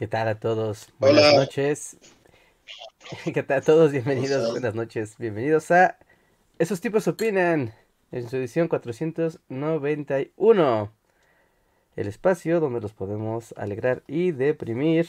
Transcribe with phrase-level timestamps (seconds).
[0.00, 0.88] ¿Qué tal a todos?
[0.98, 1.98] Buenas noches.
[3.34, 3.92] ¿Qué tal a todos?
[3.92, 5.18] Bienvenidos, buenas noches.
[5.18, 5.98] Bienvenidos a
[6.58, 7.74] Esos tipos opinan
[8.10, 10.90] en su edición 491.
[11.96, 15.06] El espacio donde los podemos alegrar y deprimir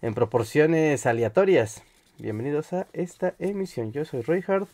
[0.00, 1.82] en proporciones aleatorias.
[2.16, 3.90] Bienvenidos a esta emisión.
[3.90, 4.68] Yo soy Roy Hart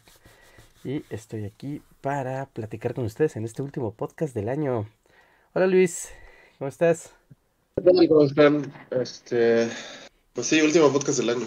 [0.84, 4.86] y estoy aquí para platicar con ustedes en este último podcast del año.
[5.54, 6.10] Hola Luis,
[6.58, 7.15] ¿cómo estás?
[7.84, 8.72] ¿Cómo están?
[8.90, 9.68] Este,
[10.32, 11.46] pues sí, último podcast del año.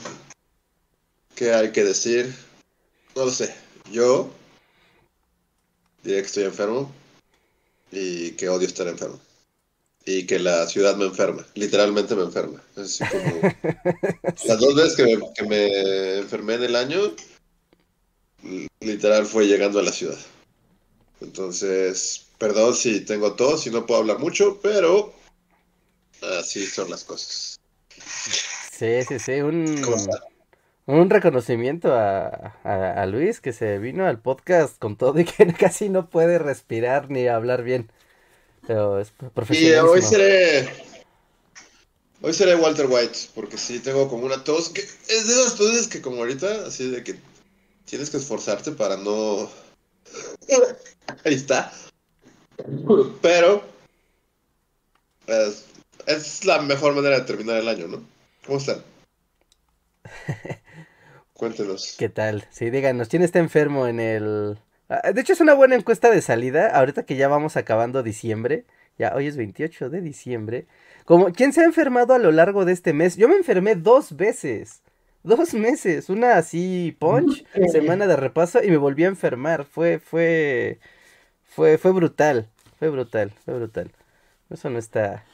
[1.33, 2.33] ¿Qué hay que decir?
[3.15, 3.53] No lo sé.
[3.91, 4.29] Yo
[6.03, 6.91] diré que estoy enfermo
[7.91, 9.19] y que odio estar enfermo.
[10.05, 12.61] Y que la ciudad me enferma, literalmente me enferma.
[12.75, 13.41] Así como...
[14.45, 17.15] Las dos veces que me, que me enfermé en el año,
[18.79, 20.19] literal fue llegando a la ciudad.
[21.21, 25.13] Entonces, Perdón si tengo tos, si no puedo hablar mucho, pero
[26.39, 27.59] así son las cosas.
[28.71, 29.81] Sí, sí, sí, un,
[30.85, 36.09] un reconocimiento a, Luis que se vino al podcast con todo y que casi no
[36.09, 37.91] puede respirar ni hablar bien.
[38.65, 39.85] Pero es profesional.
[39.85, 40.69] Y hoy seré,
[42.21, 45.87] hoy seré Walter White, porque sí tengo como una tos, que es de esas toses
[45.87, 47.15] que como ahorita, así de que
[47.85, 49.49] tienes que esforzarte para no...
[51.25, 51.71] Ahí está.
[53.21, 53.63] Pero
[56.09, 58.03] es, la mejor manera de terminar el año, ¿no?
[58.45, 58.77] ¿Cómo están?
[61.33, 61.95] Cuéntenos.
[61.97, 62.45] ¿Qué tal?
[62.51, 64.59] Sí, díganos, ¿quién está enfermo en el...
[64.89, 68.65] Ah, de hecho es una buena encuesta de salida, ahorita que ya vamos acabando diciembre,
[68.97, 70.67] ya hoy es 28 de diciembre.
[71.05, 73.15] Como, ¿quién se ha enfermado a lo largo de este mes?
[73.15, 74.81] Yo me enfermé dos veces.
[75.21, 79.65] Dos meses, una así punch, semana de repaso y me volví a enfermar.
[79.65, 80.79] Fue, fue,
[81.43, 83.91] fue, fue brutal, fue brutal, fue brutal.
[84.49, 85.25] Eso no está,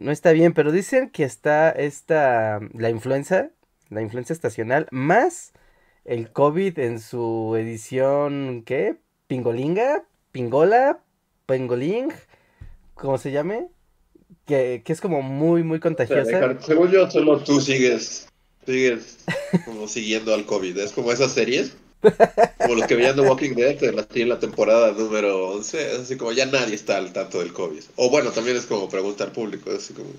[0.00, 3.50] no está bien, pero dicen que está esta, la influenza,
[3.88, 5.52] la influenza estacional, más
[6.04, 8.96] el COVID en su edición, ¿qué?
[9.26, 11.02] Pingolinga, Pingola,
[11.46, 12.12] Pengoling,
[12.94, 13.68] ¿cómo se llame?
[14.46, 16.58] Que, que es como muy, muy contagiosa.
[16.60, 18.28] según yo, solo tú sigues,
[18.64, 19.18] sigues
[19.64, 23.82] como siguiendo al COVID, es como esas series como los que veían The Walking Dead
[23.82, 27.82] en la, temporada número 11, es así como ya nadie está al tanto del COVID.
[27.96, 30.10] O bueno, también es como pregunta al público, así como...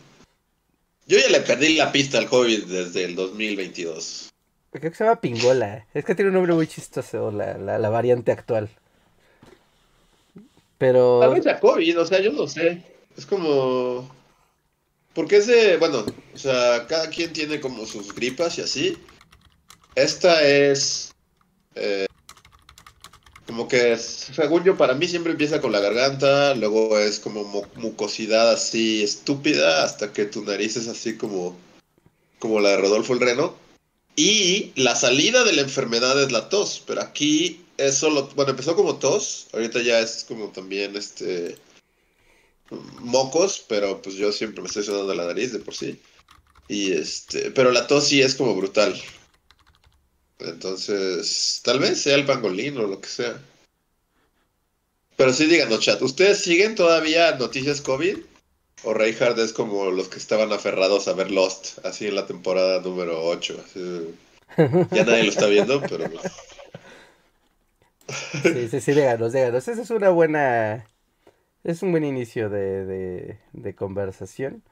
[1.07, 4.29] Yo ya le perdí la pista al COVID desde el 2022.
[4.71, 5.87] Creo que se llama Pingola.
[5.93, 8.69] Es que tiene un nombre muy chistoso, la, la, variante actual.
[10.77, 11.19] Pero...
[11.21, 12.83] Tal vez sea COVID, o sea, yo no sé.
[13.17, 14.13] Es como...
[15.13, 18.97] Porque ese, bueno, o sea, cada quien tiene como sus gripas y así.
[19.95, 21.09] Esta es
[21.79, 22.05] eh,
[23.47, 27.43] como que, según yo, para mí siempre empieza con la garganta, luego es como
[27.75, 31.57] mucosidad así estúpida, hasta que tu nariz es así como,
[32.37, 33.55] como la de Rodolfo el Reno.
[34.15, 38.75] Y la salida de la enfermedad es la tos, pero aquí es solo, bueno, empezó
[38.75, 41.57] como tos, ahorita ya es como también este
[42.99, 45.99] mocos, pero pues yo siempre me estoy sonando la nariz de por sí.
[46.67, 48.99] Y este, pero la tos sí es como brutal.
[50.39, 53.41] Entonces, tal vez sea el pangolín o lo que sea.
[55.17, 58.17] Pero sí, díganos, chat, ¿ustedes siguen todavía noticias COVID?
[58.83, 62.79] ¿O Reinhardt es como los que estaban aferrados a ver Lost, así en la temporada
[62.79, 63.65] número 8?
[64.91, 66.09] ya nadie lo está viendo, pero...
[68.43, 69.67] sí, sí, sí, díganos, díganos.
[69.67, 70.87] Esa es una buena...
[71.65, 74.63] Es un buen inicio de, de, de conversación.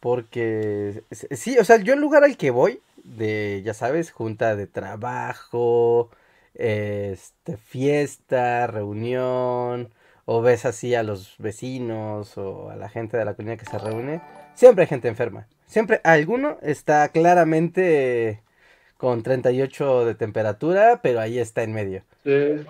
[0.00, 1.02] Porque...
[1.30, 6.10] Sí, o sea, yo el lugar al que voy de, ya sabes, junta de trabajo,
[6.54, 9.92] este, fiesta, reunión,
[10.24, 13.78] o ves así a los vecinos o a la gente de la comunidad que se
[13.78, 14.22] reúne,
[14.54, 15.46] siempre hay gente enferma.
[15.66, 18.42] Siempre alguno está claramente
[18.96, 22.04] con 38 de temperatura, pero ahí está en medio.
[22.24, 22.64] Sí.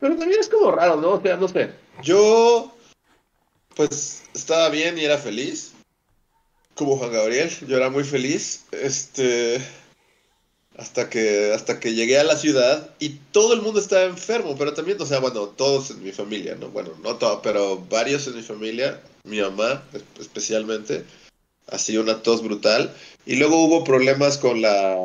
[0.00, 1.10] Pero también es como raro, ¿no?
[1.10, 1.70] O sea, no sé.
[2.02, 2.74] Yo,
[3.76, 5.73] pues, estaba bien y era feliz
[6.74, 8.64] como Juan Gabriel, yo era muy feliz.
[8.72, 9.60] Este.
[10.76, 14.74] hasta que, hasta que llegué a la ciudad y todo el mundo estaba enfermo, pero
[14.74, 16.68] también, o sea, bueno, todos en mi familia, ¿no?
[16.68, 19.84] Bueno, no todos, pero varios en mi familia, mi mamá
[20.18, 21.04] especialmente,
[21.68, 22.92] así una tos brutal.
[23.26, 24.96] Y luego hubo problemas con la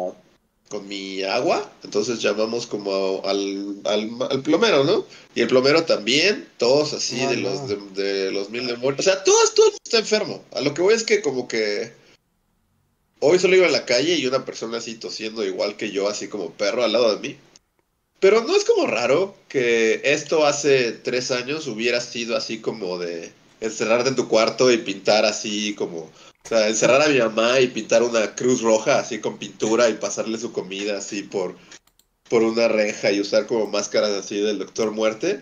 [0.70, 5.06] con mi agua, entonces llamamos como al, al, plomero, ¿no?
[5.34, 9.00] Y el plomero también, todos así de, los, de, los mil demonios.
[9.00, 10.44] O sea, todos, todos está enfermo.
[10.54, 11.92] A lo que voy es que como que
[13.20, 16.28] hoy solo iba en la calle y una persona así tosiendo igual que yo, así
[16.28, 17.38] como perro al lado de mí.
[18.20, 23.32] Pero no es como raro que esto hace tres años hubiera sido así como de
[23.60, 26.12] encerrarte en tu cuarto y pintar así como
[26.46, 29.94] o sea, encerrar a mi mamá y pintar una cruz roja así con pintura y
[29.96, 31.56] pasarle su comida así por,
[32.30, 35.42] por una reja y usar como máscaras así del Doctor Muerte.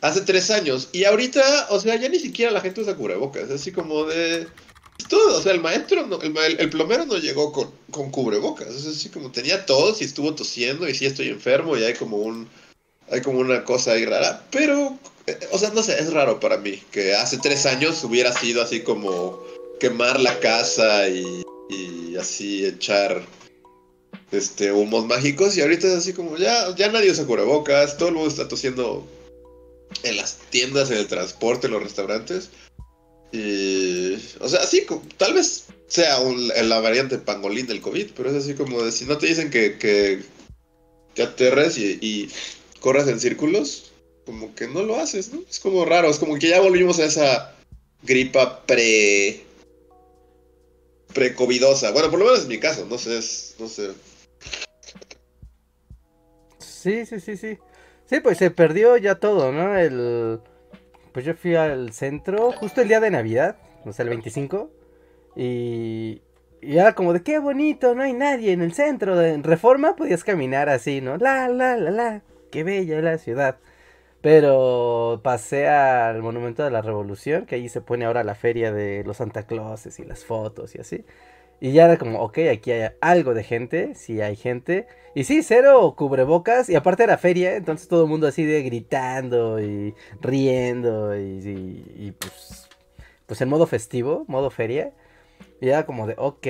[0.00, 0.88] Hace tres años.
[0.92, 3.44] Y ahorita, o sea, ya ni siquiera la gente usa cubrebocas.
[3.44, 4.48] Es así como de...
[5.08, 8.68] Todo, o sea, el maestro, el, el, plomero no llegó con, con cubrebocas.
[8.68, 12.16] Es así como tenía tos y estuvo tosiendo y sí estoy enfermo y hay como
[12.16, 12.48] un...
[13.10, 14.44] Hay como una cosa ahí rara.
[14.50, 18.32] Pero, eh, o sea, no sé, es raro para mí que hace tres años hubiera
[18.32, 19.40] sido así como
[19.82, 21.42] quemar la casa y,
[22.20, 23.20] así echar
[24.30, 28.14] este humos mágicos y ahorita es así como ya, ya nadie usa cubrebocas, todo el
[28.14, 29.04] mundo está tosiendo
[30.04, 32.50] en las tiendas, en el transporte, en los restaurantes.
[33.32, 34.86] Y, o sea, sí,
[35.16, 39.18] tal vez sea la variante pangolín del COVID, pero es así como de si no
[39.18, 40.22] te dicen que, que,
[41.20, 42.30] aterres y, y
[42.78, 43.90] corras en círculos,
[44.26, 45.42] como que no lo haces, ¿no?
[45.50, 47.56] Es como raro, es como que ya volvimos a esa
[48.04, 49.51] gripa pre
[51.12, 51.90] precovidosa.
[51.92, 53.20] Bueno, por lo menos en mi caso, no sé,
[53.58, 53.90] no sé.
[56.58, 57.58] Sí, sí, sí, sí.
[58.06, 59.76] Sí, pues se perdió ya todo, ¿no?
[59.76, 60.40] El
[61.12, 64.70] pues yo fui al centro justo el día de Navidad, o sea, el 25
[65.36, 66.22] y
[66.62, 70.22] y era como de qué bonito, no hay nadie en el centro de Reforma, podías
[70.22, 71.16] caminar así, ¿no?
[71.16, 72.22] La la la la,
[72.52, 73.58] qué bella la ciudad.
[74.22, 79.04] Pero pasé al Monumento de la Revolución, que ahí se pone ahora la feria de
[79.04, 81.04] los Santa Clauses y las fotos y así.
[81.60, 84.86] Y ya era como, ok, aquí hay algo de gente, sí hay gente.
[85.14, 86.68] Y sí, cero cubrebocas.
[86.68, 92.12] Y aparte era feria, entonces todo el mundo así de gritando y riendo y, y,
[92.18, 92.68] pues,
[93.26, 94.92] pues en modo festivo, modo feria.
[95.60, 96.46] Y era como de, ok,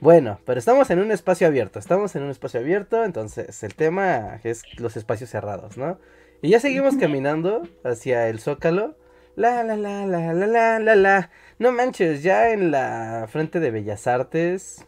[0.00, 4.40] bueno, pero estamos en un espacio abierto, estamos en un espacio abierto, entonces el tema
[4.44, 5.98] es los espacios cerrados, ¿no?
[6.42, 8.96] Y ya seguimos caminando hacia el Zócalo.
[9.36, 11.30] La, la, la, la, la, la, la, la.
[11.60, 14.84] No manches, ya en la frente de Bellas Artes,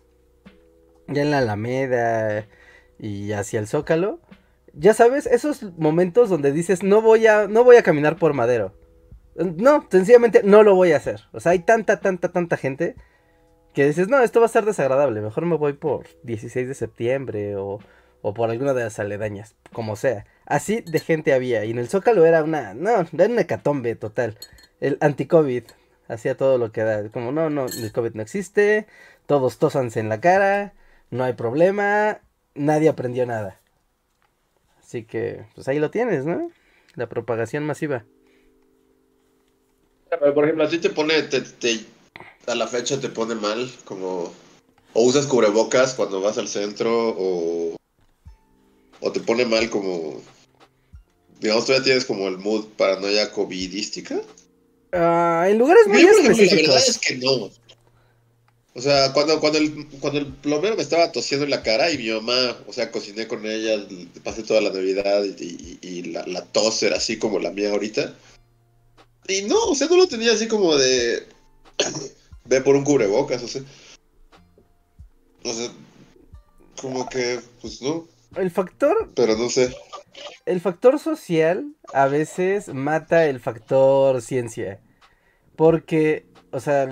[1.06, 2.48] ya en la Alameda
[2.98, 4.20] y hacia el Zócalo.
[4.72, 8.74] Ya sabes, esos momentos donde dices, no voy a, no voy a caminar por Madero.
[9.36, 11.20] No, sencillamente no lo voy a hacer.
[11.32, 12.96] O sea, hay tanta, tanta, tanta gente
[13.72, 15.20] que dices, no, esto va a ser desagradable.
[15.20, 17.78] Mejor me voy por 16 de septiembre o,
[18.22, 20.26] o por alguna de las aledañas, como sea.
[20.46, 21.64] Así de gente había.
[21.64, 22.74] Y en el Zócalo era una.
[22.74, 24.36] No, era una hecatombe total.
[24.80, 25.64] El anti-COVID
[26.08, 27.08] hacía todo lo que da.
[27.10, 28.86] Como no, no, el COVID no existe.
[29.26, 30.74] Todos tosanse en la cara.
[31.10, 32.20] No hay problema.
[32.54, 33.60] Nadie aprendió nada.
[34.80, 36.50] Así que, pues ahí lo tienes, ¿no?
[36.94, 38.04] La propagación masiva.
[40.08, 41.22] por ejemplo, a ti te pone.
[41.22, 41.42] Te,
[42.46, 43.70] a la fecha te pone mal.
[43.84, 44.32] Como.
[44.92, 47.14] O usas cubrebocas cuando vas al centro.
[47.16, 47.76] O.
[49.00, 50.22] O te pone mal como
[51.40, 54.20] digamos, todavía tienes como el mood paranoia covidística.
[54.92, 56.68] Ah, en lugares muy específicos.
[56.68, 57.50] La verdad es que no.
[58.76, 61.98] O sea, cuando, cuando, el, cuando el plomero me estaba tosiendo en la cara y
[61.98, 63.86] mi mamá, o sea, cociné con ella,
[64.24, 68.14] pasé toda la Navidad y, la, la, tos era así como la mía ahorita.
[69.28, 71.26] Y no, o sea, no lo tenía así como de...
[72.46, 73.62] Ve por un cubrebocas, o sea.
[75.44, 75.70] O sea,
[76.80, 78.06] como que, pues no.
[78.36, 79.10] El factor...
[79.14, 79.74] Pero no sé
[80.46, 84.80] el factor social a veces mata el factor ciencia.
[85.56, 86.88] Porque, o sea,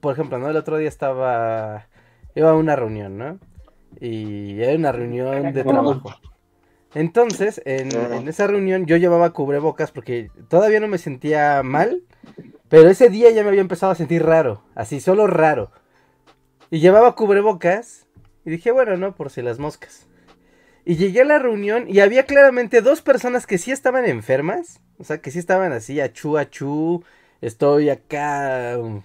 [0.00, 0.48] por ejemplo, ¿no?
[0.48, 1.86] El otro día estaba.
[2.34, 3.38] Iba a una reunión, ¿no?
[4.00, 6.10] Y era una reunión de trabajo.
[6.94, 12.02] Entonces, en, en, esa reunión yo llevaba cubrebocas porque todavía no me sentía mal,
[12.68, 15.70] pero ese día ya me había empezado a sentir raro, así, solo raro.
[16.70, 18.06] Y llevaba cubrebocas
[18.44, 20.07] y dije, bueno, no, por si las moscas.
[20.88, 24.80] Y llegué a la reunión y había claramente dos personas que sí estaban enfermas.
[24.98, 27.04] O sea, que sí estaban así, achú, achú.
[27.42, 29.02] Estoy acá um,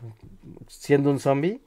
[0.69, 1.59] siendo un zombie.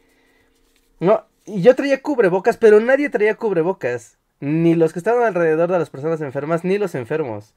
[1.00, 4.16] No, y yo traía cubrebocas, pero nadie traía cubrebocas.
[4.40, 7.52] Ni los que estaban alrededor de las personas enfermas, ni los enfermos.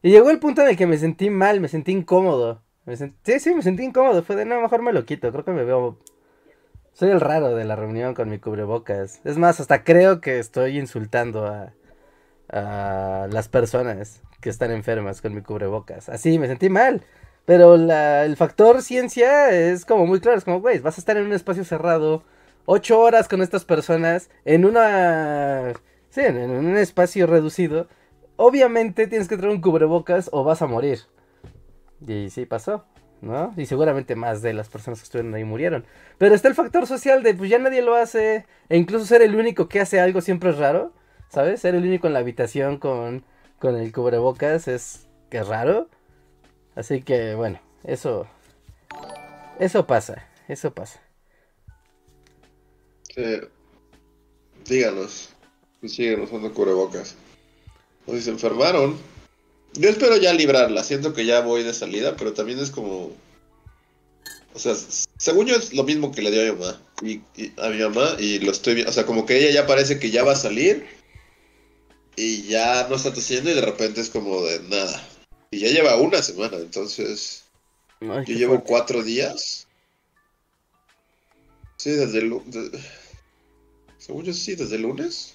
[0.00, 2.62] Y llegó el punto en el que me sentí mal, me sentí incómodo.
[3.24, 4.22] Sí, sí, me sentí incómodo.
[4.22, 5.30] Fue de, no, mejor me lo quito.
[5.32, 5.98] Creo que me veo...
[6.94, 9.20] Soy el raro de la reunión con mi cubrebocas.
[9.26, 11.74] Es más, hasta creo que estoy insultando a,
[12.52, 16.08] a las personas que están enfermas con mi cubrebocas.
[16.08, 17.02] Así me sentí mal.
[17.44, 20.38] Pero la, el factor ciencia es como muy claro.
[20.38, 22.22] Es como, güey, vas a estar en un espacio cerrado.
[22.66, 24.30] Ocho horas con estas personas.
[24.44, 25.72] En una...
[26.10, 27.88] Sí, en, en un espacio reducido.
[28.36, 31.00] Obviamente tienes que traer un cubrebocas o vas a morir.
[32.06, 32.84] Y sí pasó.
[33.20, 33.52] ¿no?
[33.56, 35.84] Y seguramente más de las personas que estuvieron ahí murieron.
[36.18, 38.46] Pero está el factor social de, pues ya nadie lo hace.
[38.68, 40.92] E incluso ser el único que hace algo siempre es raro.
[41.30, 41.60] ¿Sabes?
[41.60, 43.24] Ser el único en la habitación con,
[43.60, 45.88] con el cubrebocas es que raro.
[46.74, 48.26] Así que, bueno, eso.
[49.58, 50.28] Eso pasa.
[50.48, 51.00] Eso pasa.
[54.66, 55.30] Díganos.
[55.86, 57.14] Siguen usando cubrebocas.
[58.06, 58.98] O si se enfermaron.
[59.74, 60.82] Yo espero ya librarla.
[60.82, 63.12] Siento que ya voy de salida, pero también es como.
[64.52, 64.74] O sea,
[65.16, 66.80] según yo es lo mismo que le dio a mi mamá.
[67.02, 68.90] Y, y a mi mamá, y lo estoy viendo.
[68.90, 70.99] O sea, como que ella ya parece que ya va a salir.
[72.16, 75.02] Y ya no está tosiendo, y de repente es como de nada.
[75.50, 77.44] Y ya lleva una semana, entonces.
[78.00, 78.66] Ay, Yo llevo fuerte.
[78.68, 79.66] cuatro días.
[81.76, 82.78] Sí, desde el de-
[83.98, 85.34] Según yo sí, desde el lunes.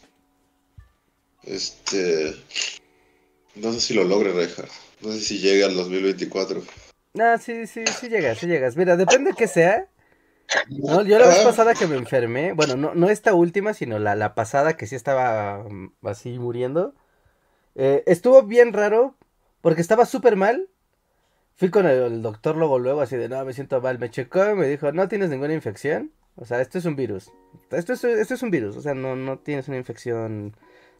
[1.43, 2.35] Este.
[3.55, 4.65] No sé si lo logre, Reja.
[5.01, 6.63] No sé si llega al 2024.
[7.13, 8.75] No, sí, sí, sí llegas, sí llegas.
[8.75, 9.87] Mira, depende de qué sea.
[10.69, 11.45] No, yo la vez Ah.
[11.45, 14.95] pasada que me enfermé, bueno, no, no esta última, sino la, la pasada que sí
[14.95, 16.93] estaba mm, así muriendo.
[17.75, 19.15] eh, estuvo bien raro
[19.61, 20.69] porque estaba súper mal.
[21.57, 23.99] Fui con el, el doctor luego, luego, así de, no, me siento mal.
[23.99, 26.11] Me checó y me dijo, no tienes ninguna infección.
[26.37, 27.31] O sea, esto es un virus.
[27.71, 30.55] Esto es, esto es un virus, o sea, no, no tienes una infección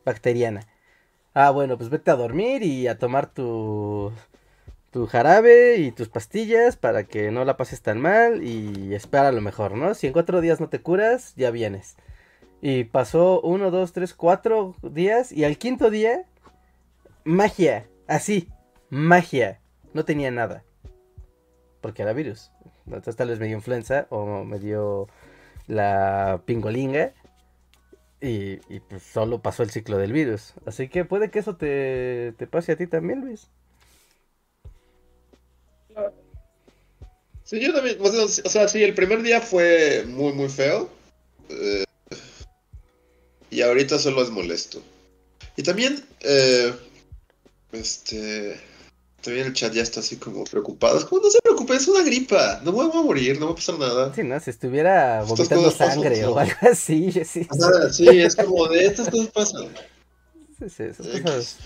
[0.06, 0.62] bacteriana.
[1.34, 4.12] Ah, bueno, pues vete a dormir y a tomar tu,
[4.96, 9.42] tu jarabe y tus pastillas para que no la pases tan mal y espera lo
[9.42, 9.94] mejor, ¿no?
[9.94, 11.98] Si en cuatro días no te curas, ya vienes.
[12.62, 16.24] Y pasó uno, dos, tres, cuatro días y al quinto día,
[17.26, 18.48] magia, así,
[18.90, 19.60] magia,
[19.94, 20.64] no tenía nada.
[21.82, 22.54] Porque era virus.
[22.86, 25.10] Entonces tal vez me dio influenza o me dio
[25.68, 27.12] la pingolinga.
[28.22, 30.54] Y, pues solo pasó el ciclo del virus.
[30.66, 33.52] Así que puede que eso te, te pase a ti también, Luis.
[37.46, 37.98] Sí, yo también.
[38.02, 38.10] O
[38.50, 40.90] sea, sí, el primer día fue muy, muy feo.
[41.50, 41.84] eh,
[43.50, 44.82] y ahorita solo es molesto.
[45.56, 46.04] Y también.
[46.22, 46.74] eh,
[47.72, 48.60] este.
[49.22, 51.00] También el chat ya está así como preocupado.
[51.00, 52.62] Es como, no se preocupe, es una gripa.
[52.64, 54.14] No me voy a morir, no va a pasar nada.
[54.14, 54.40] Sí, ¿no?
[54.40, 57.48] Si estuviera vomitando pasan, sangre o algo así, sí.
[57.50, 59.68] Ajá, sí, es como de estas cosas pasan.
[60.60, 61.58] Sí, sí, esas cosas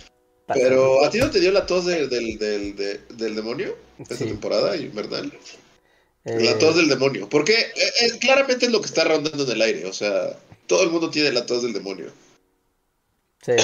[0.45, 0.61] pasan.
[0.63, 3.75] Pero, ¿a ti no te dio la tos de- del, del, de- del demonio?
[3.97, 4.25] Esta Sí.
[4.25, 5.31] temporada invernal.
[6.25, 7.29] Eh, La tos del demonio.
[7.29, 9.85] Porque eh, eh, claramente es lo que está rondando en el aire.
[9.85, 12.11] O sea, todo el mundo tiene la tos del demonio.
[13.41, 13.53] Sí.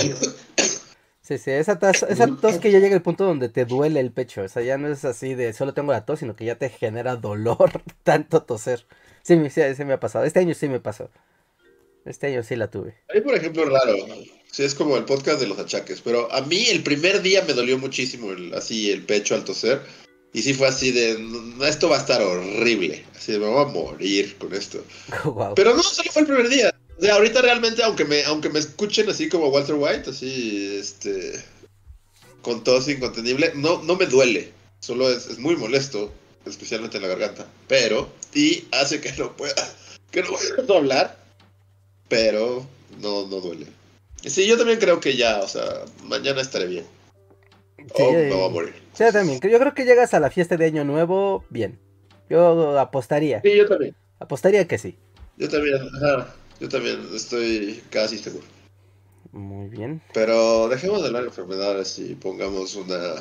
[1.27, 4.12] Sí, sí, esa tos, esa tos que ya llega al punto donde te duele el
[4.12, 4.43] pecho.
[4.43, 6.69] O sea, ya no es así de solo tengo la tos, sino que ya te
[6.69, 8.85] genera dolor tanto toser.
[9.24, 10.24] Sí, me- sí, sí me ha pasado.
[10.25, 11.09] Este año sí me pasó.
[12.05, 12.93] Este año sí la tuve.
[13.09, 13.95] A mí, por ejemplo, es raro.
[14.51, 16.00] Sí, es como el podcast de los achaques.
[16.01, 19.81] Pero a mí el primer día me dolió muchísimo el, así el pecho al toser.
[20.36, 23.06] Y sí fue así de, "No, esto va a estar horrible.
[23.15, 24.84] Así de, me voy a morir con esto.
[25.24, 25.56] Wow.
[25.56, 26.75] Pero no, solo fue el primer día.
[26.98, 31.42] O sea, ahorita realmente, aunque me, aunque me escuchen así como Walter White, así, este,
[32.42, 34.51] con tos incontenible, no, no me duele.
[34.82, 36.12] Solo es, es muy molesto,
[36.46, 37.48] especialmente en la garganta.
[37.70, 39.56] Pero, y hace que no pueda,
[40.12, 41.18] que no pueda hablar,
[42.10, 42.68] pero
[43.00, 43.68] no, no duele.
[44.25, 46.86] Sí, yo también creo que ya, o sea, mañana estaré bien.
[47.77, 48.74] Sí, o yo- me voy a morir.
[48.94, 49.39] Sí, yo también.
[49.41, 51.79] Yo creo que llegas a la fiesta de Año Nuevo bien.
[52.29, 53.41] Yo apostaría.
[53.41, 53.96] Sí, yo también.
[54.20, 54.98] Apostaría que sí.
[55.38, 58.46] Yo también, ajá, yo también estoy casi seguro.
[59.34, 60.01] Muy bien.
[60.13, 63.15] Pero dejemos de hablar de enfermedades y pongamos una.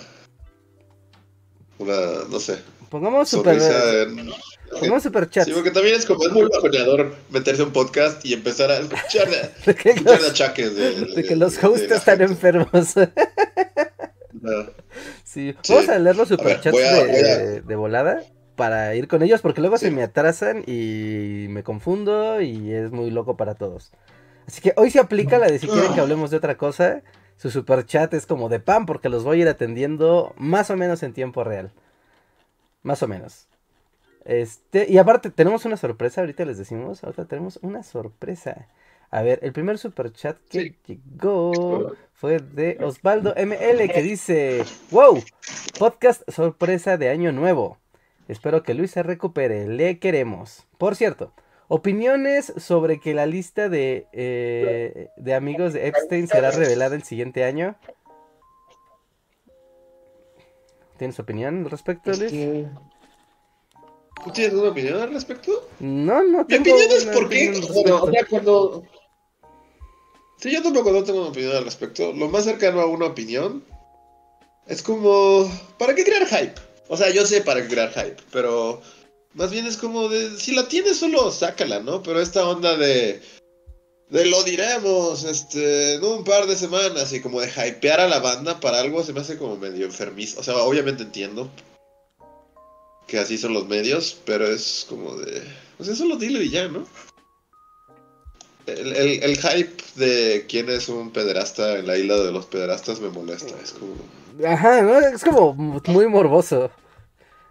[1.78, 1.96] Una,
[2.30, 2.56] no sé,
[2.88, 4.30] Pongamos super, en.
[4.70, 5.46] pongamos super chats.
[5.48, 8.76] Sí, porque también es como es muy bajoneador meterse a un podcast y empezar a
[8.78, 12.18] escuchar, de- de, que escuchar de los, achaques de, de que los de hosts están
[12.18, 12.32] gente.
[12.32, 12.94] enfermos.
[14.44, 14.64] No.
[15.24, 15.54] sí.
[15.62, 15.72] Sí.
[15.72, 18.22] Vamos a leer los superchats a- de, volada
[18.56, 23.10] para ir con ellos porque luego se me atrasan y me confundo y es muy
[23.10, 23.92] loco para todos.
[24.46, 27.02] Así que hoy se aplica la de si quieren que hablemos de otra cosa.
[27.36, 31.02] Su superchat es como de pan porque los voy a ir atendiendo más o menos
[31.02, 31.72] en tiempo real.
[32.82, 33.48] Más o menos.
[34.24, 38.68] Este, y aparte, tenemos una sorpresa, ahorita les decimos, ahorita tenemos una sorpresa.
[39.14, 45.22] A ver, el primer superchat que llegó fue de Osvaldo ML que dice, wow,
[45.78, 47.78] podcast sorpresa de año nuevo.
[48.26, 50.66] Espero que Luis se recupere, le queremos.
[50.78, 51.32] Por cierto,
[51.68, 57.44] Opiniones sobre que la lista de, eh, de amigos de Epstein será revelada el siguiente
[57.44, 57.76] año.
[60.98, 62.32] ¿Tienes opinión al respecto, Luis?
[62.32, 62.68] Este,
[64.24, 65.68] ¿Tú tienes una opinión al respecto?
[65.78, 68.84] No, no Mi tengo opinión es al bueno, o sea, cuando...
[70.44, 72.12] Sí, yo tampoco no tengo una opinión al respecto.
[72.12, 73.64] Lo más cercano a una opinión
[74.66, 75.50] es como...
[75.78, 76.60] ¿Para qué crear hype?
[76.88, 78.82] O sea, yo sé para qué crear hype, pero...
[79.32, 80.38] Más bien es como de...
[80.38, 82.02] Si la tienes, solo sácala, ¿no?
[82.02, 83.22] Pero esta onda de...
[84.10, 88.18] De lo diremos, este, en un par de semanas y como de hypear a la
[88.18, 90.40] banda para algo se me hace como medio enfermizo.
[90.40, 91.48] O sea, obviamente entiendo
[93.06, 95.42] que así son los medios, pero es como de...
[95.78, 96.86] O sea, solo dilo y ya, ¿no?
[98.66, 103.00] El, el- el hype de quién es un pederasta en la isla de los pederastas
[103.00, 103.54] me molesta.
[103.62, 103.94] Es como...
[104.46, 104.98] Ajá, ¿no?
[105.00, 106.70] Es como muy morboso.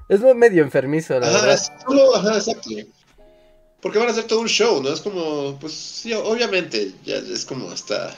[0.10, 1.53] Es medio enfermizo, la Ajá, verdad.
[1.55, 2.70] es solo, ajá, exacto.
[3.82, 4.89] Porque van a hacer todo un show, ¿no?
[4.89, 8.15] Es como, pues sí, obviamente, ya es como hasta...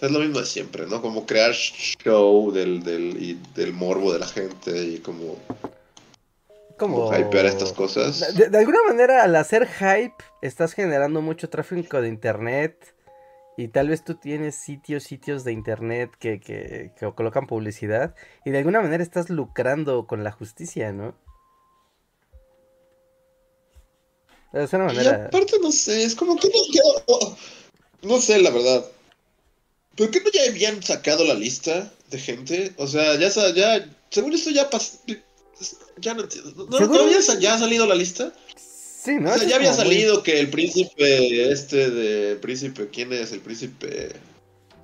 [0.00, 1.00] es lo mismo de siempre, ¿no?
[1.02, 5.36] Como crear show del, del, y del morbo de la gente y como,
[6.78, 8.34] Como hypear estas cosas.
[8.36, 12.94] De, de alguna manera, al hacer hype, estás generando mucho tráfico de internet.
[13.56, 18.14] Y tal vez tú tienes sitios, sitios de internet que, que, que colocan publicidad.
[18.44, 21.14] Y de alguna manera estás lucrando con la justicia, ¿no?
[24.52, 25.26] Es una Y manera.
[25.26, 27.36] aparte, no sé, es como que no quedó- oh,
[28.02, 28.84] no sé, la verdad.
[29.96, 32.72] ¿Por qué no ya habían sacado la lista de gente?
[32.76, 34.98] O sea, ya, ya según esto ya pasó...
[35.98, 36.66] Ya no entiendo.
[36.70, 36.80] ¿No.
[36.80, 38.32] ¿no había ya ha salido la lista?
[38.56, 39.32] Sí, ¿no?
[39.32, 42.36] o sea, ya había muy- salido que el príncipe este de...
[42.36, 43.32] Príncipe, ¿quién es?
[43.32, 44.12] El príncipe...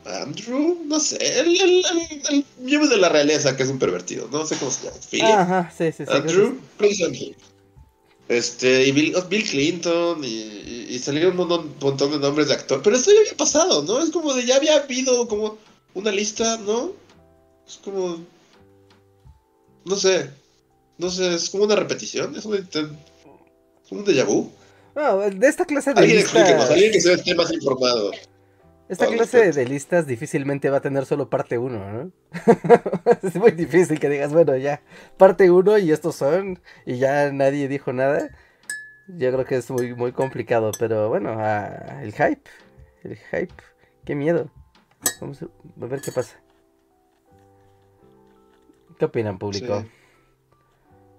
[0.04, 4.26] Andrew, no sé, el, el, el, el miembro de la realeza que es un pervertido,
[4.32, 4.96] no sé cómo se llama.
[5.10, 5.24] Philip.
[5.26, 6.12] Ajá, sí, sí, sí.
[6.12, 7.34] Andrew, Prince Andrew.
[8.28, 12.54] Este, y Bill, Bill Clinton, y, y- y salieron un montón, montón de nombres de
[12.54, 12.80] actor.
[12.82, 14.02] Pero esto ya había pasado, ¿no?
[14.02, 15.58] Es como de ya había habido como
[15.94, 16.92] una lista, ¿no?
[17.66, 18.24] Es como.
[19.84, 20.30] No sé.
[20.98, 24.50] No sé, es como una repetición, es un es un déjà vu.
[24.94, 26.70] No, de esta clase de Alguien explíquenos, listas.
[26.70, 28.10] alguien que se esté más informado.
[28.88, 32.12] Esta clase de listas difícilmente va a tener solo parte 1, ¿no?
[33.22, 34.82] es muy difícil que digas, bueno, ya,
[35.18, 38.30] parte 1 y estos son, y ya nadie dijo nada.
[39.06, 42.42] Yo creo que es muy, muy complicado, pero bueno, ah, el hype,
[43.04, 43.54] el hype,
[44.04, 44.50] qué miedo.
[45.20, 46.40] Vamos a a ver qué pasa.
[48.98, 49.82] ¿Qué opinan, público?
[49.82, 49.97] Sí.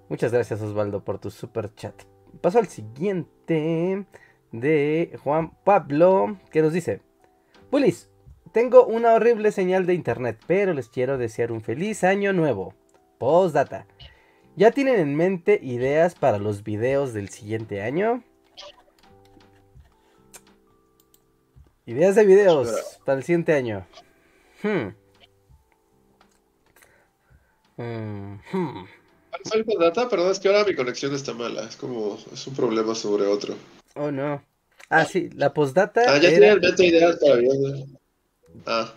[0.10, 1.94] Muchas gracias, Osvaldo, por tu super chat.
[2.42, 4.06] Paso al siguiente
[4.52, 7.02] de Juan Pablo, que nos dice:
[7.72, 8.10] Bullies,
[8.52, 12.74] tengo una horrible señal de internet, pero les quiero desear un feliz año nuevo.
[13.20, 13.86] Postdata.
[14.56, 18.24] ¿Ya tienen en mente ideas para los videos del siguiente año?
[21.86, 23.86] Ideas de videos para el siguiente año.
[24.64, 24.90] Hmm.
[27.78, 28.86] Hmm,
[29.44, 29.50] hmm.
[29.50, 30.10] ¿Soy data?
[30.10, 31.64] Perdón, es que ahora mi conexión está mala.
[31.64, 32.18] Es como.
[32.34, 33.56] Es un problema sobre otro.
[33.96, 34.42] Oh no.
[34.90, 36.02] Ah, sí, la postdata.
[36.08, 37.42] Ah, ya era- tenía ideas para.
[38.66, 38.94] Ah.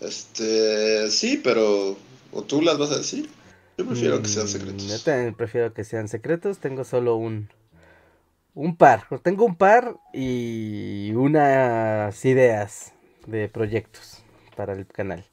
[0.00, 1.10] Este.
[1.10, 1.96] Sí, pero.
[2.32, 3.28] ¿O tú las vas a decir?
[3.76, 5.04] Yo prefiero que sean Mm, Yo secretos.
[5.04, 6.58] también prefiero que sean secretos.
[6.58, 7.48] Tengo solo un.
[8.54, 9.06] Un par.
[9.22, 12.92] Tengo un par y unas ideas
[13.26, 14.22] de proyectos
[14.56, 15.24] para el canal.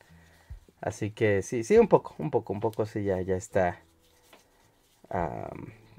[0.81, 3.81] Así que sí, sí, un poco, un poco, un poco, sí, ya, ya está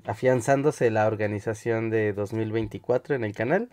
[0.05, 3.69] afianzándose la organización de 2024 en el canal.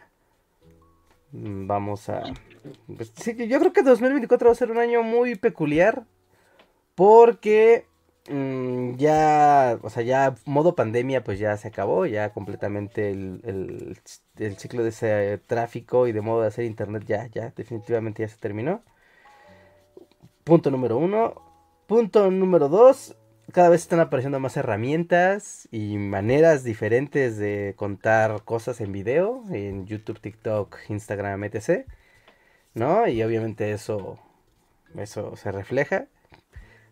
[1.32, 2.24] Mm, Vamos a...
[2.96, 6.04] pues, sí, yo creo que 2024 va a ser un año muy peculiar
[6.96, 7.86] porque
[8.30, 13.98] mm, ya, o sea, ya modo pandemia pues ya se acabó, ya completamente el-
[14.38, 18.30] el ciclo de ese tráfico y de modo de hacer internet ya, ya, definitivamente ya
[18.30, 18.82] se terminó.
[20.48, 21.34] Punto número uno.
[21.88, 23.18] Punto número dos.
[23.52, 29.86] Cada vez están apareciendo más herramientas y maneras diferentes de contar cosas en video, en
[29.88, 31.86] YouTube, TikTok, Instagram, etc.
[32.74, 33.10] ¿No?
[33.10, 34.20] Y obviamente eso,
[34.96, 36.08] eso se refleja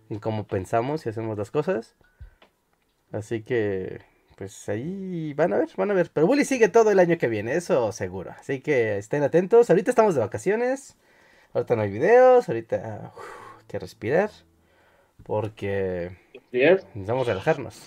[0.10, 1.96] en cómo pensamos y hacemos las cosas.
[3.14, 4.02] Así que,
[4.36, 6.12] pues ahí van a ver, van a ver.
[6.14, 8.32] Pero Bully sigue todo el año que viene, eso seguro.
[8.38, 9.70] Así que estén atentos.
[9.70, 10.98] Ahorita estamos de vacaciones.
[11.54, 12.50] Ahorita no hay videos.
[12.50, 13.14] Ahorita
[13.68, 14.32] que respirar.
[15.24, 16.18] Porque
[16.52, 17.82] necesitamos relajarnos.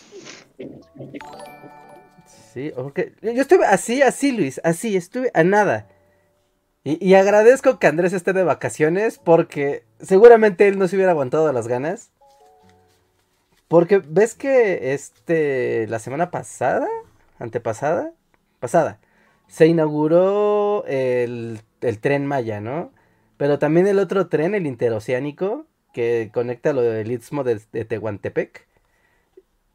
[2.52, 5.86] Sí, porque yo yo estuve así, así, Luis, así, estuve a nada.
[6.84, 11.52] Y, y agradezco que Andrés esté de vacaciones porque seguramente él no se hubiera aguantado
[11.52, 12.10] las ganas.
[13.68, 16.88] Porque ves que este, la semana pasada,
[17.38, 18.12] antepasada,
[18.60, 18.98] pasada.
[19.46, 22.92] Se inauguró el, el tren Maya, ¿no?
[23.36, 28.66] Pero también el otro tren, el interoceánico, que conecta lo del istmo de, de Tehuantepec.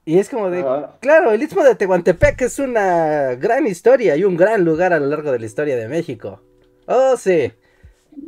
[0.05, 0.65] Y es como de,
[0.99, 5.05] claro, el istmo de Tehuantepec es una gran historia y un gran lugar a lo
[5.05, 6.41] largo de la historia de México.
[6.87, 7.53] Oh, sí.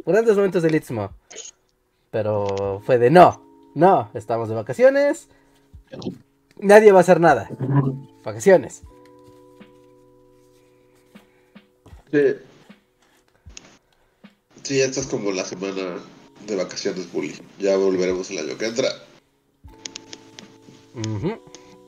[0.05, 1.13] Grandes momentos del istmo.
[2.11, 3.45] Pero fue de no,
[3.75, 5.27] no, estamos de vacaciones.
[6.59, 7.49] Nadie va a hacer nada.
[8.23, 8.83] Vacaciones.
[12.11, 12.35] Sí.
[14.63, 15.97] Sí, esta es como la semana
[16.45, 17.35] de vacaciones, Bully.
[17.59, 18.89] Ya volveremos el año que entra.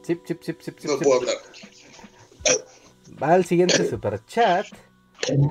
[0.01, 1.35] Sip, sip, sip, sip, sip, No puedo hablar.
[3.21, 4.65] Va al siguiente super chat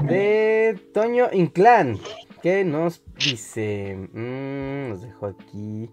[0.09, 1.99] de Toño Inclán,
[2.43, 5.91] que nos dice, mm, nos dejó aquí,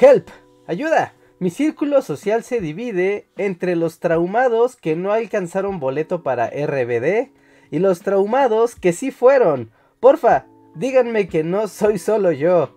[0.00, 0.28] help,
[0.66, 1.14] ayuda.
[1.38, 7.32] Mi círculo social se divide entre los traumados que no alcanzaron boleto para RBD
[7.70, 9.70] y los traumados que sí fueron.
[10.00, 12.74] Porfa, díganme que no soy solo yo.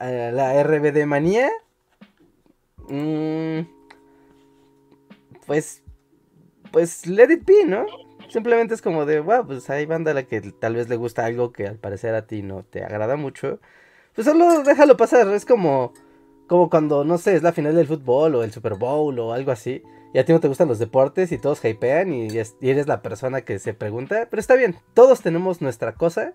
[0.00, 1.50] ¿La RBD manía?
[2.88, 3.60] Mm,
[5.46, 5.82] pues,
[6.72, 7.86] pues let it be, ¿no?
[8.28, 11.24] Simplemente es como de, wow, pues hay banda a la que tal vez le gusta
[11.24, 13.60] algo que al parecer a ti no te agrada mucho.
[14.14, 15.92] Pues solo déjalo pasar, es como,
[16.48, 19.52] como cuando, no sé, es la final del fútbol o el Super Bowl o algo
[19.52, 19.82] así.
[20.14, 22.86] Y a ti no te gustan los deportes y todos hypean y, es- y eres
[22.86, 24.28] la persona que se pregunta.
[24.30, 26.32] Pero está bien, todos tenemos nuestra cosa,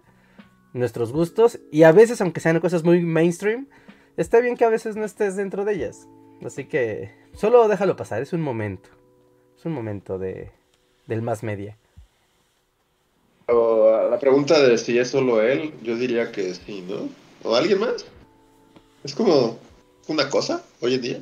[0.73, 1.59] nuestros gustos.
[1.71, 3.67] Y a veces, aunque sean cosas muy mainstream,
[4.17, 6.07] está bien que a veces no estés dentro de ellas.
[6.45, 8.89] Así que solo déjalo pasar, es un momento.
[9.57, 10.51] Es un momento de,
[11.07, 11.77] del más media.
[13.47, 17.09] O a la pregunta de si es solo él, yo diría que sí, ¿no?
[17.43, 18.05] ¿O alguien más?
[19.03, 19.57] Es como
[20.07, 21.21] una cosa hoy en día.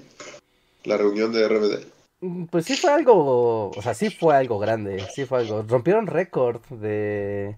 [0.84, 1.97] La reunión de RBD.
[2.22, 5.64] Mm, Pues sí fue algo, o sea, sí fue algo grande, sí fue algo.
[5.64, 7.58] Rompieron récord de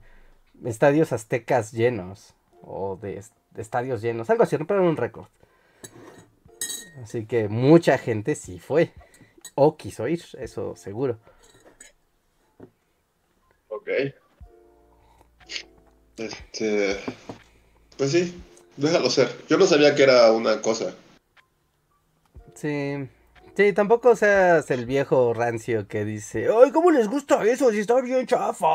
[0.65, 5.27] estadios aztecas llenos, o de, est- de estadios llenos, algo así, rompieron un récord.
[7.01, 8.91] Así que mucha gente sí fue,
[9.55, 11.17] o quiso ir, eso seguro.
[13.69, 13.89] Ok.
[16.17, 16.97] Este.
[17.97, 18.41] Pues sí,
[18.75, 19.29] déjalo ser.
[19.47, 20.93] Yo no sabía que era una cosa.
[22.55, 23.07] Sí,
[23.55, 27.71] sí, tampoco seas el viejo rancio que dice, ay, ¿cómo les gusta eso?
[27.71, 28.65] Si está bien chafa,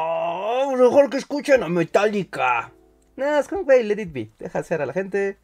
[0.77, 2.73] mejor que escuchen a Metallica.
[3.17, 5.39] No, es como, güey, let it be, deja hacer a la gente,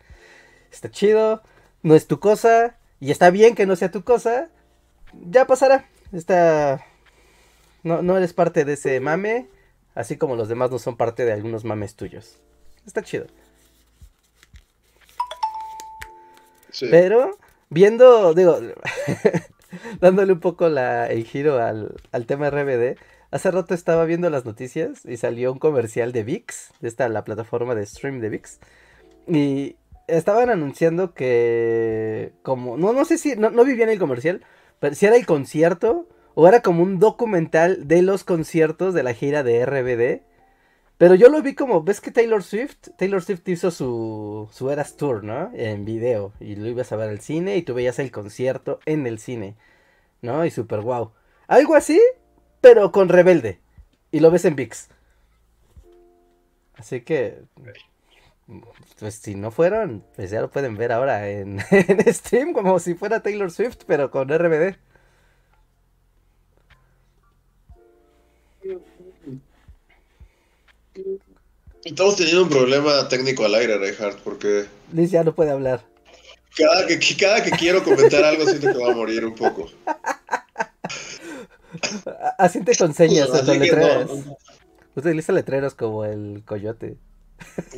[0.70, 1.42] está chido,
[1.82, 4.48] no es tu cosa, y está bien que no sea tu cosa,
[5.12, 6.84] ya pasará, está...
[7.82, 9.48] No, no eres parte de ese mame,
[9.94, 12.38] así como los demás no son parte de algunos mames tuyos.
[12.86, 13.26] Está chido.
[16.70, 16.88] Sí.
[16.90, 17.38] Pero,
[17.70, 18.58] viendo, digo,
[20.00, 22.98] dándole un poco el giro al, al tema RBD,
[23.30, 27.24] hace rato estaba viendo las noticias y salió un comercial de VIX, de esta la
[27.24, 28.60] plataforma de stream de VIX,
[29.28, 29.76] y
[30.08, 34.44] estaban anunciando que, como, no, no sé si, no, no vi bien el comercial,
[34.80, 39.14] pero si era el concierto o era como un documental de los conciertos de la
[39.14, 40.22] gira de RBD.
[41.00, 42.90] Pero yo lo vi como, ¿ves que Taylor Swift?
[42.98, 45.50] Taylor Swift hizo su, su Eras Tour, ¿no?
[45.54, 46.34] En video.
[46.40, 49.56] Y lo ibas a ver al cine y tú veías el concierto en el cine.
[50.20, 50.44] ¿No?
[50.44, 51.12] Y super wow.
[51.46, 51.98] Algo así,
[52.60, 53.60] pero con Rebelde.
[54.10, 54.88] Y lo ves en VIX.
[56.74, 57.44] Así que...
[58.98, 63.22] Pues si no fueron, pues ya lo pueden ver ahora en, en como si fuera
[63.22, 64.76] Taylor Swift, pero con RBD.
[71.84, 75.82] Estamos teniendo un problema técnico al aire, Reinhardt, porque Liz ya no puede hablar.
[76.56, 79.70] cada que, cada que quiero comentar algo siento que va a morir un poco.
[79.86, 80.00] A-
[82.38, 84.08] Asiente con señas, Así con que letreras.
[84.08, 84.36] no.
[84.96, 86.96] Utiliza letreros como el coyote.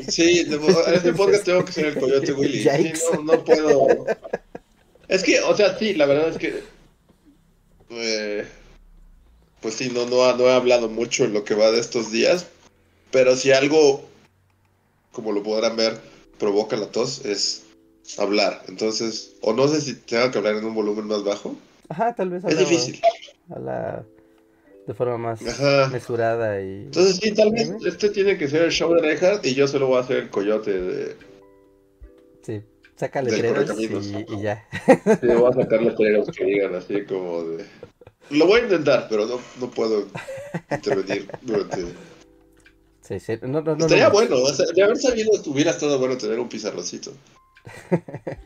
[0.09, 0.53] Sí, en
[0.95, 2.63] este podcast tengo que ser el coyote Willy.
[2.65, 4.07] Sí, no, no puedo.
[5.09, 6.63] Es que, o sea, sí, la verdad es que.
[7.91, 8.45] eh,
[9.61, 12.47] pues sí, no, no, no he hablado mucho en lo que va de estos días.
[13.13, 14.03] Pero si algo,
[15.13, 15.99] como lo podrán ver,
[16.39, 17.65] provoca la tos, es
[18.19, 18.63] hablar.
[18.69, 21.55] Entonces, o no sé si tengo que hablar en un volumen más bajo.
[21.89, 23.01] Ajá, tal vez Es difícil.
[23.55, 24.05] habla
[24.87, 25.89] de forma más Ajá.
[25.93, 26.85] mesurada y...
[26.85, 29.89] Entonces, sí, tal vez este tiene que ser el show de Reinhardt y yo solo
[29.89, 31.17] voy a ser el coyote de.
[32.43, 32.63] Sí,
[32.97, 34.67] saca letreros y, y ya.
[35.21, 37.65] Sí, voy a sacar letreros que digan así como de.
[38.31, 40.07] Lo voy a intentar, pero no, no puedo
[40.71, 41.85] intervenir durante.
[43.19, 43.39] Sí, sí.
[43.43, 44.13] No, no, no, Estaría no.
[44.13, 47.13] bueno, o sea, de haber sabido hubiera estado bueno tener un pizarroncito.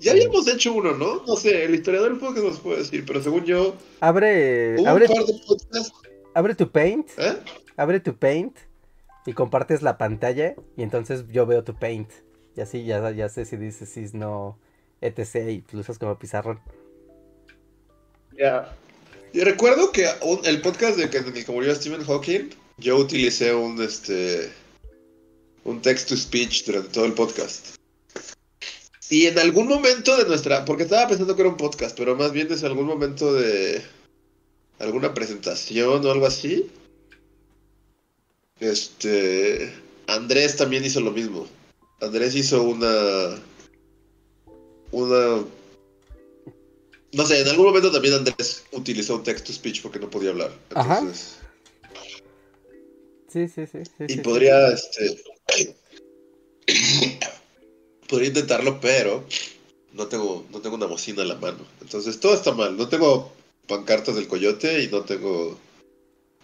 [0.00, 1.24] Ya habíamos hecho uno, ¿no?
[1.26, 3.74] No sé, el historiador del podcast nos puede decir, pero según yo.
[4.00, 4.76] Abre.
[4.78, 5.92] Hubo abre, un par de podcasts.
[6.34, 7.08] abre tu paint.
[7.18, 7.36] ¿Eh?
[7.76, 8.56] Abre tu paint.
[9.26, 10.54] Y compartes la pantalla.
[10.76, 12.10] Y entonces yo veo tu paint.
[12.56, 14.56] Y así ya, ya sé si dices si no.
[15.00, 15.48] etc.
[15.48, 16.60] Y lo usas como pizarrón.
[18.38, 18.72] Ya.
[19.32, 20.08] Y recuerdo que
[20.44, 24.50] el podcast de que, en el que murió Stephen Hawking, yo utilicé un este
[25.64, 27.76] un text to speech durante todo el podcast.
[29.10, 32.32] Y en algún momento de nuestra, porque estaba pensando que era un podcast, pero más
[32.32, 33.82] bien desde algún momento de
[34.78, 36.70] alguna presentación o algo así.
[38.60, 39.72] Este
[40.06, 41.46] Andrés también hizo lo mismo.
[42.00, 43.38] Andrés hizo una
[44.90, 45.44] una
[47.12, 50.30] no sé, en algún momento también Andrés utilizó un text to speech porque no podía
[50.30, 50.52] hablar.
[50.74, 51.02] Ajá.
[53.28, 53.84] Sí, sí, sí.
[53.84, 55.22] sí, y sí, podría, este,
[58.08, 59.24] podría intentarlo, pero
[59.92, 61.58] no tengo, no tengo una bocina a la mano.
[61.80, 62.76] Entonces todo está mal.
[62.76, 63.32] No tengo
[63.66, 65.58] pancartas del coyote y no tengo,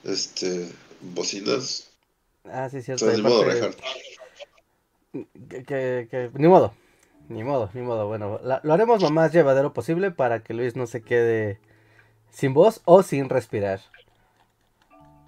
[0.05, 0.69] este,
[1.01, 1.89] bocinas.
[2.45, 3.07] Ah, sí, cierto.
[3.07, 3.79] Entonces, ni modo, Reinhardt.
[5.49, 6.75] que, que- que- ni modo,
[7.29, 8.07] ni modo, ni modo.
[8.07, 11.59] Bueno, la- lo haremos lo más llevadero posible para que Luis no se quede
[12.31, 13.81] sin voz o sin respirar.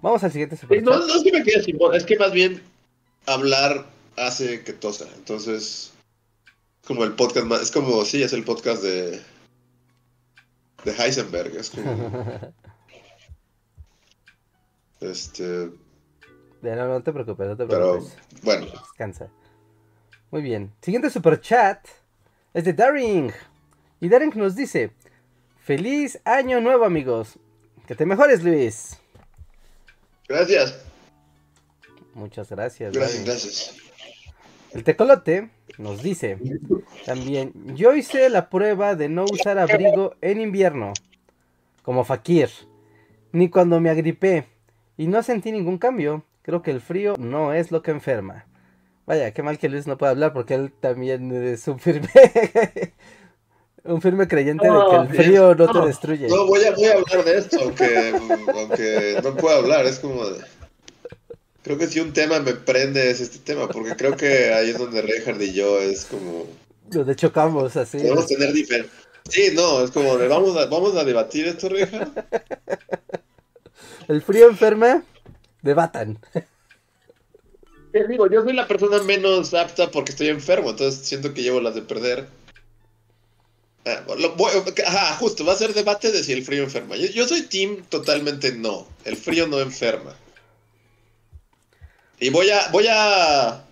[0.01, 0.85] Vamos al siguiente superchat.
[0.85, 2.61] No, no es que me quede sin voz, es que más bien
[3.25, 5.05] hablar hace que tosa.
[5.15, 5.91] Entonces,
[6.85, 9.19] como el podcast más, es como, sí, es el podcast de,
[10.85, 11.55] de Heisenberg.
[11.55, 12.11] Es como,
[15.01, 15.71] este,
[16.61, 18.17] Ya, no, no te preocupes, no te pero, preocupes.
[18.43, 18.65] bueno.
[18.67, 19.29] Descansa.
[20.31, 20.71] Muy bien.
[20.81, 21.85] Siguiente superchat
[22.53, 23.31] es de Daring.
[23.99, 24.91] Y Daring nos dice:
[25.59, 27.39] Feliz año nuevo, amigos.
[27.87, 28.97] Que te mejores, Luis.
[30.27, 30.83] Gracias,
[32.13, 32.93] Muchas gracias.
[32.93, 33.25] gracias, Daring.
[33.25, 33.75] gracias.
[34.73, 36.37] El tecolote nos dice
[37.05, 40.91] también, yo hice la prueba de no usar abrigo en invierno,
[41.83, 42.49] como Fakir,
[43.31, 44.45] ni cuando me agripé,
[44.97, 46.23] y no sentí ningún cambio.
[46.41, 48.45] Creo que el frío no es lo que enferma.
[49.07, 52.09] Vaya, qué mal que Luis no puede hablar porque él también es un firme,
[53.85, 56.27] un firme creyente de que el frío no te destruye.
[56.27, 58.13] No, voy a, voy a hablar de esto, aunque,
[58.53, 60.43] aunque no puedo hablar, es como de...
[61.63, 64.77] Creo que si un tema me prende es este tema, porque creo que ahí es
[64.77, 66.45] donde Reinhardt y yo es como...
[66.89, 67.99] Donde chocamos así.
[67.99, 68.91] Podemos tener diferentes...
[69.29, 72.11] Sí, no, es como de vamos a, vamos a debatir esto, Reinhardt.
[74.09, 75.03] El frío enferma,
[75.61, 76.19] debatan.
[78.05, 81.75] Digo, yo soy la persona menos apta porque estoy enfermo, entonces siento que llevo las
[81.75, 82.27] de perder.
[83.85, 84.03] Ah,
[84.85, 86.97] ajá, justo, va a ser debate de si el frío enferma.
[86.97, 88.85] Yo, soy team totalmente no.
[89.05, 90.13] El frío no enferma.
[92.19, 93.63] Y voy a, voy a,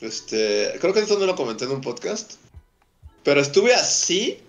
[0.00, 2.32] este, creo que eso no lo comenté en un podcast,
[3.22, 4.40] pero estuve así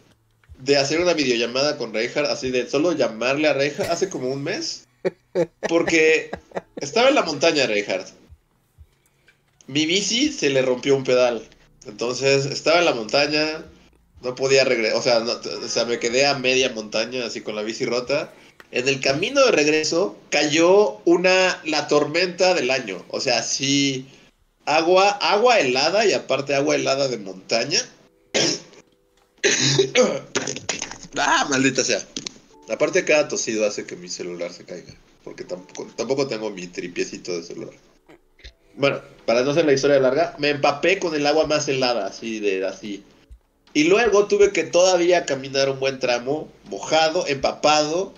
[0.59, 4.43] de hacer una videollamada con Reinhardt, así de solo llamarle a Reinhardt hace como un
[4.43, 4.87] mes,
[5.69, 6.31] porque
[6.77, 8.22] estaba en la montaña Reinhardt.
[9.67, 11.47] Mi bici se le rompió un pedal.
[11.85, 13.65] Entonces estaba en la montaña,
[14.21, 17.55] no podía regresar, o sea, no- o sea, me quedé a media montaña así con
[17.55, 18.31] la bici rota.
[18.71, 24.07] En el camino de regreso cayó una la tormenta del año, o sea, sí
[24.65, 27.81] agua agua helada y aparte agua helada de montaña.
[31.17, 32.05] ah, maldita sea.
[32.69, 37.35] Aparte cada tosido hace que mi celular se caiga, porque tampoco tampoco tengo mi tripiecito
[37.35, 37.73] de celular.
[38.75, 42.39] Bueno, para no hacer la historia larga, me empapé con el agua más helada, así
[42.39, 43.03] de así.
[43.73, 48.13] Y luego tuve que todavía caminar un buen tramo, mojado, empapado,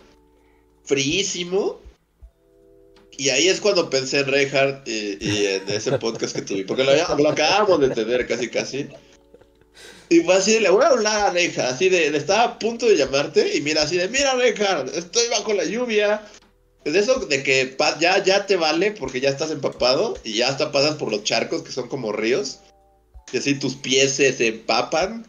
[0.83, 1.79] fríísimo.
[3.17, 6.83] Y ahí es cuando pensé en Reinhardt y, y en ese podcast que tuve, porque
[6.83, 8.89] lo, acabamos de tener casi casi.
[10.09, 12.87] Y fue así, de, le voy a hablar a Reinhardt, así de, estaba a punto
[12.87, 16.21] de llamarte y mira así de, mira Reinhardt, estoy bajo la lluvia.
[16.85, 20.71] De eso de que ya, ya te vale porque ya estás empapado y ya hasta
[20.71, 22.59] pasas por los charcos que son como ríos.
[23.33, 25.25] Y así tus pies se, se empapan.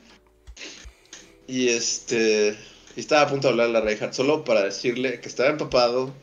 [1.46, 2.56] Y este.
[2.94, 6.14] Y estaba a punto de hablarle a Reinhardt solo para decirle que estaba empapado,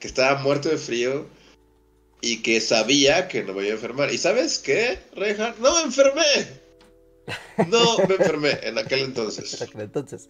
[0.00, 1.26] que estaba muerto de frío
[2.20, 4.12] y que sabía que no me iba a enfermar.
[4.12, 5.58] ¿Y sabes qué, Reinhardt?
[5.58, 6.62] ¡No me enfermé!
[7.68, 9.60] No me enfermé en aquel entonces.
[9.78, 10.28] Entonces,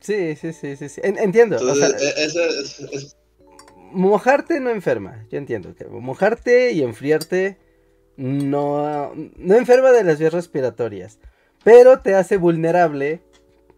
[0.00, 1.00] sí, sí, sí, sí, sí.
[1.04, 1.56] En- entiendo.
[1.56, 3.16] o sea, Entonces, e- ese es- es-
[3.92, 5.26] mojarte no enferma.
[5.30, 7.58] Yo entiendo que mojarte y enfriarte
[8.16, 11.18] no, no enferma de las vías respiratorias.
[11.64, 13.20] Pero te hace vulnerable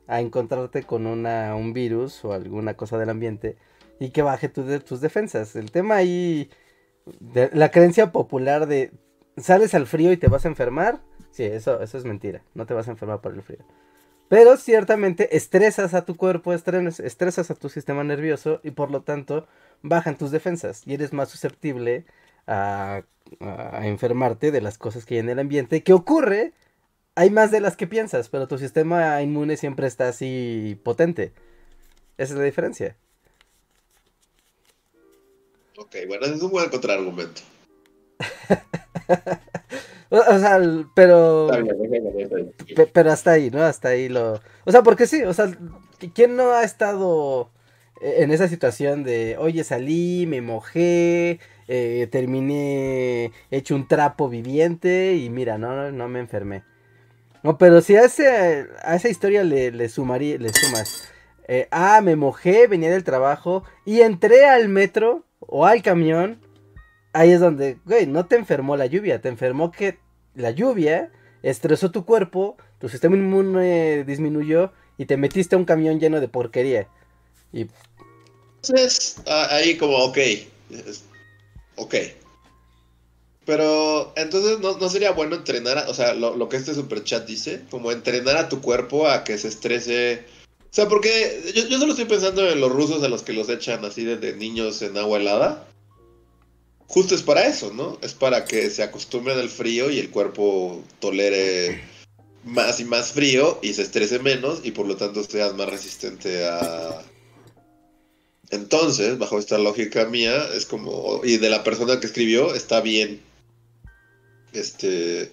[0.07, 3.57] a encontrarte con una, un virus o alguna cosa del ambiente
[3.99, 5.55] y que baje tu de- tus defensas.
[5.57, 6.51] El tema ahí,
[7.20, 8.92] de, la creencia popular de
[9.37, 11.01] sales al frío y te vas a enfermar.
[11.31, 12.42] Sí, eso, eso es mentira.
[12.55, 13.61] No te vas a enfermar por el frío.
[14.31, 19.49] Pero ciertamente estresas a tu cuerpo, estresas a tu sistema nervioso y por lo tanto
[19.83, 22.05] bajan tus defensas y eres más susceptible
[22.47, 23.03] a,
[23.83, 25.83] enfermarte de las cosas que hay en el ambiente.
[25.83, 26.53] ¿Qué ocurre?
[27.16, 31.33] Hay más de las que piensas, pero tu sistema inmune siempre está así potente.
[32.16, 32.97] Esa es la diferencia.
[35.77, 37.40] Ok, bueno, es un buen contraargumento.
[40.11, 40.61] o sea,
[40.94, 41.49] pero.
[42.92, 43.62] Pero hasta ahí, ¿no?
[43.62, 44.40] Hasta ahí lo.
[44.64, 45.51] O sea, porque sí, o sea,
[46.14, 47.51] ¿quién no ha estado
[48.01, 55.29] en esa situación de, oye, salí, me mojé, eh, terminé hecho un trapo viviente y
[55.31, 56.64] mira, no, no me enfermé.
[57.42, 61.09] No, pero si a, ese, a esa historia le, le, sumaría, le sumas,
[61.49, 66.40] eh, ah, me mojé, venía del trabajo y entré al metro o al camión,
[67.12, 69.99] ahí es donde, güey, no te enfermó la lluvia, te enfermó que
[70.35, 71.11] la lluvia
[71.42, 76.29] estresó tu cuerpo, tu sistema inmune disminuyó y te metiste a un camión lleno de
[76.29, 76.88] porquería.
[77.53, 77.66] Y...
[78.62, 80.18] Entonces, ah, ahí como, ok,
[81.77, 81.94] ok.
[83.46, 87.90] Pero entonces no, sería bueno entrenar, o sea, lo, lo que este superchat dice, como
[87.90, 90.25] entrenar a tu cuerpo a que se estrese
[90.70, 93.49] o sea, porque yo, yo solo estoy pensando en los rusos a los que los
[93.49, 95.66] echan así desde niños en agua helada.
[96.90, 97.98] Justo es para eso, ¿no?
[98.03, 101.81] Es para que se acostumbren al frío y el cuerpo tolere
[102.42, 106.44] más y más frío y se estrese menos y por lo tanto seas más resistente
[106.48, 107.00] a...
[108.50, 111.20] Entonces, bajo esta lógica mía, es como...
[111.22, 113.22] Y de la persona que escribió, está bien.
[114.53, 115.31] Este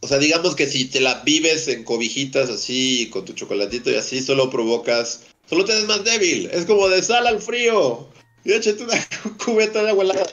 [0.00, 3.96] o sea, digamos que si te la vives en cobijitas así, con tu chocolatito y
[3.96, 5.22] así, solo provocas.
[5.50, 6.48] Solo te haces más débil.
[6.52, 8.06] Es como de sal al frío.
[8.48, 8.94] Y échate una
[9.44, 10.26] cubeta de agua helada.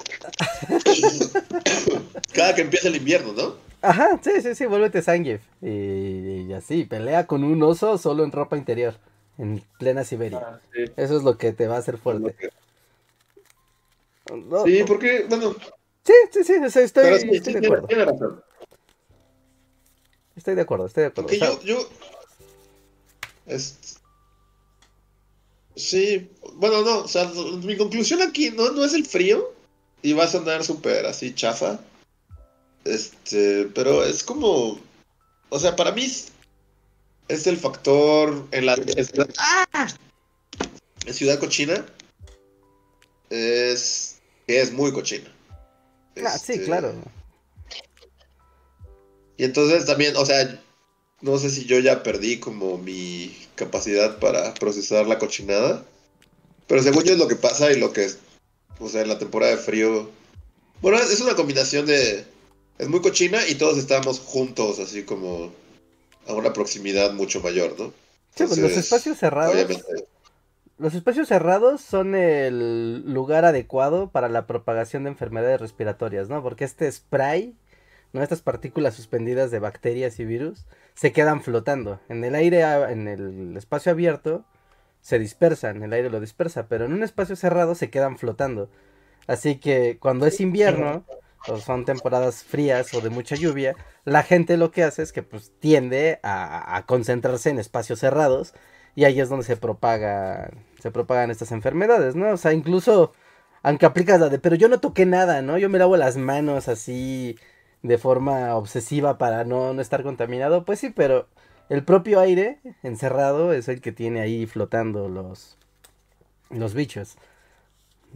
[2.33, 3.57] Cada que empieza el invierno, ¿no?
[3.81, 5.41] Ajá, sí, sí, sí, vuélvete Zangief.
[5.61, 8.95] Y, así, pelea con un oso solo en ropa interior.
[9.37, 10.39] En plena Siberia.
[10.41, 10.61] Ah,
[10.95, 12.37] Eso es lo que te va a hacer fuerte.
[14.63, 15.53] sí, porque, bueno.
[16.05, 17.87] Sí, sí, sí, estoy, estoy de acuerdo.
[17.87, 18.41] Tiene razón.
[20.37, 21.27] Estoy de acuerdo, estoy de acuerdo.
[21.27, 21.89] Porque yo, yo.
[25.75, 27.29] Sí, bueno, no, o sea,
[27.63, 29.53] mi conclusión aquí no, no es el frío.
[30.01, 31.79] Y va a sonar súper así chafa.
[32.83, 34.79] Este, pero es como.
[35.49, 36.05] O sea, para mí
[37.27, 38.77] es el factor en la.
[39.39, 39.87] ¡Ah!
[41.05, 41.85] En Ciudad Cochina.
[43.29, 44.19] Es.
[44.47, 45.31] es muy cochina.
[46.23, 46.93] Ah, sí, este, claro.
[49.37, 50.61] Y entonces también, o sea,
[51.25, 55.83] no sé si yo ya perdí como mi capacidad para procesar la cochinada.
[56.67, 58.19] Pero según yo es lo que pasa y lo que es,
[58.79, 60.09] o sea, en la temporada de frío.
[60.81, 62.25] Bueno, es una combinación de...
[62.77, 65.51] Es muy cochina y todos estamos juntos, así como
[66.27, 67.93] a una proximidad mucho mayor, ¿no?
[68.35, 69.55] sí, pues los espacios cerrados...
[70.77, 76.43] Los espacios cerrados son el lugar adecuado para la propagación de enfermedades respiratorias, ¿no?
[76.43, 77.55] Porque este spray
[78.15, 78.23] ¿no?
[78.23, 81.99] Estas partículas suspendidas de bacterias y virus se quedan flotando.
[82.09, 84.45] En el aire, en el espacio abierto,
[85.01, 88.71] se dispersan, el aire lo dispersa, pero en un espacio cerrado se quedan flotando.
[89.27, 91.05] Así que cuando es invierno,
[91.47, 95.21] o son temporadas frías o de mucha lluvia, la gente lo que hace es que
[95.21, 98.53] pues tiende a, concentrarse en espacios cerrados
[98.95, 100.49] y ahí es donde se propaga,
[100.81, 102.31] se propagan estas enfermedades, ¿no?
[102.31, 103.13] O sea, incluso
[103.61, 105.57] aunque aplicas la de, pero yo no toqué nada, ¿no?
[105.57, 107.37] Yo me lavo las manos así
[107.87, 111.27] de forma obsesiva para no, no estar contaminado, pues sí, pero
[111.69, 115.57] el propio aire encerrado es el que tiene ahí flotando los,
[116.49, 117.17] los bichos.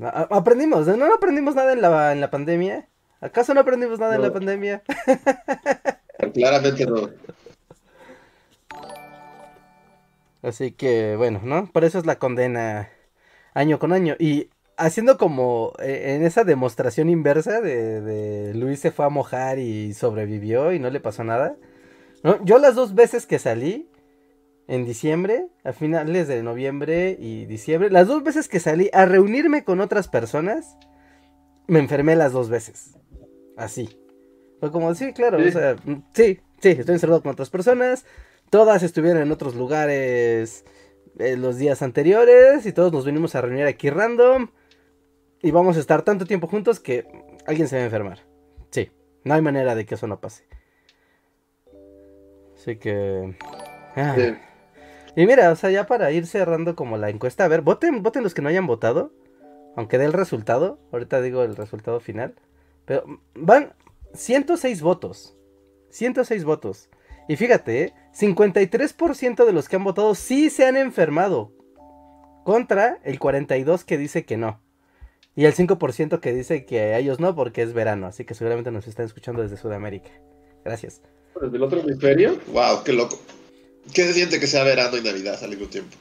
[0.01, 0.97] aprendimos, ¿no?
[0.97, 1.13] ¿no?
[1.13, 2.88] aprendimos nada en la, en la pandemia.
[3.21, 4.82] ¿Acaso no aprendimos nada en la pandemia?
[6.34, 7.10] Claramente no.
[10.41, 11.69] Así que, bueno, ¿no?
[11.71, 12.89] Por eso es la condena
[13.53, 14.15] año con año.
[14.19, 19.93] Y haciendo como eh, en esa demostración inversa de, Luis se fue a mojar y
[19.93, 21.55] sobrevivió y no le pasó nada.
[22.43, 23.89] Yo las dos veces que salí,
[24.67, 29.63] en diciembre, a finales de noviembre y diciembre, las dos veces que salí a reunirme
[29.63, 30.77] con otras personas,
[31.67, 32.97] me enfermé las dos veces.
[33.58, 33.99] Así.
[34.60, 35.47] Fue como, sí, claro, sí.
[35.47, 35.75] o sea,
[36.13, 38.06] sí, sí, estoy encerrado con otras personas,
[38.49, 40.65] todas estuvieron en otros lugares
[41.17, 44.49] eh, los días anteriores y todos nos venimos a reunir aquí random
[45.42, 47.08] y vamos a estar tanto tiempo juntos que
[47.46, 48.19] alguien se va a enfermar.
[48.71, 48.92] Sí,
[49.23, 50.44] no hay manera de que eso no pase.
[52.56, 53.35] Así que...
[53.96, 54.15] Ah.
[55.15, 58.23] Y mira, o sea, ya para ir cerrando como la encuesta, a ver, voten, voten
[58.23, 59.12] los que no hayan votado,
[59.75, 62.35] aunque dé el resultado, ahorita digo el resultado final,
[62.85, 63.73] pero van
[64.13, 65.35] 106 votos,
[65.90, 66.90] 106 votos.
[67.27, 67.94] Y fíjate, ¿eh?
[68.13, 71.54] 53% de los que han votado sí se han enfermado.
[72.44, 74.62] Contra el 42% que dice que no.
[75.36, 78.08] Y el 5% que dice que a ellos no porque es verano.
[78.08, 80.10] Así que seguramente nos están escuchando desde Sudamérica.
[80.65, 81.02] Gracias.
[81.42, 82.38] ¿Desde el otro hemisferio?
[82.52, 83.17] Wow, qué loco.
[83.94, 85.96] ¿Qué se siente que sea verano y Navidad al mismo tiempo?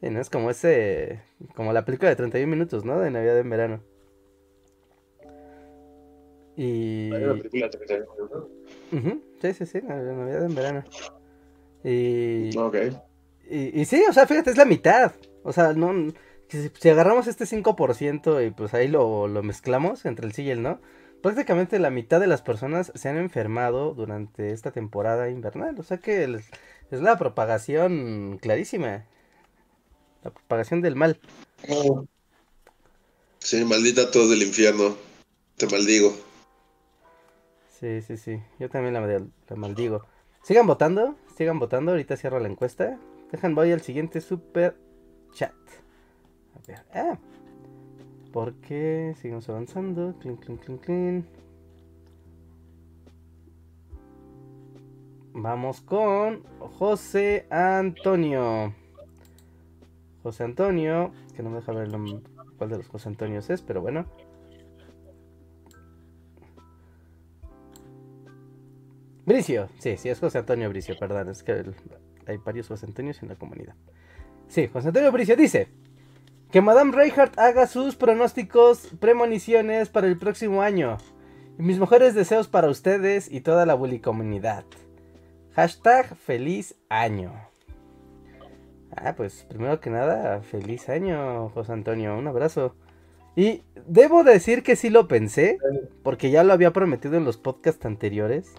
[0.00, 1.20] Es como ese.
[1.54, 3.00] Como la película de 31 minutos, ¿no?
[3.00, 3.80] De Navidad en verano.
[6.56, 7.12] Y.
[7.12, 8.48] Hay una película de 31 minutos.
[9.42, 10.84] Sí, sí, sí, Navidad en verano.
[11.84, 12.76] Y, Ok.
[13.50, 15.12] y, y sí, o sea, fíjate, es la mitad.
[15.42, 16.12] O sea, no.
[16.48, 20.50] Si, si agarramos este 5% y pues ahí lo, lo mezclamos entre el sí y
[20.50, 20.80] el no,
[21.22, 25.78] prácticamente la mitad de las personas se han enfermado durante esta temporada invernal.
[25.78, 26.42] O sea que el-
[26.90, 29.04] es la propagación clarísima.
[30.22, 31.20] La propagación del mal.
[33.40, 34.96] Sí, maldita todos del infierno.
[35.56, 36.14] Te maldigo.
[37.78, 38.42] Sí, sí, sí.
[38.58, 40.04] Yo también la, la maldigo.
[40.42, 41.92] Sigan votando, sigan votando.
[41.92, 42.98] Ahorita cierro la encuesta.
[43.30, 44.76] Dejan, voy al siguiente super
[45.32, 45.54] chat.
[46.94, 47.18] Ah.
[48.32, 49.14] ¿Por qué?
[49.20, 50.14] Seguimos avanzando.
[50.20, 51.26] Clean, clean, clean, clean.
[55.32, 58.74] Vamos con José Antonio.
[60.22, 61.88] José Antonio, que no me deja ver
[62.56, 64.04] cuál de los José Antonios es, pero bueno.
[69.24, 71.64] Bricio, sí, sí, es José Antonio Bricio, perdón, es que
[72.26, 73.74] hay varios José Antonios en la comunidad.
[74.48, 75.68] Sí, José Antonio Bricio dice
[76.50, 80.96] que Madame Reinhardt haga sus pronósticos, premoniciones para el próximo año.
[81.58, 84.64] Y mis mejores deseos para ustedes y toda la bully comunidad.
[85.54, 87.32] Hashtag feliz año.
[88.96, 92.74] Ah, pues primero que nada, feliz año, José Antonio, un abrazo.
[93.36, 95.58] Y debo decir que sí lo pensé,
[96.02, 98.54] porque ya lo había prometido en los podcasts anteriores.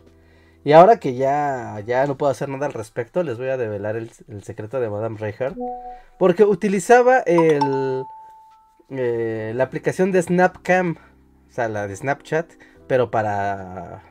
[0.64, 3.95] Y ahora que ya, ya no puedo hacer nada al respecto, les voy a develar
[3.95, 4.12] el,
[4.43, 5.57] secreto de Madame Reinhardt.
[6.18, 8.03] Porque utilizaba el,
[8.89, 10.97] eh, la aplicación de Snapcam,
[11.49, 12.51] o sea, la de Snapchat,
[12.88, 14.03] pero para,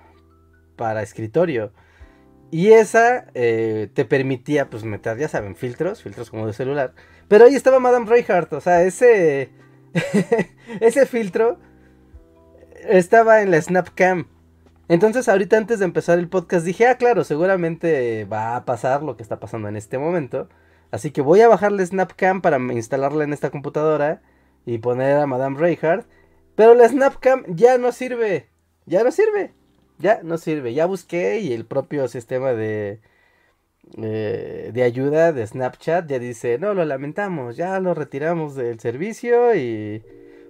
[0.76, 1.72] para escritorio.
[2.50, 6.94] Y esa eh, te permitía, pues, meter, ya saben, filtros, filtros como de celular.
[7.28, 9.50] Pero ahí estaba Madame Reinhardt, o sea, ese,
[10.80, 11.58] ese filtro
[12.88, 14.28] estaba en la Snapcam.
[14.88, 19.16] Entonces, ahorita antes de empezar el podcast dije, ah, claro, seguramente va a pasar lo
[19.16, 20.48] que está pasando en este momento.
[20.90, 24.22] Así que voy a bajarle Snapcam para instalarla en esta computadora
[24.64, 26.06] y poner a Madame Reinhardt.
[26.56, 28.48] Pero la Snapcam ya no sirve.
[28.86, 29.52] Ya no sirve.
[29.98, 30.72] Ya no sirve.
[30.74, 33.00] Ya busqué y el propio sistema de,
[33.96, 39.54] eh, de ayuda de Snapchat ya dice, no, lo lamentamos, ya lo retiramos del servicio
[39.54, 40.02] y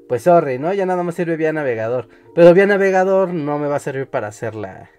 [0.08, 0.72] pues sorry, ¿no?
[0.72, 2.08] Ya nada más sirve vía navegador.
[2.34, 4.90] Pero vía navegador no me va a servir para hacer la,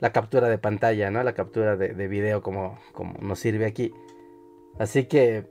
[0.00, 1.22] la captura de pantalla, ¿no?
[1.22, 3.92] La captura de, de video como, como nos sirve aquí.
[4.78, 5.44] Así que...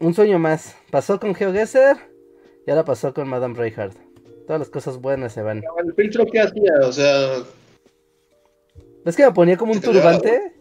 [0.00, 0.76] Un sueño más.
[0.92, 1.96] Pasó con GeoGuessr
[2.66, 3.96] y ahora pasó con Madame Reinhardt.
[4.46, 5.62] Todas las cosas buenas se van.
[5.84, 6.72] ¿El filtro qué hacía?
[6.84, 7.42] O sea,
[9.04, 10.52] ¿Ves que me ponía como un ¿Sí te dio turbante?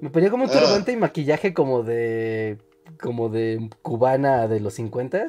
[0.00, 0.60] Me ponía como un Ah.
[0.60, 2.58] turbante y maquillaje como de...
[3.00, 5.26] Como de cubana de los 50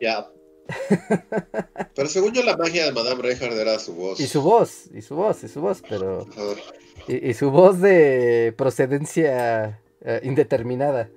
[0.00, 0.30] ya.
[1.94, 4.18] Pero según yo, la magia de Madame Reinhardt era su voz.
[4.20, 6.26] Y su voz, y su voz, y su voz, pero...
[7.08, 11.08] Y, y su voz de procedencia eh, indeterminada.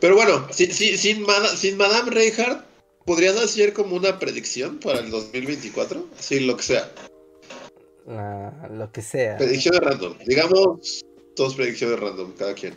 [0.00, 1.24] Pero bueno, sin, sin, sin,
[1.56, 2.64] sin Madame Reinhardt,
[3.06, 6.08] ¿podrías hacer como una predicción para el 2024?
[6.18, 6.90] Sí, lo que sea.
[8.06, 9.36] la- lo que sea.
[9.38, 10.14] Predicciones random.
[10.26, 11.04] Digamos
[11.36, 12.74] dos predicciones random, cada quien.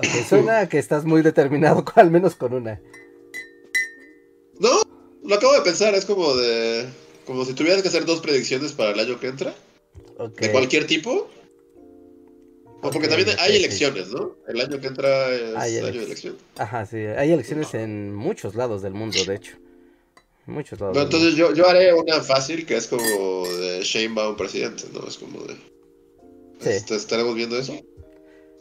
[0.00, 2.80] Ok, suena que estás muy determinado, al menos con una.
[4.58, 4.80] No,
[5.24, 6.86] lo acabo de pensar, es como de.
[7.26, 9.54] Como si tuvieras que hacer dos predicciones para el año que entra,
[10.36, 11.28] de cualquier tipo.
[12.82, 14.36] Porque también hay elecciones, ¿no?
[14.48, 16.36] El año que entra es Hay año de elección.
[16.56, 16.96] Ajá, sí.
[16.96, 19.56] Hay elecciones en muchos lados del mundo, de hecho.
[20.46, 20.94] Muchos lados.
[20.96, 25.06] Del entonces yo, yo haré una fácil que es como de Sheinbaum presidente, ¿no?
[25.06, 25.54] Es como de.
[26.60, 26.70] Sí.
[26.70, 27.74] Est- ¿Estaremos viendo eso?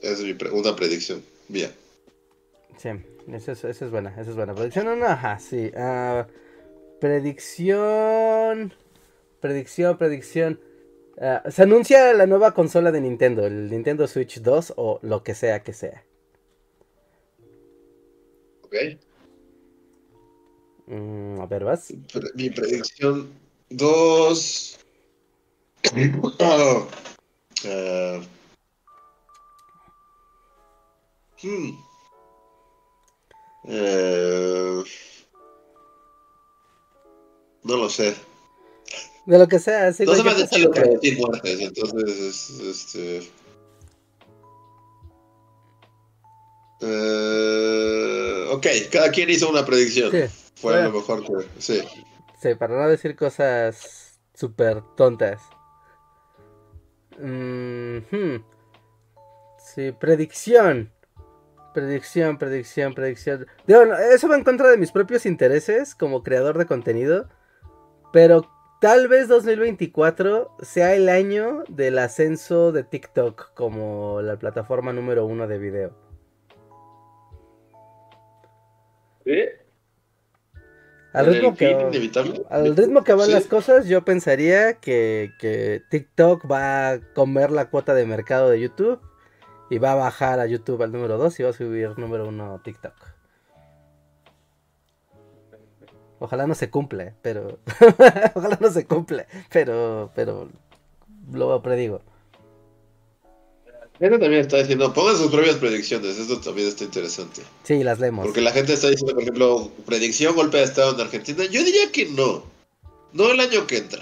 [0.01, 1.23] Es mi pre- una predicción.
[1.47, 1.71] Bien.
[2.77, 2.89] Sí,
[3.33, 4.53] esa es, esa es buena, esa es buena.
[4.55, 5.71] Predicción no, no, ajá, sí.
[5.75, 6.27] Ah,
[6.99, 8.73] predicción.
[9.41, 10.59] Predicción, predicción.
[11.19, 15.35] Ah, se anuncia la nueva consola de Nintendo, el Nintendo Switch 2 o lo que
[15.35, 16.03] sea que sea.
[18.63, 18.75] Ok.
[20.87, 21.93] Mm, a ver, vas.
[22.11, 23.29] Pre- Mi predicción.
[23.69, 24.79] Dos.
[26.39, 26.87] Oh.
[31.43, 31.69] hmm.
[33.65, 34.83] Eh,
[37.63, 38.15] No lo sé.
[39.25, 40.05] De lo que sea, sí.
[40.05, 43.31] No se me hace chido predecir muertes, entonces, es- este...
[46.81, 50.11] Eh, ok, cada quien hizo una predicción.
[50.11, 50.23] Sí,
[50.55, 50.89] Fue bueno.
[50.91, 51.61] lo mejor que...
[51.61, 51.81] Sí.
[52.41, 55.41] Sí, para no decir cosas súper tontas.
[57.19, 58.43] Mm, hmm.
[59.75, 60.91] Sí, predicción.
[61.79, 63.47] Predicción, predicción, predicción.
[63.65, 67.29] Digo, eso va en contra de mis propios intereses como creador de contenido.
[68.11, 68.49] Pero
[68.81, 75.47] tal vez 2024 sea el año del ascenso de TikTok como la plataforma número uno
[75.47, 75.95] de video.
[81.13, 81.75] Al ¿En ritmo que...
[82.49, 83.31] Al ritmo que van Sí.
[83.31, 88.59] las cosas, yo pensaría que, que TikTok va a comer la cuota de mercado de
[88.59, 88.99] YouTube
[89.69, 92.61] y va a bajar a YouTube al número 2 y va a subir número 1
[92.63, 92.93] TikTok.
[96.19, 97.59] Ojalá no se cumple, pero...
[98.35, 100.11] Ojalá no se cumple, pero...
[100.15, 100.49] Pero...
[101.31, 102.01] Lo predigo.
[103.99, 107.41] Gente también está diciendo, pongan sus propias predicciones, esto también está interesante.
[107.63, 108.25] Sí, las leemos.
[108.25, 111.43] Porque la gente está diciendo, por ejemplo, predicción golpe de estado en Argentina.
[111.45, 112.43] Yo diría que no.
[113.11, 114.01] No el año que entra.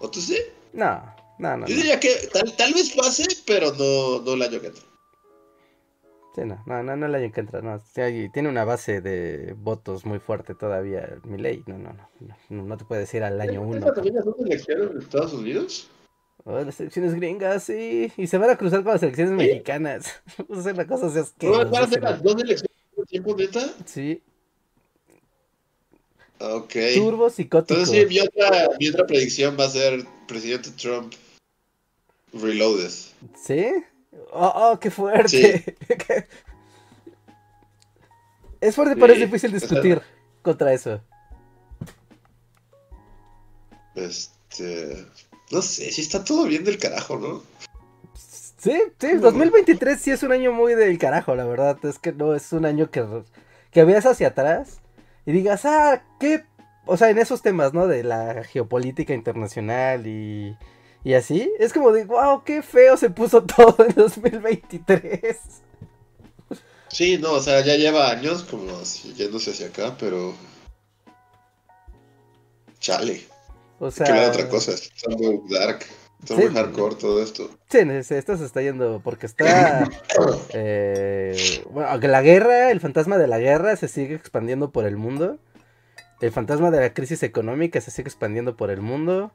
[0.00, 0.38] ¿O tú sí?
[0.72, 1.02] No,
[1.40, 1.66] no, no.
[1.66, 1.80] Yo no.
[1.82, 4.82] diría que tal, tal vez pase, pero no, no el año que entra.
[6.34, 7.80] Sí, no, no, no, no el año que entra, no.
[7.80, 11.64] Sí, tiene una base de votos muy fuerte todavía, mi ley.
[11.66, 12.08] No, no, no.
[12.50, 13.78] No, no, te puedes ir al año 1.
[13.78, 15.90] ¿Estas también son elecciones en Estados Unidos?
[16.44, 18.12] Oh, las elecciones gringas, sí.
[18.16, 20.22] Y se van a cruzar con las elecciones mexicanas.
[20.38, 22.10] Vamos a hacer una cosa así ¿No van a asquerosísima.
[22.10, 23.74] las dos elecciones al tiempo, neta?
[23.86, 24.22] Sí,
[26.40, 26.72] Ok.
[26.94, 27.78] turbo psicótico.
[27.80, 31.12] Entonces sí, mi otra, mi otra predicción va a ser presidente Trump
[32.32, 32.90] reloaded.
[33.34, 33.66] ¿Sí?
[34.32, 35.76] Oh, oh, qué fuerte.
[38.60, 39.24] es fuerte, pero es Sí.
[39.24, 40.00] difícil discutir
[40.42, 41.00] contra eso.
[43.94, 45.06] Este...
[45.50, 47.42] No sé, si está todo bien del carajo, ¿no?
[48.58, 51.78] Sí, sí, 2023 sí es un año muy del carajo, la verdad.
[51.84, 53.04] Es que no es un año que,
[53.72, 54.80] que veas hacia atrás
[55.26, 56.44] y digas, ah, qué.
[56.86, 57.86] O sea, en esos temas, ¿no?
[57.88, 60.56] De la geopolítica internacional y,
[61.04, 61.50] y así.
[61.58, 65.36] Es como de, wow, qué feo se puso todo en 2023.
[66.88, 70.34] Sí, no, o sea, ya lleva años como así, yéndose hacia acá, pero...
[72.80, 73.22] Chale,
[73.78, 75.84] O hay que sea, otra cosa, está muy dark,
[76.20, 76.42] está Sí.
[76.42, 77.50] muy hardcore todo esto.
[77.68, 77.78] sí,
[78.14, 79.88] esto se está yendo porque está.
[80.54, 81.36] eh,
[81.70, 85.38] bueno, la guerra, el fantasma de la guerra se sigue expandiendo por el mundo.
[86.20, 89.32] El fantasma de la crisis económica se sigue expandiendo por el mundo.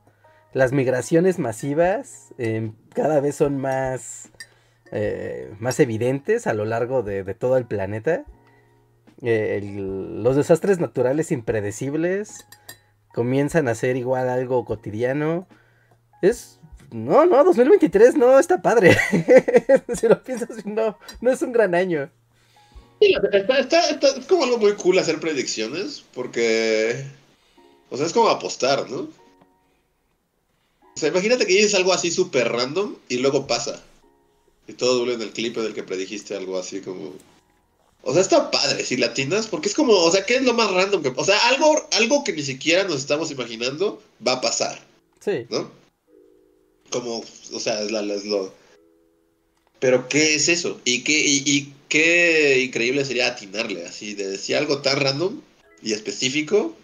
[0.56, 4.30] Las migraciones masivas eh, cada vez son más,
[4.90, 8.24] eh, más evidentes a lo largo de, todo el planeta.
[9.22, 12.48] Eh, los desastres naturales impredecibles
[13.14, 15.46] comienzan a ser igual algo cotidiano.
[16.22, 16.62] Es...
[16.90, 18.96] No, no, 2023 no está padre.
[19.94, 22.10] si lo piensas, no, no es un gran año.
[23.02, 27.04] Sí, está- es como algo muy cool hacer predicciones, porque...
[27.90, 29.25] O sea, es como apostar, ¿no?
[30.96, 33.84] O sea, imagínate que dices algo así súper random y luego pasa.
[34.68, 37.14] Y todo duele en el clip en el que predijiste algo así como...
[38.08, 40.72] O sea, está padre si latinas, porque es como, o sea, ¿qué es lo más
[40.72, 41.12] random que...
[41.16, 44.80] O sea, algo, algo que ni siquiera nos estamos imaginando va a pasar,
[45.20, 45.46] Sí.
[45.50, 45.70] ¿no?
[46.92, 48.54] Como, o sea, es, la- es lo...
[49.80, 50.80] Pero, ¿qué es eso?
[50.86, 55.42] ¿Y qué, y, y qué increíble sería atinarle, así, de decir algo tan random
[55.82, 56.76] y específico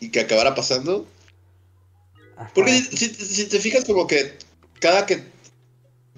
[0.00, 1.06] y que acabara pasando?
[2.54, 2.88] Porque Ajá.
[2.90, 4.36] si, si- si te fijas como que
[4.80, 5.22] cada que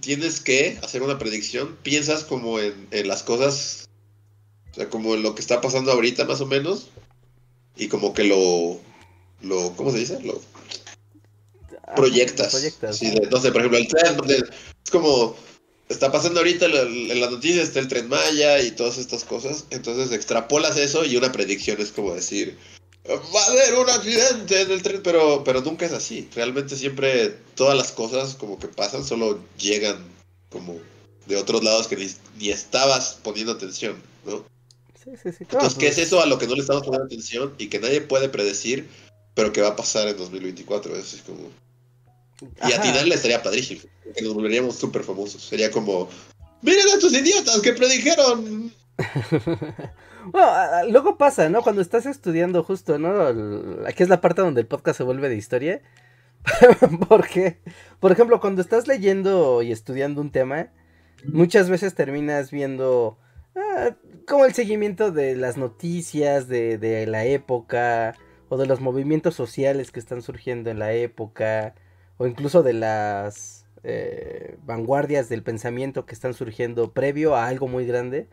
[0.01, 3.89] tienes que hacer una predicción, piensas como en, en las cosas,
[4.73, 6.89] o sea, como en lo que está pasando ahorita más o menos,
[7.77, 8.81] y como que lo,
[9.43, 10.21] lo ¿cómo se dice?
[10.23, 10.41] Lo
[11.97, 12.51] proyectas.
[12.53, 12.97] proyectas.
[12.97, 14.17] Así de- no sé, por ejemplo, el tren,
[14.85, 15.37] es como,
[15.89, 20.13] está pasando ahorita en las noticias, está el tren Maya y todas estas cosas, entonces
[20.13, 22.57] extrapolas eso y una predicción es como decir,
[23.09, 27.37] va a haber un accidente en el tren, pero, pero nunca es así, realmente siempre
[27.55, 29.97] todas las cosas como que pasan solo llegan
[30.51, 30.79] como
[31.27, 34.45] de otros lados que ni, ni estabas poniendo atención, ¿no?
[35.03, 35.45] Sí, sí, sí.
[35.45, 37.79] claro, Entonces, ¿qué es eso a lo que no le estamos poniendo atención y que
[37.79, 38.89] nadie puede predecir,
[39.35, 40.97] pero que va a pasar en 2024?
[40.97, 41.51] Eso es como...
[42.41, 42.81] Y ajá.
[42.81, 45.43] atinarle estaría padrísimo, porque nos volveríamos súper famosos.
[45.43, 46.09] Sería como,
[46.63, 48.73] miren a estos idiotas que predijeron.
[50.27, 50.51] Bueno,
[50.91, 51.63] luego pasa, ¿no?
[51.63, 53.87] Cuando estás estudiando justo, ¿no?
[53.87, 55.83] Aquí es la parte donde el podcast se vuelve de historia.
[57.09, 57.59] Porque,
[58.01, 60.69] por ejemplo, cuando estás leyendo y estudiando un tema,
[61.25, 63.19] muchas veces terminas viendo
[63.57, 63.91] ah,
[64.27, 69.35] como el seguimiento de las noticias de, de la época, o o de los movimientos
[69.35, 71.75] sociales que están surgiendo en la época,
[72.19, 77.87] o incluso de las eh, vanguardias del pensamiento que están surgiendo previo a algo muy
[77.87, 78.29] grande.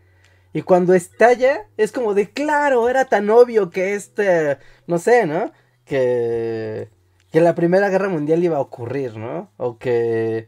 [0.54, 5.52] Y cuando estalla, es como de claro, era tan obvio que este, no sé, ¿no?
[5.86, 6.90] Que,
[7.32, 9.52] que la Primera Guerra Mundial iba a ocurrir, ¿no?
[9.58, 10.48] O que,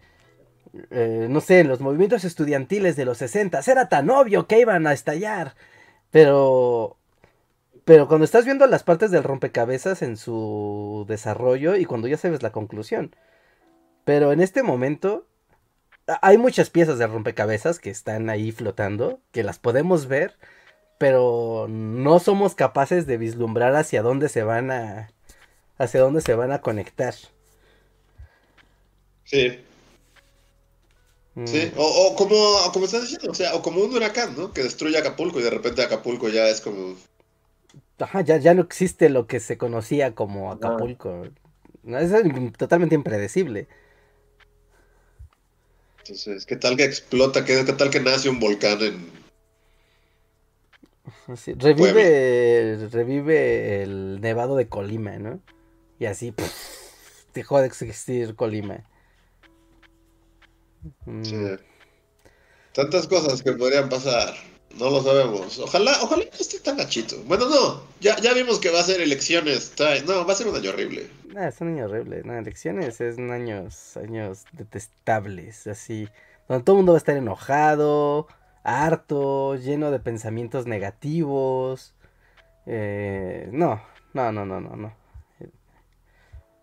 [0.92, 4.88] eh, no sé, en los movimientos estudiantiles de los 60 era tan obvio que iban
[4.88, 5.56] a estallar.
[6.12, 6.98] Pero
[7.86, 12.42] pero cuando estás viendo las partes del rompecabezas en su desarrollo y cuando ya sabes
[12.42, 13.16] la conclusión.
[14.06, 15.28] Pero en este momento
[16.22, 20.38] hay muchas piezas de rompecabezas que están ahí flotando, que las podemos ver,
[20.98, 25.10] pero no somos capaces de vislumbrar hacia dónde se van a
[25.78, 27.16] hacia dónde se van a conectar.
[29.26, 29.60] Sí.
[31.36, 31.48] Mm.
[31.48, 32.36] Sí, o, como,
[32.72, 34.54] como estás diciendo, o sea, o como un huracán, ¿no?
[34.54, 36.96] Que destruye Acapulco y de repente Acapulco ya es como
[38.00, 41.28] Ajá, ya, ya no existe lo que se conocía como Acapulco.
[41.84, 42.00] No.
[42.00, 42.12] Es
[42.58, 43.68] totalmente impredecible.
[46.04, 47.46] Entonces, ¿qué tal que explota?
[47.46, 49.10] ¿Qué, tal que nace un volcán en...
[51.58, 55.40] revive, revive el nevado de Colima, ¿no?
[56.00, 56.34] Y así
[57.34, 58.84] dejó de existir Colima.
[61.06, 61.54] Mm.
[62.74, 64.34] Tantas cosas que podrían pasar.
[64.80, 65.60] No lo sabemos.
[65.60, 67.16] Ojalá, ojalá no esté tan gachito.
[67.26, 67.84] Bueno, no.
[68.00, 69.74] Ya, ya vimos que va a ser elecciones.
[70.08, 71.10] No, va a ser un año horrible.
[71.34, 72.24] No, es un año horrible.
[72.24, 75.68] No, elecciones es años, años detestables.
[75.68, 76.10] Así.
[76.48, 78.28] Donde todo el mundo va a estar enojado,
[78.64, 81.94] harto, lleno de pensamientos negativos.
[82.66, 83.82] Eh, no,
[84.14, 85.04] no, no, no, no, no.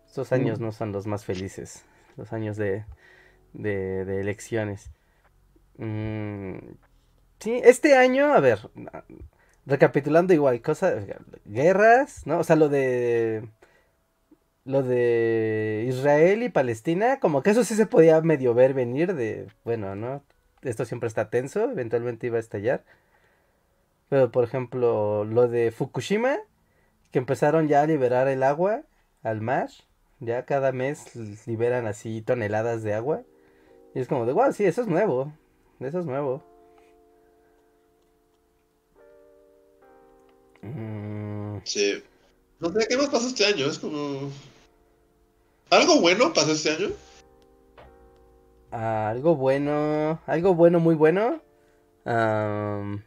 [0.05, 0.63] Estos años mm.
[0.63, 1.85] no son los más felices.
[2.17, 2.83] Los años de,
[3.53, 4.89] de, de elecciones.
[5.77, 6.57] Mm,
[7.41, 8.59] Sí, este año, a ver,
[9.65, 11.03] recapitulando igual, cosas,
[11.45, 12.39] guerras, ¿no?
[12.39, 13.49] O sea, lo de
[14.63, 19.47] lo de Israel y Palestina, como que eso sí se podía medio ver venir de,
[19.63, 20.23] bueno, ¿no?
[20.61, 22.83] Esto siempre está tenso, eventualmente iba a estallar.
[24.09, 26.37] Pero, por ejemplo, lo de Fukushima,
[27.11, 28.83] que empezaron ya a liberar el agua
[29.23, 29.69] al mar,
[30.19, 31.15] ya cada mes
[31.47, 33.23] liberan así toneladas de agua.
[33.95, 35.33] Y es como de, wow, sí, eso es nuevo,
[35.79, 36.50] eso es nuevo.
[40.61, 41.57] Mm.
[41.63, 42.03] Sí.
[42.59, 43.65] No sé, ¿qué más pasó este año?
[43.65, 44.31] Es como...
[45.69, 46.89] ¿Algo bueno pasó este año?
[48.71, 51.41] algo bueno, algo bueno, muy bueno.
[52.05, 53.01] algo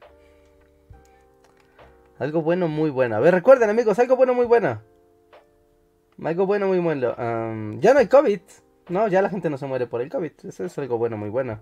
[2.43, 3.17] bueno, muy bueno.
[3.17, 4.83] A ver, recuerden amigos, algo bueno, muy bueno.
[6.23, 7.17] Algo bueno, muy bueno.
[7.81, 8.41] ya no hay COVID.
[8.89, 10.33] No, ya la gente no se muere por el COVID.
[10.45, 11.59] Eso es algo bueno, muy bueno.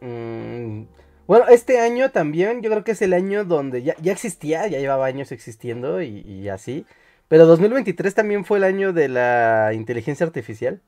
[0.00, 0.82] Mm,
[1.30, 5.06] bueno, este año también, yo creo que es el año donde ya, existía, ya llevaba
[5.06, 6.86] años existiendo y, así.
[7.28, 10.82] Pero 2023 también fue el año de la inteligencia artificial.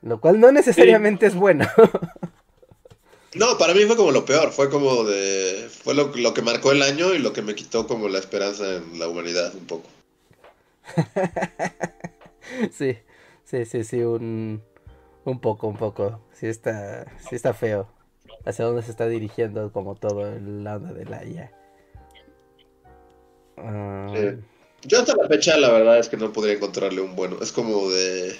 [0.00, 1.68] Lo cual no necesariamente es bueno.
[3.34, 5.68] no, para mí fue como lo peor, fue como de...
[5.84, 8.98] Fue lo, que marcó el año y lo que me quitó como la esperanza en
[8.98, 9.90] la humanidad un poco.
[12.72, 12.96] sí,
[13.44, 14.62] sí, sí, sí, un,
[15.24, 16.22] un poco, un poco.
[16.32, 17.90] Sí está, sí está feo
[18.44, 21.52] hacia dónde se está dirigiendo como todo el lado de la IA.
[23.56, 24.12] Ah.
[24.84, 27.38] Yo hasta la fecha la verdad es que no podría encontrarle un bueno.
[27.40, 28.36] Es como de...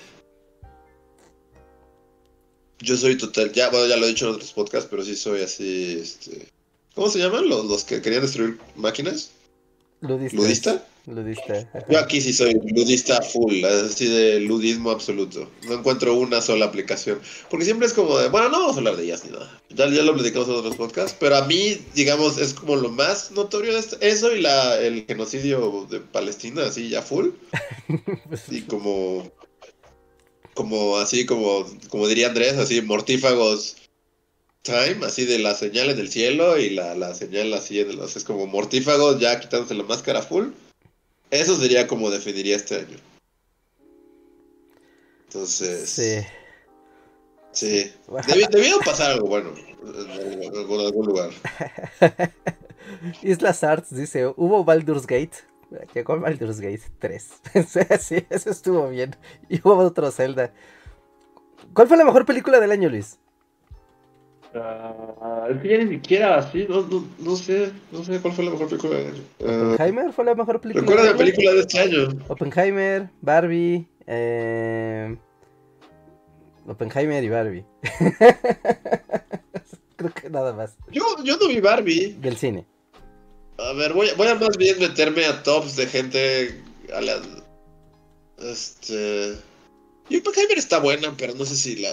[2.81, 5.43] Yo soy total, ya, bueno, ya lo he dicho en otros podcasts, pero sí soy
[5.43, 6.49] así, este...
[6.97, 9.31] ¿Cómo se llaman los, los que querían destruir máquinas?
[10.01, 10.85] ¿Ludista?
[11.07, 11.69] Ludista.
[11.89, 15.51] Yo aquí sí soy ludista full, así de ludismo absoluto.
[15.67, 17.21] No encuentro una sola aplicación.
[17.51, 19.61] Porque siempre es como de, bueno, no vamos a hablar de ellas ni nada.
[19.71, 21.17] Ya, ya lo platicamos en otros podcasts.
[21.19, 23.97] Pero a mí, digamos, es como lo más notorio de esto.
[24.01, 27.31] Eso y la, el genocidio de Palestina, así ya full.
[28.51, 29.31] y como.
[30.55, 33.77] Como así, como, como diría Andrés, así mortífagos
[34.61, 38.17] time, así de las señales del cielo y la, la señal así de los.
[38.17, 40.49] Es como mortífagos ya quitándose la máscara full.
[41.33, 42.99] Eso sería como definiría este año.
[45.25, 45.89] Entonces.
[45.89, 46.21] Sí.
[47.53, 47.91] Sí.
[48.51, 51.31] Debió pasar algo bueno en algún, lugar.
[53.23, 55.39] Islas Arts dice: Hubo Baldur's Gate.
[55.95, 57.29] Llegó Baldur's Gate 3.
[57.99, 59.17] sí, eso estuvo bien.
[59.49, 60.53] Y hubo otro Zelda.
[61.73, 63.19] ¿Cuál fue la mejor película del año, Luis?
[64.55, 68.45] Uh, es que ya ni siquiera así, no, no, no, sé, no sé cuál fue
[68.45, 69.23] la mejor película de año.
[69.41, 70.87] Oppenheimer fue la mejor película.
[70.87, 72.09] Recuerda la película de este año.
[72.29, 75.17] Oppenheimer, Barbie, eh...
[76.67, 77.65] Oppenheimer y Barbie.
[79.97, 80.77] Creo que nada más.
[80.91, 82.17] Yo, yo no vi Barbie.
[82.21, 82.67] Del cine.
[83.59, 86.63] A ver, voy, voy a más bien meterme a tops de gente.
[86.95, 87.21] A la,
[88.39, 89.37] este.
[90.09, 91.91] Y Oppenheimer está buena, pero no sé si la.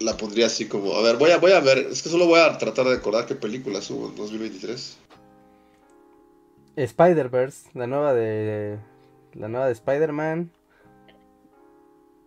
[0.00, 0.94] La pondría así como.
[0.94, 1.78] A ver, voy a, voy a ver.
[1.78, 4.96] Es que solo voy a tratar de recordar qué películas hubo en 2023.
[6.76, 8.78] Spider-Verse, la nueva de.
[9.34, 10.50] La nueva de Spider-Man.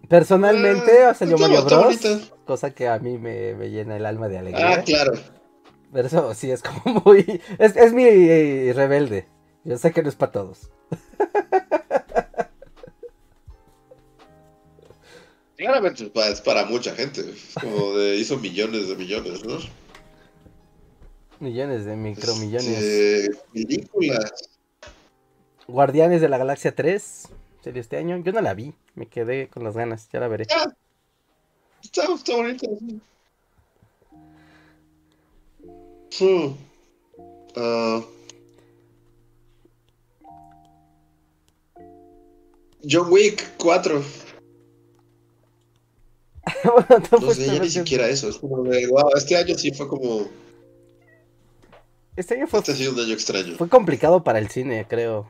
[0.07, 1.83] Personalmente Ah, salió está- Mario Bros.
[1.85, 2.19] bonita.
[2.45, 4.73] Cosa que a mí me, me llena el alma de alegría.
[4.79, 5.13] Ah, claro.
[5.91, 7.41] Pero eso sí es como muy.
[7.57, 9.27] Es, es mi eh, rebelde.
[9.63, 10.69] Yo sé que no es para todos.
[15.55, 17.21] Claramente es para, es para mucha gente.
[17.21, 18.15] Es como de.
[18.17, 19.57] Hizo millones de millones, ¿no?
[21.39, 22.67] Millones de micromillones.
[22.67, 24.49] Este, películas.
[25.67, 27.29] Guardianes de la Galaxia 3.
[27.63, 28.17] Sería este año.
[28.17, 28.73] Yo no la vi.
[28.95, 30.09] Me quedé con las ganas.
[30.11, 30.47] Ya la veré.
[30.51, 30.73] Ah,
[31.83, 32.67] está, está bonita.
[36.09, 36.25] sí.
[36.25, 36.55] Hmm.
[37.55, 38.01] Ah.
[42.89, 44.03] John Wick 4.
[46.63, 48.29] Bueno, no sé, ya ni siquiera eso.
[48.29, 50.27] Es como de, wow, este año sí fue como.
[52.15, 53.55] Este año fue, Este ha sido un año extraño.
[53.57, 55.27] fue complicado para el cine, creo.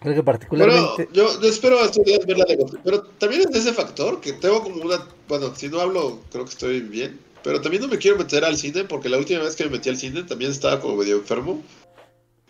[0.00, 1.08] Creo que Pero particularmente.
[1.12, 2.82] yo, yo espero estos días ver la de Godzilla.
[2.84, 5.08] Pero también es de ese factor que tengo como una.
[5.28, 7.18] Bueno, si no hablo, creo que estoy bien.
[7.42, 9.88] Pero también no me quiero meter al cine porque la última vez que me metí
[9.90, 11.62] al cine también estaba como medio enfermo.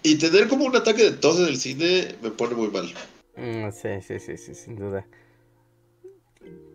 [0.03, 2.93] Y tener como un ataque de tos en el cine me pone muy mal.
[3.37, 5.07] Mm, sí, sí, sí, sí, sin duda.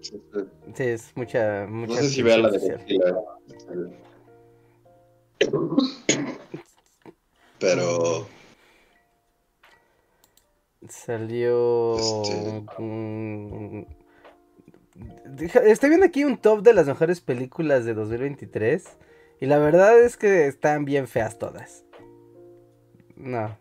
[0.01, 0.21] Sí,
[0.75, 1.65] Sí, es mucha.
[1.67, 2.77] No sé si vea la de.
[7.59, 8.27] Pero.
[10.87, 11.97] Salió.
[11.97, 13.85] Este- mm,
[15.65, 18.97] Estoy viendo aquí un top de las mejores películas de 2023.
[19.39, 21.85] Y la verdad es que están bien feas todas.
[23.15, 23.57] No.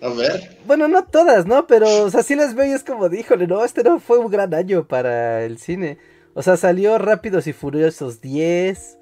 [0.00, 0.58] A ver.
[0.64, 1.66] Bueno, no todas, ¿no?
[1.66, 4.18] Pero, o sea, sí las veo y es como, de, híjole, no, este no fue
[4.18, 5.98] un gran año para el cine.
[6.34, 8.98] O sea, salió Rápidos y Furiosos 10.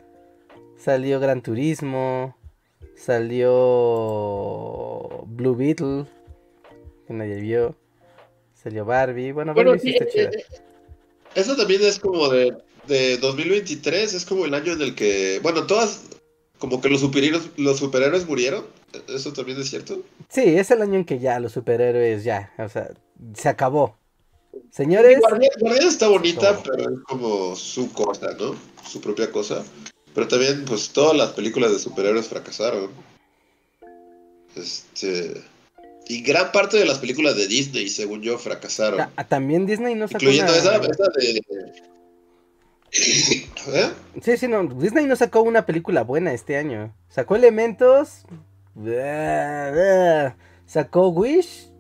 [0.77, 2.37] Salió Gran Turismo.
[2.95, 3.51] Salió
[5.27, 6.07] Blue Beetle.
[7.07, 7.77] Que nadie vio.
[8.55, 9.33] Salió Barbie.
[9.33, 10.31] Bueno, Barbie Bueno, sí sí, está chida.
[10.31, 10.45] eh, eh,
[11.35, 15.67] eso también es como de, de 2023, es como el año en el que, bueno,
[15.67, 16.03] todas,
[16.59, 18.65] como que los superhéroes, los superhéroes murieron,
[19.09, 20.03] eso también es cierto.
[20.29, 22.91] Sí, es el año en que ya los superhéroes ya, o sea,
[23.35, 23.97] se acabó.
[24.71, 28.55] Señores, Guardián está bonita, pero es como su cosa, ¿no?
[28.87, 29.63] Su propia cosa.
[30.15, 32.91] Pero también, pues, todas las películas de superhéroes fracasaron.
[34.55, 35.43] Este...
[36.09, 39.11] Y gran parte de las películas de Disney, según yo, fracasaron.
[39.15, 40.61] ta- también Disney no sacó incluyendo una...
[40.61, 41.43] esa, esa de...
[43.67, 43.91] ¿Eh?
[44.23, 46.95] Sí, sí, no, Disney no sacó una película buena este año.
[47.09, 48.21] Sacó Elementos.
[50.67, 51.71] Sacó Wish.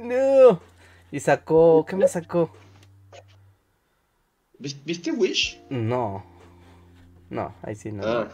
[0.00, 0.60] No.
[1.10, 1.84] Y sacó.
[1.88, 2.50] ¿Qué más sacó?
[4.58, 5.60] ¿Vis- ¿Viste Wish?
[5.70, 6.24] No.
[7.28, 8.06] No, ahí sí no.
[8.06, 8.28] Ah.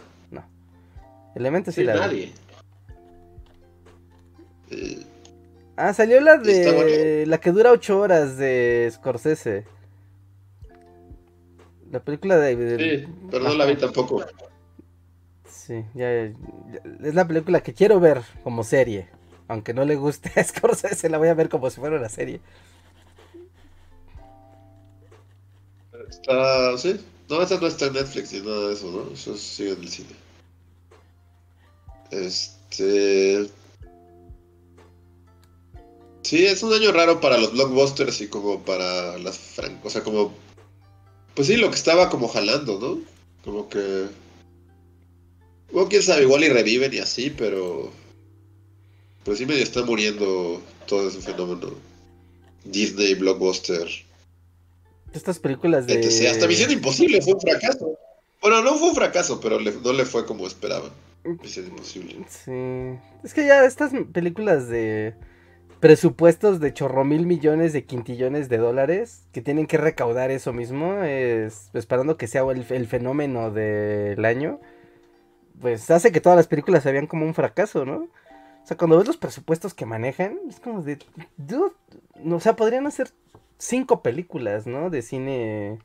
[1.34, 2.30] Elementos sí, Sí, la nadie.
[5.76, 7.24] Ah, salió la de.
[7.26, 9.64] La que dura ocho horas de Scorsese.
[11.90, 12.56] La película de.
[12.56, 14.22] de- sí, pero no la vi tampoco.
[15.94, 19.08] Es la película que quiero ver como serie.
[19.48, 22.40] Aunque no le guste a Scorsese, la voy a ver como si fuera una serie.
[26.08, 27.00] Está, sí.
[27.28, 29.14] No, esa no está en Netflix ni nada de eso, ¿no?
[29.14, 30.16] Eso sigue en el cine.
[32.10, 33.48] Este.
[36.22, 39.80] Sí, es un año raro para los blockbusters y como para las fran...
[39.82, 40.34] O sea, como.
[41.34, 42.98] Pues sí, lo que estaba como jalando, ¿no?
[43.44, 44.08] Como que.
[45.88, 47.90] Quién sabe, igual y reviven y así, pero.
[49.24, 51.72] Pues sí, medio está muriendo todo ese fenómeno.
[52.64, 53.86] Disney, blockbuster.
[55.12, 55.94] Estas películas de.
[55.94, 56.30] etc.
[56.32, 57.98] Hasta Misión Imposible fue un fracaso.
[58.40, 60.90] Bueno, no fue un fracaso, pero le- no le fue como esperaban.
[61.24, 62.16] Misión Imposible.
[62.28, 62.98] Sí.
[63.22, 65.14] Es que ya estas películas de
[65.80, 71.02] presupuestos de chorro mil millones de quintillones de dólares que tienen que recaudar eso mismo,
[71.02, 74.60] es, esperando que sea el, el fenómeno del año,
[75.62, 77.96] pues hace que todas las películas se vean como un fracaso, ¿no?
[77.96, 80.98] O sea, cuando ves los presupuestos que manejan, es como de,
[81.38, 83.10] no, o sea, podrían hacer
[83.58, 84.90] cinco películas, ¿no?
[84.90, 85.78] De cine,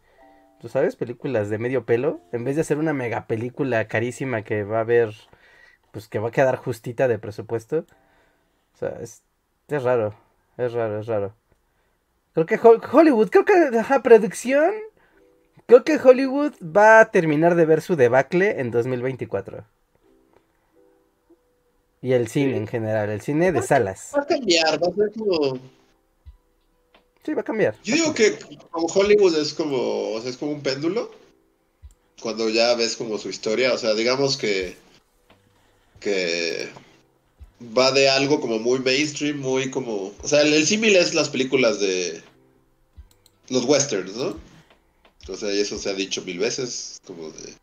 [0.61, 4.63] tú sabes, películas de medio pelo, en vez de hacer una mega película carísima que
[4.63, 5.15] va a haber,
[5.91, 7.85] pues que va a quedar justita de presupuesto.
[8.75, 9.23] O sea, es,
[9.69, 10.15] es raro,
[10.57, 11.33] es raro, es raro.
[12.33, 14.71] Creo que Hol- Hollywood, creo que, ajá, producción,
[15.67, 19.65] Creo que Hollywood va a terminar de ver su debacle en 2024.
[22.01, 24.11] Y el cine en general, el cine de salas.
[24.15, 25.59] Va a cambiar, va a ser como.
[27.25, 27.75] Sí, va a cambiar.
[27.83, 28.39] Yo digo que
[28.71, 31.11] como Hollywood es como, o sea, es como un péndulo.
[32.21, 34.77] Cuando ya ves como su historia, o sea, digamos que
[35.99, 36.69] que
[37.77, 41.27] va de algo como muy mainstream, muy como, o sea, el, el símil es las
[41.27, 42.21] películas de
[43.49, 44.46] los westerns, ¿no?
[45.29, 47.53] O sea, y eso se ha dicho mil veces, como de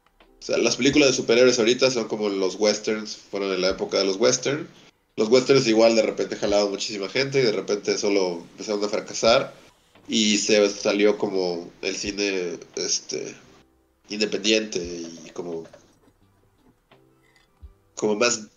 [0.45, 3.97] o sea, las películas de superhéroes ahorita son como los westerns, fueron en la época
[3.97, 4.69] de los westerns.
[5.17, 9.55] Los westerns igual de repente jalaban muchísima gente y de repente solo empezaron a fracasar
[10.07, 13.35] y se salió como el cine este
[14.11, 15.65] independiente y como
[17.95, 18.49] como más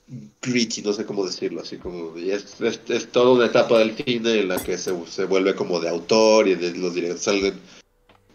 [0.42, 3.96] gritty, no sé cómo decirlo, así como y es, es, es toda una etapa del
[3.96, 7.62] cine en la que se, se vuelve como de autor y de los directores salen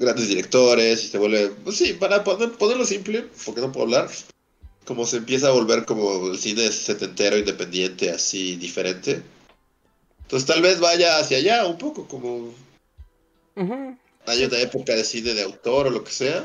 [0.03, 4.11] grandes directores y se vuelve, pues sí, para poner, ponerlo simple, porque no puedo hablar,
[4.84, 9.22] como se empieza a volver como el cine setentero, independiente, así, diferente.
[10.22, 12.53] Entonces tal vez vaya hacia allá un poco, como
[13.57, 13.96] Ujú.
[14.26, 16.44] hay una época de cine de autor o lo que sea,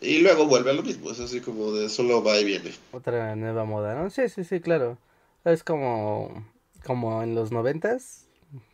[0.00, 2.72] y luego vuelve a lo mismo, es así como de solo va y viene.
[2.92, 4.10] Otra nueva moda, ¿no?
[4.10, 4.98] Sí, sí, sí, claro.
[5.44, 6.46] Es como,
[6.84, 8.27] como en los noventas,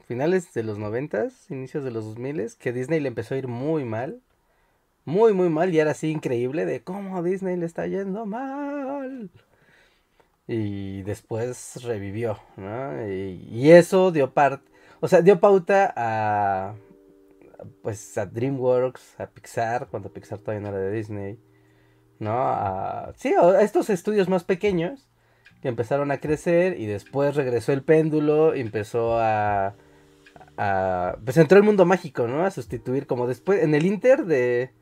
[0.05, 3.49] finales de los noventas, inicios de los dos miles, que Disney le empezó a ir
[3.49, 4.21] muy mal.
[5.05, 5.75] Muy, muy mal.
[5.75, 9.31] Y era así increíble de cómo Disney le está yendo mal.
[10.47, 13.09] Y después revivió, ¿no?
[13.09, 16.75] Y, eso dio parte, o sea, dio pauta a,
[17.83, 21.39] pues, a DreamWorks, a Pixar, cuando Pixar todavía no era de Disney.
[22.19, 23.13] ¿no?
[23.17, 25.09] Sí, a estos estudios más pequeños
[25.63, 29.75] que empezaron a crecer y después regresó el péndulo y empezó a,
[30.57, 32.45] a pues entró el mundo mágico, ¿no?
[32.45, 34.73] A sustituir como después en el Inter de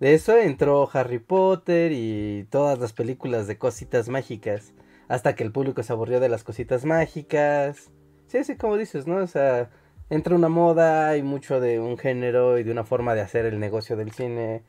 [0.00, 4.72] de eso entró Harry Potter y todas las películas de cositas mágicas
[5.08, 7.90] hasta que el público se aburrió de las cositas mágicas.
[8.26, 9.16] Sí, sí, como dices, ¿no?
[9.16, 9.70] O sea,
[10.10, 13.60] entra una moda y mucho de un género y de una forma de hacer el
[13.60, 14.62] negocio del cine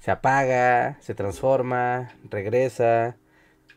[0.00, 3.16] se apaga, se transforma, regresa.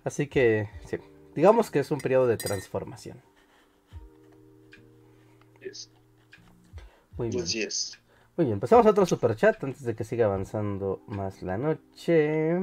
[0.03, 0.97] Así que, sí,
[1.35, 3.21] digamos que es un periodo de transformación.
[7.19, 7.43] Muy bien.
[7.43, 7.99] Así es.
[8.37, 12.57] Muy bien, pasamos a otro super chat antes de que siga avanzando más la noche.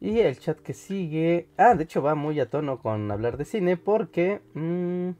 [0.00, 1.48] Y el chat que sigue.
[1.58, 4.40] Ah, de hecho va muy a tono con hablar de cine porque.
[4.54, 5.10] mm,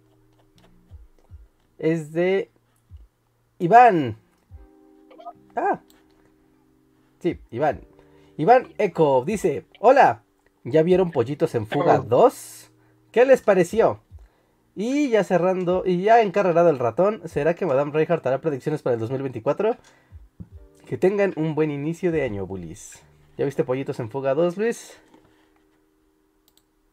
[1.79, 2.51] es de.
[3.59, 4.17] Iván.
[5.55, 5.83] Ah.
[7.21, 7.83] Sí, Iván.
[8.39, 10.23] Iván Eco dice: Hola,
[10.65, 12.71] ¿ya vieron Pollitos en Fuga 2?
[13.13, 14.01] ¿Qué les pareció?
[14.79, 18.93] Y ya cerrando, y ya encarrerado el ratón, ¿será que Madame Reinhardt hará predicciones para
[18.93, 19.75] el 2024?
[20.87, 22.99] Que tengan un buen inicio de año, bullies.
[23.39, 24.93] ¿Ya viste Pollitos en Fuga 2, Luis?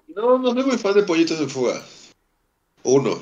[0.07, 1.81] No, no soy muy fan de Pollitos en Fuga.
[2.83, 3.19] Uno.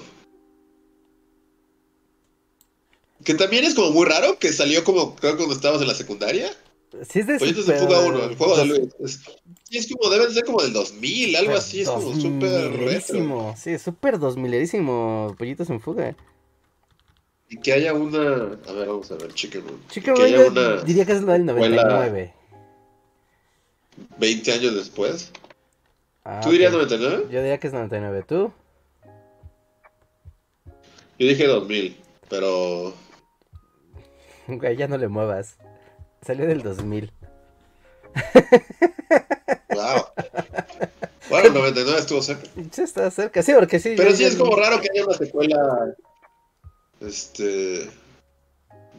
[3.24, 6.52] Que también es como muy raro, que salió como, creo, cuando estábamos en la secundaria.
[7.08, 8.82] Sí, es de Pollitos en super- Fuga 1, el juego de Luis.
[9.00, 9.22] Es,
[9.72, 13.56] es como, deben ser como del 2000, algo así, es como súper retro.
[13.58, 15.34] Sí, súper dos milerísimo.
[15.38, 16.16] Pollitos en Fuga.
[17.50, 18.58] Y que haya una.
[18.68, 19.82] A ver, vamos a ver, Chicken Run.
[20.24, 22.34] Haya yo una diría que es la del secuela 99.
[24.18, 25.32] 20 años después.
[26.24, 26.82] Ah, ¿Tú dirías ok.
[26.82, 27.28] 99?
[27.32, 28.24] Yo diría que es 99.
[28.28, 28.52] ¿Tú?
[31.20, 31.98] Yo dije 2000,
[32.30, 32.94] pero.
[34.48, 35.58] Güey, ya no le muevas.
[36.26, 37.12] Salió del 2000.
[39.70, 40.06] ¡Wow!
[41.32, 42.44] Bueno, 99 estuvo cerca.
[42.72, 43.42] Sí, está cerca.
[43.42, 43.94] Sí, porque sí.
[43.96, 45.96] Pero sí es como raro que haya una secuela.
[47.00, 47.90] Este.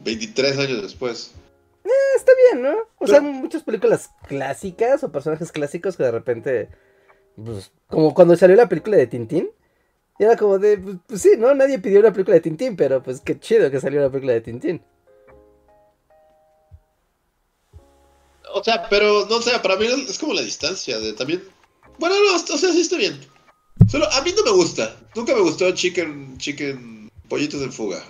[0.03, 1.31] 23 años después.
[2.15, 2.75] Está bien, ¿no?
[2.97, 6.69] O sea, muchas películas clásicas o personajes clásicos que de repente.
[7.35, 9.51] Pues, como cuando salió la película de Tintín.
[10.17, 10.79] Y era como de.
[10.79, 11.53] Pues, pues sí, ¿no?
[11.53, 14.41] Nadie pidió una película de Tintín, pero pues qué chido que salió la película de
[14.41, 14.81] Tintín.
[18.53, 21.43] O sea, pero no sé, para mí es como la distancia de también.
[21.99, 23.19] Bueno, no, o sea, sí está bien.
[23.89, 24.95] Solo a mí no me gusta.
[25.15, 28.03] Nunca me gustó Chicken, Chicken, Pollitos en Fuga.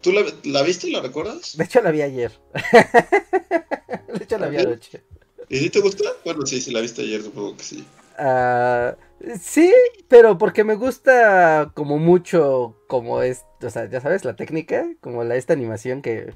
[0.00, 1.56] ¿Tú la, la viste y la recuerdas?
[1.56, 2.32] De hecho, la vi ayer.
[4.12, 5.02] de hecho, la vi anoche.
[5.48, 6.04] ¿Y si te gusta?
[6.24, 7.84] Bueno, sí, si la viste ayer, supongo que sí.
[8.18, 8.96] Ah,
[9.40, 9.72] sí,
[10.08, 15.24] pero porque me gusta como mucho, como es, o sea, ya sabes, la técnica, como
[15.24, 16.34] la esta animación que,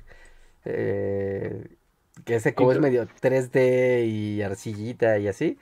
[0.65, 1.76] eh,
[2.27, 5.59] que ese como es medio 3D y arcillita y así.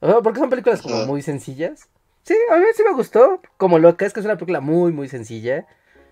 [0.00, 1.88] O sea, porque son películas como muy sencillas.
[2.22, 5.08] Sí, a mí sí me gustó, como loca, es que es una película muy, muy
[5.08, 5.66] sencilla,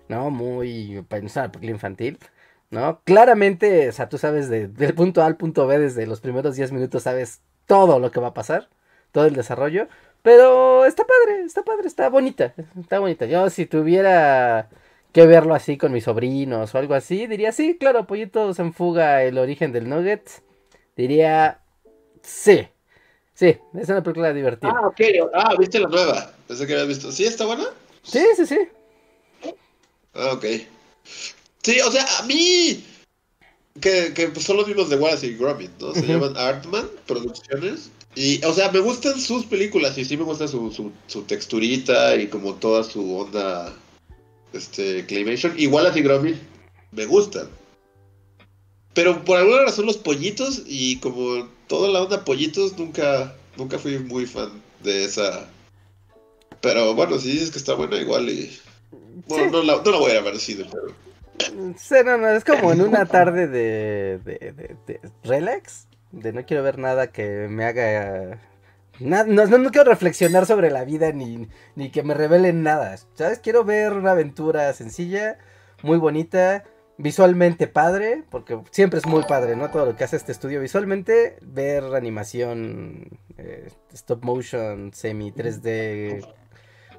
[0.09, 0.29] ¿no?
[0.29, 2.19] Muy, pues, no es una película infantil.
[2.71, 3.01] ¿no?
[3.05, 6.55] Claramente, o sea, tú sabes de, del punto A al punto B desde los primeros
[6.55, 8.69] 10 minutos, sabes todo lo que va a pasar,
[9.11, 9.87] todo el desarrollo,
[10.21, 13.25] pero está padre, está padre, está bonita, está bonita.
[13.25, 14.69] Yo si tuviera
[15.15, 19.23] que verlo así con mis sobrinos o algo así, diría, sí, claro, Pollitos en fuga,
[19.23, 20.29] el origen del Nugget,
[20.97, 21.61] diría,
[22.21, 22.67] sí,
[23.33, 24.73] sí, es una película divertida.
[24.75, 25.01] Ah, ok,
[25.33, 27.63] ah, viste la nueva, pensé que habías visto, ¿sí está buena?
[28.03, 28.59] Sí, sí, sí.
[30.15, 30.45] Ah, ok.
[31.63, 32.83] Sí, o sea, a mí.
[33.79, 35.93] Que, que pues son los mismos de Wallace y Gromit, ¿no?
[35.93, 37.89] Se llaman Artman Producciones.
[38.15, 42.15] Y, o sea, me gustan sus películas y sí me gusta su, su, su texturita
[42.17, 43.73] y como toda su onda.
[44.55, 45.53] Este, Claymation.
[45.69, 46.37] Wallace y Gromit
[46.91, 47.49] me gustan.
[48.93, 53.99] Pero por alguna razón los pollitos y como toda la onda pollitos nunca, nunca fui
[53.99, 54.49] muy fan
[54.83, 55.47] de esa.
[56.61, 58.57] Pero bueno, si dices que está buena igual y...
[59.27, 60.95] Bueno, no, la, no la voy a ir a ver cine, pero...
[61.77, 66.45] Sí, no, no, es como en una tarde de, de, de, de relax, de no
[66.45, 68.39] quiero ver nada que me haga...
[68.99, 73.39] no quiero reflexionar sobre la vida ni, ni que me revelen nada, ¿sabes?
[73.39, 75.37] Quiero ver una aventura sencilla,
[75.83, 76.63] muy bonita,
[76.97, 79.69] visualmente padre, porque siempre es muy padre, ¿no?
[79.69, 86.25] Todo lo que hace este estudio visualmente, ver animación, eh, stop motion, semi 3D,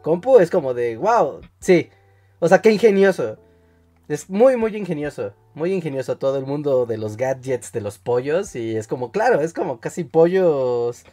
[0.03, 1.90] compu, es como de, wow, sí,
[2.38, 3.38] o sea, qué ingenioso.
[4.09, 5.32] Es muy, muy ingenioso.
[5.55, 8.55] Muy ingenioso todo el mundo de los gadgets, de los pollos.
[8.55, 11.05] Y es como, claro, es como casi pollos.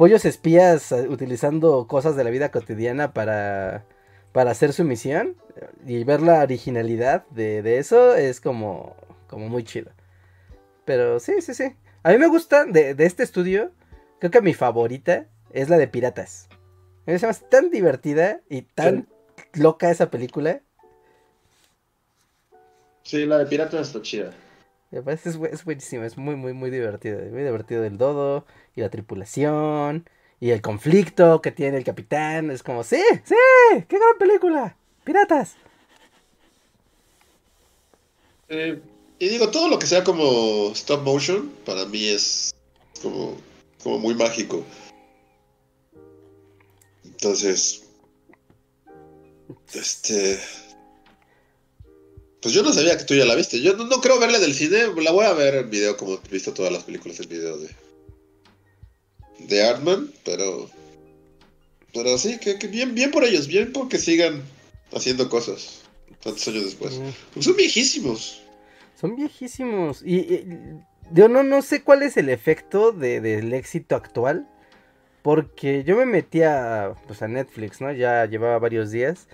[0.00, 3.84] Pollos espías eh, utilizando cosas de la vida cotidiana para,
[4.32, 5.36] para hacer su misión.
[5.86, 8.96] Y ver la originalidad de, de eso es como,
[9.26, 9.90] como muy chido.
[10.86, 11.74] Pero sí, sí, sí.
[12.02, 13.72] A mí me gusta de, de este estudio.
[14.20, 16.48] Creo que mi favorita es la de Piratas.
[17.04, 19.06] Me hace tan divertida y tan
[19.52, 20.62] loca esa película.
[23.02, 24.32] Sí, la de Piratas está chida.
[24.90, 27.18] Es, es buenísimo, es muy, muy, muy divertido.
[27.30, 30.08] Muy divertido el dodo y la tripulación
[30.40, 32.50] y el conflicto que tiene el capitán.
[32.50, 33.36] Es como, sí, sí,
[33.88, 34.76] qué gran película.
[35.04, 35.54] Piratas.
[38.48, 38.80] Eh,
[39.20, 42.52] y digo, todo lo que sea como stop motion, para mí es
[43.00, 43.36] como,
[43.82, 44.64] como muy mágico.
[47.04, 47.86] Entonces,
[49.72, 50.40] este...
[52.42, 53.60] Pues yo no sabía que tú ya la viste.
[53.60, 56.28] Yo no, no creo verla del cine, la voy a ver en video como he
[56.32, 57.68] visto todas las películas en video de...
[59.40, 60.70] De Artman, pero...
[61.92, 64.42] Pero sí, que, que bien, bien por ellos, bien porque sigan
[64.92, 65.80] haciendo cosas
[66.22, 66.94] tantos años después.
[66.98, 68.42] Mm, Pues son viejísimos.
[69.00, 70.02] Son viejísimos.
[70.04, 70.46] Y, y-
[71.12, 74.48] yo no, no sé cuál es el efecto de- del éxito actual.
[75.22, 77.92] Porque yo me metí a, pues a Netflix, ¿no?
[77.92, 79.26] Ya llevaba varios días.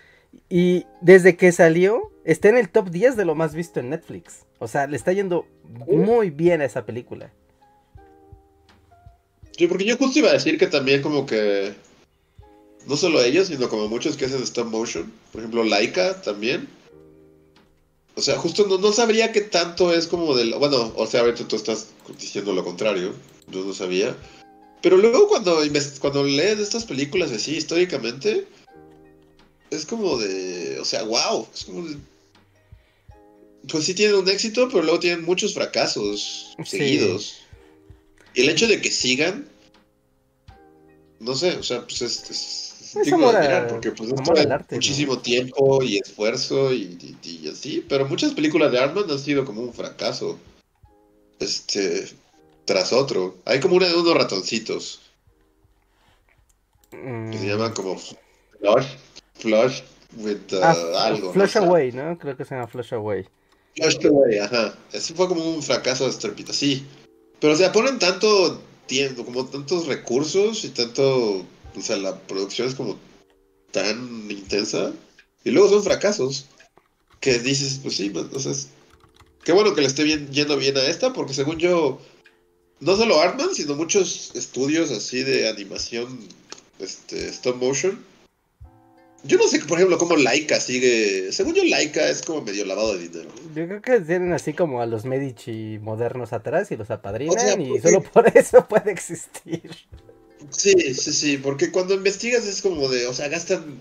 [0.48, 4.44] Y desde que salió, está en el top 10 de lo más visto en Netflix.
[4.58, 5.46] O sea, le está yendo
[5.86, 7.32] muy bien a esa película.
[9.56, 11.72] Sí, porque yo justo iba a decir que también como que
[12.86, 16.68] no solo ellos, sino como muchos que hacen stop motion, por ejemplo Laika también.
[18.14, 20.54] O sea, justo no, no sabría qué tanto es como del...
[20.54, 23.12] Bueno, o sea, ahorita tú estás diciendo lo contrario,
[23.48, 24.16] yo no sabía.
[24.82, 25.58] Pero luego cuando,
[26.00, 28.46] cuando lees estas películas así históricamente,
[29.70, 30.78] es como de...
[30.80, 31.96] O sea, wow, es como de...
[33.68, 36.78] Pues sí tienen un éxito, pero luego tienen muchos fracasos Sí.
[36.78, 37.38] seguidos.
[38.34, 39.48] Y el hecho de que sigan,
[41.20, 44.74] no sé, o sea, pues es, es Es amor admirar, porque pues amor al arte,
[44.74, 44.76] ¿no?
[44.76, 49.44] muchísimo tiempo y esfuerzo y, y- y así, pero muchas películas de Artman han sido
[49.44, 50.38] como un fracaso,
[51.40, 52.08] este,
[52.66, 53.36] tras otro.
[53.46, 55.00] Hay como una de unos ratoncitos
[56.92, 57.30] Mm.
[57.32, 58.86] que se llaman como Flush,
[59.38, 59.82] Flush
[60.16, 61.28] with uh, Ah, algo.
[61.28, 61.32] ¿no?
[61.32, 62.18] Flush O sea, Away, ¿no?
[62.18, 63.26] Creo que se llama Flush Away.
[63.76, 64.74] Flush Away, ajá.
[64.92, 66.84] Ese fue como un fracaso estrepitoso, sí.
[67.40, 71.38] Pero o sea, ponen tanto tiempo, como tantos recursos y tanto,
[71.76, 72.96] o sea, la producción es como
[73.72, 74.92] tan intensa
[75.44, 76.46] y luego son fracasos
[77.20, 78.68] que dices, pues sí, man, o sea, es-
[79.44, 82.00] qué bueno que le esté bien, yendo bien a esta porque según yo,
[82.80, 86.18] no solo Artman, sino muchos estudios así de animación,
[86.78, 88.02] este, stop motion.
[89.26, 91.32] Yo no sé, por ejemplo, cómo Laika sigue.
[91.32, 93.30] Según yo, Laika es como medio lavado de dinero.
[93.54, 97.40] Yo creo que tienen así como a los Medici modernos atrás y los apadrinan O
[97.40, 99.70] sea, y porque- solo por eso puede existir.
[100.50, 103.78] Sí, sí, sí, porque cuando investigas es como de, o sea, gastan,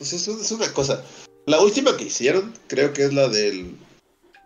[0.00, 1.04] o sea, es, un- es una cosa.
[1.46, 3.74] La última que hicieron, creo que es la del,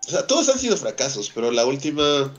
[0.06, 2.34] o sea, todos han sido fracasos, pero la última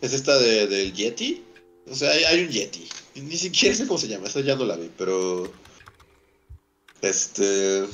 [0.00, 1.42] es esta de, del Yeti.
[1.90, 2.88] O sea, hay, hay un Yeti.
[3.16, 5.50] Ni siquiera sé cómo se llama, esa ya no la vi, pero,
[7.08, 7.84] este,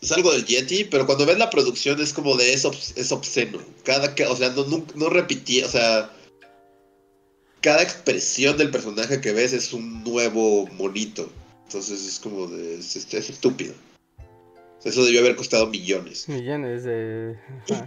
[0.00, 3.58] es algo del Yeti, pero cuando ves la producción es como de eso es obsceno.
[3.84, 6.10] Cada que, o sea, no, no, no repetí, o sea,
[7.60, 11.30] cada expresión del personaje que ves es un nuevo monito.
[11.64, 13.74] Entonces es como de, es, es estúpido.
[14.84, 16.28] Eso debió haber costado millones.
[16.28, 17.36] Millones de.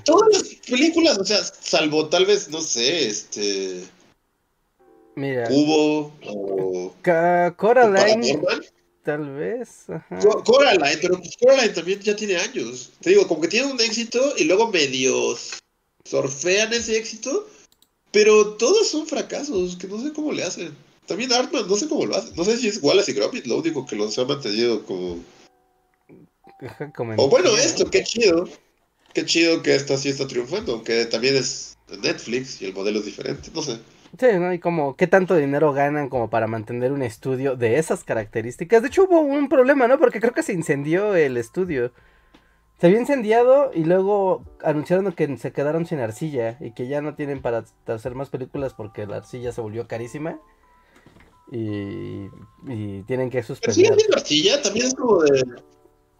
[0.03, 3.83] Todas las películas, o sea, salvo tal vez, no sé, este.
[5.15, 5.47] Mira.
[5.47, 6.93] Cubo o.
[7.55, 8.41] Coraline.
[9.03, 9.89] Tal vez.
[9.89, 10.19] Ajá.
[10.43, 12.91] Coraline, pero Coraline también ya tiene años.
[13.01, 15.37] Te digo, como que tiene un éxito y luego medio
[16.03, 17.47] sorfean ese éxito.
[18.11, 20.75] Pero todos son fracasos, que no sé cómo le hacen.
[21.05, 22.33] También Artman, no sé cómo lo hace.
[22.35, 25.19] No sé si es Wallace y Gromit lo único que los ha mantenido como
[27.17, 28.49] o bueno, esto, qué chido.
[29.13, 33.05] Qué chido que esto sí está triunfando, aunque también es Netflix y el modelo es
[33.05, 33.79] diferente, no sé.
[34.17, 34.53] Sí, ¿no?
[34.53, 38.81] Y como, ¿qué tanto dinero ganan como para mantener un estudio de esas características?
[38.81, 39.99] De hecho, hubo un problema, ¿no?
[39.99, 41.91] Porque creo que se incendió el estudio.
[42.79, 47.15] Se había incendiado y luego anunciaron que se quedaron sin arcilla y que ya no
[47.15, 50.39] tienen para hacer más películas porque la arcilla se volvió carísima.
[51.51, 52.29] Y,
[52.67, 53.95] y tienen que suspender.
[53.97, 55.43] Pero arcilla, también es como de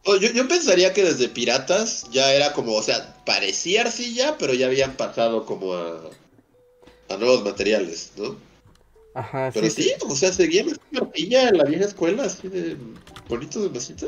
[0.05, 4.67] Oh, yo, pensaría que desde Piratas ya era como, o sea, parecía arcilla, pero ya
[4.67, 6.09] habían pasado como a,
[7.09, 8.35] a nuevos materiales, ¿no?
[9.13, 10.63] Ajá, pero sí, o sea, seguía
[10.95, 12.77] arcilla en la vieja escuela, así de
[13.27, 14.05] bonito de masita.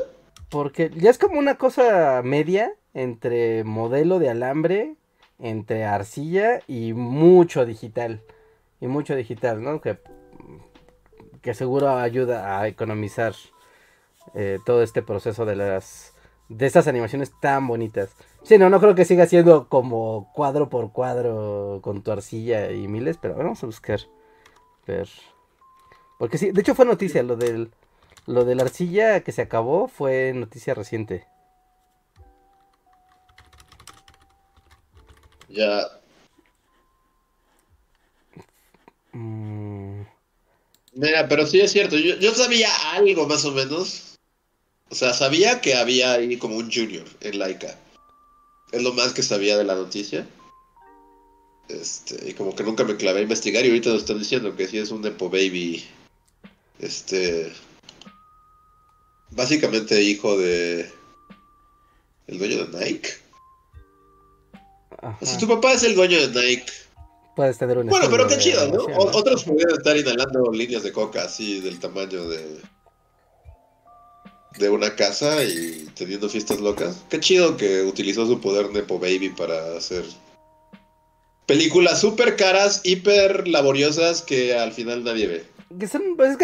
[0.50, 4.96] Porque ya es como una cosa media entre modelo de alambre,
[5.40, 8.22] entre arcilla y mucho digital.
[8.80, 9.82] Y mucho digital, ¿no?
[9.82, 9.98] Que,
[11.42, 13.34] que seguro ayuda a economizar
[14.36, 16.14] eh, todo este proceso de las
[16.50, 18.12] de estas animaciones tan bonitas.
[18.44, 22.88] Sí, no, no creo que siga siendo como cuadro por cuadro con tu arcilla y
[22.88, 24.00] miles, pero vamos a buscar.
[24.88, 25.08] Ver.
[26.18, 27.72] Porque sí, de hecho fue noticia lo del
[28.28, 31.26] lo de la arcilla que se acabó fue noticia reciente.
[35.50, 35.88] Ya.
[39.14, 40.02] Mm.
[40.94, 41.98] Mira, pero sí es cierto.
[41.98, 44.12] Yo, yo sabía algo más o menos
[44.92, 47.78] o sea, sabía que había ahí como un junior en Laika.
[48.72, 50.28] Es lo más que sabía de la noticia.
[51.68, 54.68] Este, y como que nunca me clavé a investigar y ahorita nos están diciendo que
[54.68, 55.86] sí es un Nepo Baby.
[56.80, 57.52] Este.
[59.30, 60.90] Básicamente hijo de.
[62.28, 63.10] El dueño de Nike.
[65.22, 66.72] Si tu papá es el dueño de Nike.
[67.36, 67.88] Puedes tener un.
[67.88, 68.84] Bueno, pero qué chido, ¿no?
[68.98, 72.60] Otros podrían estar inhalando líneas de coca así del tamaño de
[74.58, 77.04] de una casa y teniendo fiestas locas.
[77.10, 80.04] Qué chido que utilizó su poder Nepo Baby para hacer
[81.46, 85.46] películas súper caras, hiper laboriosas que al final nadie ve.
[85.78, 85.94] Pues,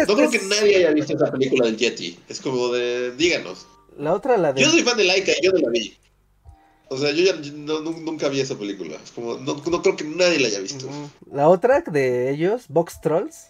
[0.08, 2.18] no creo que nadie haya visto esa película del Yeti.
[2.28, 3.66] Es como de, díganos.
[3.98, 4.62] La otra, la de...
[4.62, 5.96] Yo soy fan de Laika y yo no la vi.
[6.90, 8.96] O sea, yo ya nunca vi esa película.
[9.02, 10.88] Es como, no, creo que nadie la haya visto.
[11.30, 13.48] La otra de ellos, Box Trolls.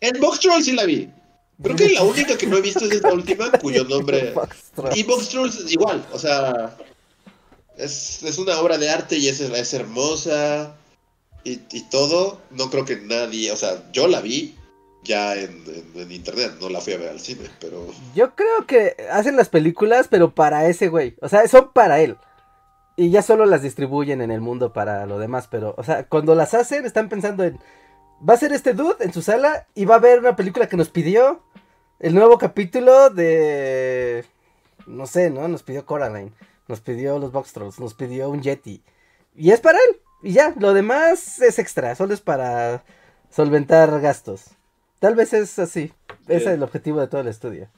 [0.00, 1.10] En Box Trolls sí la vi.
[1.62, 4.34] Creo que la única que no he visto es esta última, cuyo nombre.
[4.94, 6.76] y Box Trolls igual, o sea.
[7.76, 10.76] Es, es una obra de arte y es, es hermosa
[11.42, 12.40] y, y, todo.
[12.50, 14.54] No creo que nadie, o sea, yo la vi
[15.04, 17.86] ya en, en, internet, no la fui a ver al cine, pero.
[18.14, 21.16] Yo creo que hacen las películas, pero para ese güey.
[21.20, 22.16] O sea, son para él.
[22.96, 26.34] Y ya solo las distribuyen en el mundo para lo demás, pero, o sea, cuando
[26.34, 27.58] las hacen, están pensando en.
[28.28, 30.76] Va a ser este dude en su sala y va a ver una película que
[30.76, 31.42] nos pidió
[32.02, 34.24] el nuevo capítulo de.
[34.86, 35.46] No sé, ¿no?
[35.46, 36.32] Nos pidió Coraline.
[36.66, 37.78] Nos pidió los Box Trolls.
[37.78, 38.82] Nos pidió un Yeti.
[39.36, 39.96] Y es para él.
[40.22, 41.94] Y ya, lo demás es extra.
[41.94, 42.84] Solo es para
[43.30, 44.46] solventar gastos.
[44.98, 45.92] Tal vez es así.
[46.26, 47.68] Ese es el objetivo de todo el estudio.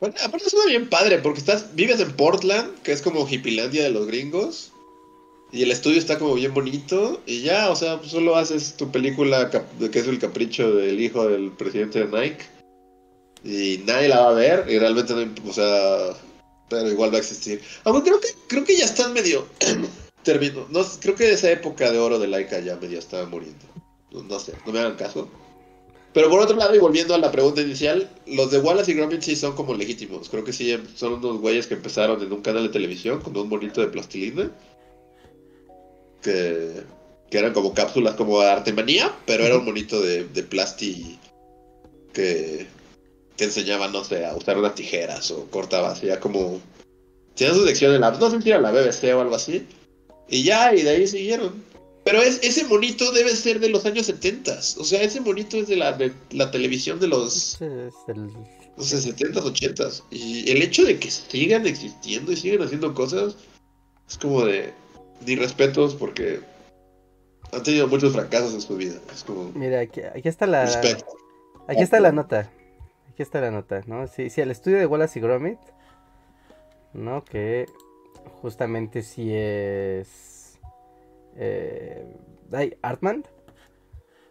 [0.00, 3.90] Bueno, aparte suena bien padre, porque estás, vives en Portland, que es como Hippilandia de
[3.90, 4.72] los gringos.
[5.52, 7.20] Y el estudio está como bien bonito.
[7.26, 11.52] Y ya, o sea, solo haces tu película que es el capricho del hijo del
[11.52, 12.55] presidente de Nike
[13.46, 16.14] y nadie la va a ver y realmente no, o sea,
[16.68, 17.60] pero igual va a existir.
[17.84, 19.46] Aunque creo que creo que ya están medio
[20.24, 23.64] terminó, no creo que esa época de oro de Laika ya medio estaba muriendo.
[24.10, 25.28] No, sé, no me hagan caso.
[26.12, 29.20] Pero por otro lado, y volviendo a la pregunta inicial, los de Wallace y Gromit
[29.20, 30.30] sí son como legítimos.
[30.30, 33.48] Creo que sí son unos güeyes que empezaron en un canal de televisión con un
[33.48, 34.50] monito de plastilina.
[36.22, 36.82] Que,
[37.30, 41.18] que eran como cápsulas como arte manía, pero era un monito de, de plasti
[42.14, 42.66] que,
[43.36, 46.60] te enseñaba, no sé, a usar unas tijeras o cortaba, hacía como...
[47.34, 48.10] Tenía su sección en la...
[48.12, 49.66] No sé si era la BBC o algo así.
[50.28, 51.62] Y ya, y de ahí siguieron.
[52.04, 54.52] Pero es, ese monito debe ser de los años 70.
[54.78, 57.90] O sea, ese monito es de la, de la televisión de los, el-
[58.76, 60.02] no sé, 70s, 80s.
[60.10, 63.36] Y el hecho de que sigan existiendo y sigan haciendo cosas
[64.08, 64.72] es como de
[65.26, 66.40] ni respetos porque
[67.52, 68.94] han tenido muchos fracasos en su vida.
[69.12, 70.64] Es como Mira, aquí, aquí está la.
[70.64, 71.04] respeto.
[71.68, 72.50] Aquí está la nota.
[73.16, 74.06] Aquí está la nota, ¿no?
[74.08, 75.58] Sí, sí, el estudio de Wallace y Gromit.
[76.92, 77.24] ¿No?
[77.24, 77.64] Que
[78.42, 80.60] justamente sí es.
[81.34, 82.06] Eh,
[82.52, 83.24] ay, Artman.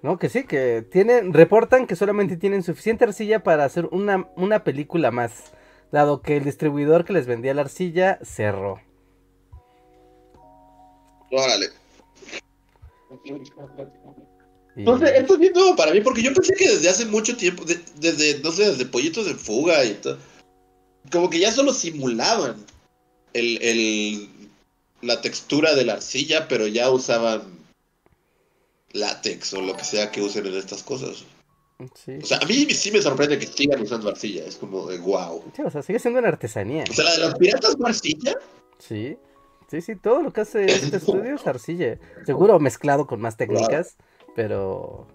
[0.03, 0.19] ¿No?
[0.19, 1.33] Que sí, que tienen.
[1.33, 5.53] Reportan que solamente tienen suficiente arcilla para hacer una, una película más.
[5.91, 8.81] Dado que el distribuidor que les vendía la arcilla cerró.
[11.31, 11.69] Órale.
[14.75, 17.63] Sé, esto es bien nuevo para mí porque yo pensé que desde hace mucho tiempo,
[17.63, 20.17] de- desde, no sé, desde Pollitos en Fuga y todo,
[21.11, 22.57] como que ya solo simulaban
[23.33, 24.29] el, el,
[25.01, 27.43] la textura de la arcilla, pero ya usaban
[28.91, 31.23] látex o lo que sea que usen en estas cosas.
[31.95, 32.17] sí.
[32.21, 35.43] O sea, a mí sí me sorprende que sigan usando arcilla, es como de wow.
[35.55, 36.83] Sí, o sea, sigue siendo una artesanía.
[36.89, 38.35] O sea, la de los piratas fue arcilla.
[38.79, 39.17] Sí,
[39.69, 41.97] sí, sí, todo lo que hace este estudio es arcilla.
[42.25, 43.97] Seguro mezclado con más técnicas,
[44.35, 45.07] pero.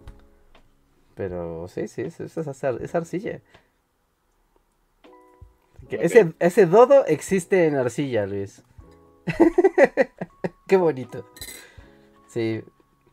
[1.15, 3.41] Pero sí, sí, es, es, es ar- es arcilla.
[5.91, 8.63] Ese, ese dodo existe en arcilla, Luis.
[10.69, 11.27] Qué bonito.
[12.29, 12.63] Sí.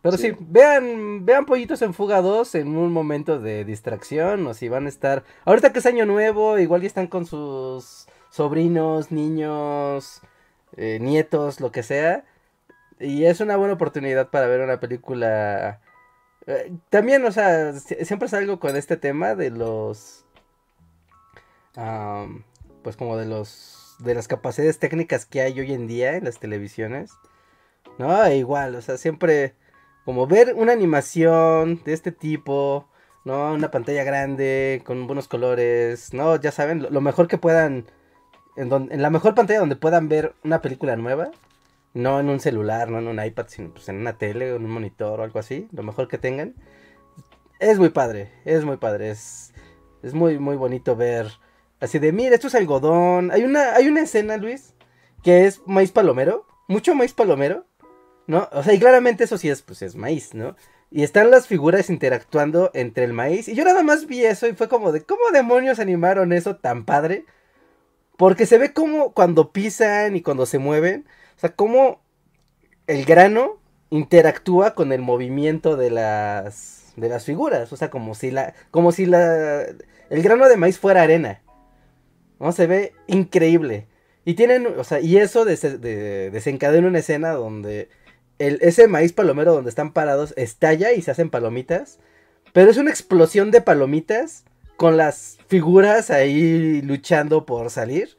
[0.02, 0.38] Pero sí, Sí.
[0.40, 4.90] vean, vean Pollitos en Fuga 2 en un momento de distracción, o si van a
[4.90, 5.24] estar...
[5.44, 10.22] Ahorita que es año nuevo, igual ya están con sus sobrinos, niños,
[10.78, 12.26] eh, nietos, lo que sea.
[13.00, 15.82] Y es una buena oportunidad para ver una película...
[16.48, 20.26] eh, también, o sea, si- siempre salgo con este tema de los...
[22.84, 23.96] pues como de los...
[24.00, 27.12] De las capacidades técnicas que hay hoy en día en las televisiones.
[27.98, 29.56] No, E igual, o sea, siempre
[30.06, 32.88] como ver una animación de este tipo,
[33.26, 33.54] ¿no?
[33.54, 36.38] Una pantalla grande, con buenos colores, ¿no?
[36.40, 37.88] Ya saben, lo, mejor que puedan,
[38.56, 41.32] en, en la mejor pantalla donde puedan ver una película nueva,
[41.94, 44.66] no en un celular, no en un iPad, sino pues en una tele o en
[44.66, 46.56] un monitor o algo así, lo mejor que tengan.
[47.60, 49.54] Es muy padre, es muy padre, es,
[50.04, 51.28] es muy, muy bonito ver,
[51.80, 53.32] así de, mira, esto es algodón.
[53.32, 54.76] Hay una, hay una escena, Luis,
[55.24, 57.66] que es maíz palomero, mucho maíz palomero.
[58.28, 58.50] ¿no?
[58.52, 60.56] O sea, y claramente eso sí es, pues es maíz, ¿no?
[60.92, 63.48] Y están las figuras interactuando entre el maíz.
[63.48, 66.86] Y yo nada más vi eso y fue como de, ¿cómo demonios animaron eso tan
[66.86, 67.26] padre?
[68.18, 71.08] Porque se ve como cuando pisan y cuando se mueven,
[71.38, 72.02] o sea, cómo
[72.88, 73.60] el grano
[73.90, 77.72] interactúa con el movimiento de las, de las figuras.
[77.72, 81.42] O sea, como si la, como si la, el grano de maíz fuera arena.
[82.40, 82.52] ¿No?
[82.52, 83.88] Se ve increíble.
[84.26, 87.90] Y tienen, o sea, y eso des- de- desencadena una escena donde
[88.40, 92.00] el, ese maíz palomero donde están parados estalla y se hacen palomitas.
[92.54, 94.44] Pero es una explosión de palomitas
[94.76, 98.18] con las figuras ahí luchando por salir.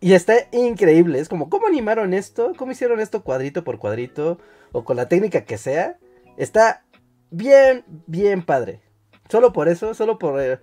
[0.00, 1.18] Y está increíble.
[1.18, 2.52] Es como, ¿cómo animaron esto?
[2.56, 4.38] ¿Cómo hicieron esto cuadrito por cuadrito?
[4.72, 5.98] O con la técnica que sea.
[6.36, 6.84] Está
[7.30, 8.80] bien, bien padre.
[9.28, 10.60] Solo por eso, solo por eh,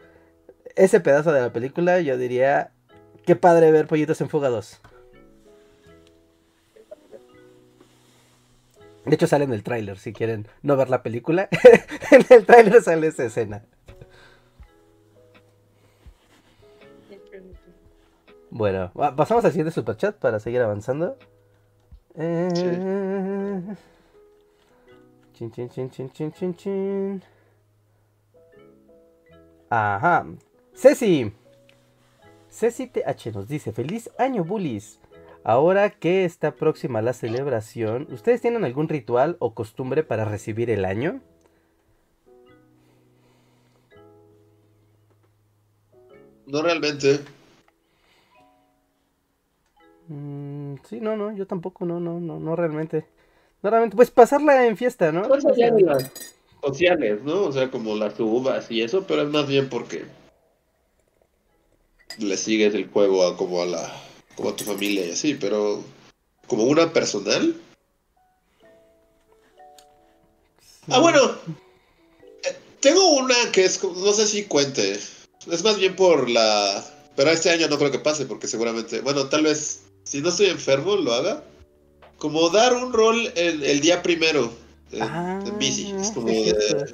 [0.76, 2.72] ese pedazo de la película, yo diría,
[3.26, 4.82] qué padre ver Pollitos en Fuga 2.
[9.06, 11.50] De hecho sale en el tráiler, si quieren no ver la película.
[12.12, 13.66] en el tráiler sale esa escena.
[18.56, 21.18] Bueno, pasamos al siguiente superchat para seguir avanzando.
[22.16, 23.64] Eh...
[25.34, 27.24] Chin, chin, chin, chin, chin, chin, chin.
[29.72, 30.28] Ajá.
[30.76, 31.34] Ceci.
[32.48, 35.00] Ceci TH nos dice, feliz año, bullies.
[35.44, 40.86] Ahora que está próxima la celebración, ¿ustedes tienen algún ritual o costumbre para recibir el
[40.86, 41.22] año?
[46.46, 47.20] No realmente.
[50.08, 53.06] Mm, sí, no, no, yo tampoco, no, no, no, no realmente.
[53.62, 55.24] No realmente, pues pasarla en fiesta, ¿no?
[56.62, 57.44] Sociales, ¿no?
[57.44, 60.06] O sea, como las uvas y eso, pero es más bien porque
[62.20, 63.94] le sigues el juego a como a la
[64.36, 65.84] como a tu familia y así, pero
[66.48, 67.56] como una personal.
[70.90, 71.20] Ah, bueno.
[72.44, 74.94] Eh, Tengo una que es como- no sé si cuente.
[74.94, 76.84] Es más bien por la
[77.16, 80.48] pero este año no creo que pase porque seguramente, bueno, tal vez si no estoy
[80.48, 81.44] enfermo lo haga.
[82.18, 84.52] Como dar un rol el, el día primero
[84.92, 85.92] en, Ah, en bici.
[86.00, 86.94] Es como es de-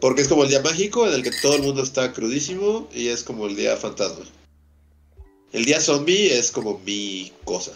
[0.00, 3.08] porque es como el día mágico en el que todo el mundo está crudísimo y
[3.08, 4.24] es como el día fantasma.
[5.52, 7.72] El día zombie es como mi cosa.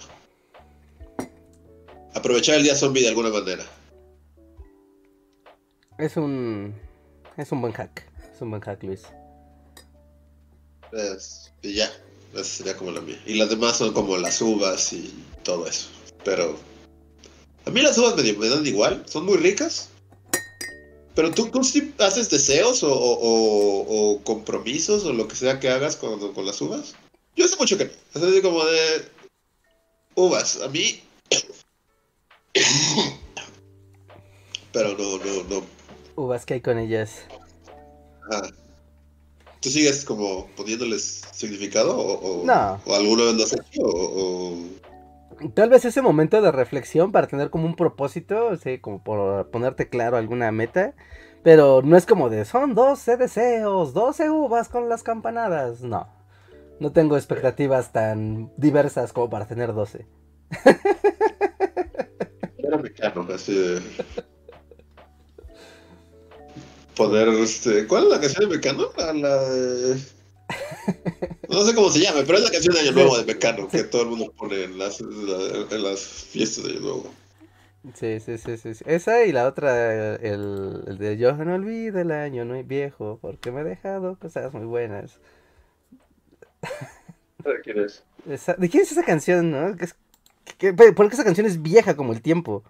[2.15, 3.65] Aprovechar el día zombie de alguna manera.
[5.99, 6.75] Es un.
[7.37, 8.05] Es un buen hack.
[8.35, 9.03] Es un buen hack, Luis.
[10.93, 11.91] Es- y ya,
[12.33, 13.21] esa sería como la mía.
[13.27, 15.89] Y las demás son como las uvas y todo eso.
[16.25, 16.57] Pero
[17.65, 19.89] a mí las uvas me, me dan igual, son muy ricas.
[21.15, 25.59] Pero tú, tú sí haces deseos o, o- o- o compromisos o lo que sea
[25.59, 26.95] que hagas con, con las uvas.
[27.35, 27.91] Yo hace mucho que no.
[28.15, 29.09] Es así como de
[30.15, 30.61] uvas.
[30.63, 31.03] A mí.
[34.73, 35.63] Pero no, no, no.
[36.17, 37.11] Uvas que hay con ellas.
[38.31, 38.49] Ajá.
[39.61, 42.81] ¿Tú sigues como poniéndoles significado o, o, No.
[42.85, 44.57] o alguna vez lo has hecho o,
[45.55, 49.89] Tal vez ese momento de reflexión para tener como un propósito, sí, como por ponerte
[49.89, 50.95] claro alguna meta.
[51.45, 55.83] Pero no es como de son 12 deseos, 12 uvas con las campanadas.
[55.83, 56.09] No.
[56.81, 60.07] No tengo expectativas tan diversas como para tener 12.
[62.59, 63.81] Era mecano, así de...
[66.99, 67.87] Poder, este...
[67.87, 68.89] ¿Cuál es la canción de Mecano?
[68.99, 69.99] La, la de-
[71.49, 73.85] No sé cómo se llama, pero es la canción de Año Nuevo de Mecano que
[73.85, 77.11] todo el mundo pone en las, en las fiestas de Año Nuevo.
[77.95, 78.75] Sí, sí, sí, sí.
[78.75, 78.85] sí.
[78.87, 83.53] Esa y la otra, el, el de yo no olvido el año no viejo porque
[83.53, 85.19] me he dejado cosas muy buenas.
[87.65, 88.03] ¿Quién es?
[88.29, 89.77] Esa- ¿De quién es esa canción, no?
[89.77, 89.95] Que es-
[90.59, 92.65] que- porque esa canción es vieja como el tiempo.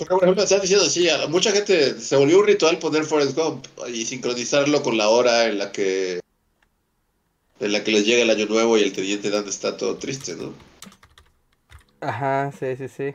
[0.00, 3.36] Porque, por ejemplo, estás diciendo así, a mucha gente se volvió un ritual poner Forrest
[3.36, 6.20] Gump y sincronizarlo con la hora en la que
[7.60, 10.36] en la que les llega el año nuevo y el teniente Dan está todo triste,
[10.36, 10.54] ¿no?
[12.00, 13.14] Ajá, sí, sí, sí.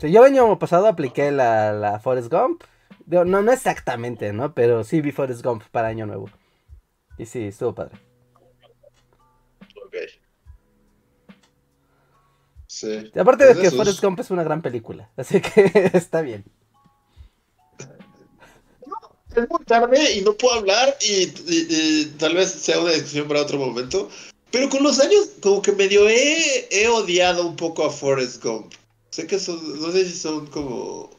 [0.00, 2.62] Sí, yo el año pasado apliqué la, la Forrest Gump.
[3.06, 4.54] No, no exactamente, ¿no?
[4.54, 6.30] Pero sí vi Forrest Gump para Año Nuevo.
[7.18, 7.96] Y sí, estuvo padre.
[12.74, 13.12] Sí.
[13.16, 15.08] Aparte de que esos- Forrest Gump es una gran película.
[15.16, 16.44] Así que está bien.
[19.36, 23.28] Es muy tarde y no puedo hablar y, y- y tal vez sea una discusión
[23.28, 24.08] para otro momento.
[24.50, 28.72] Pero con los años, como que medio he, he odiado un poco a Forrest Gump.
[29.10, 31.10] Sé que son, no sé si son como...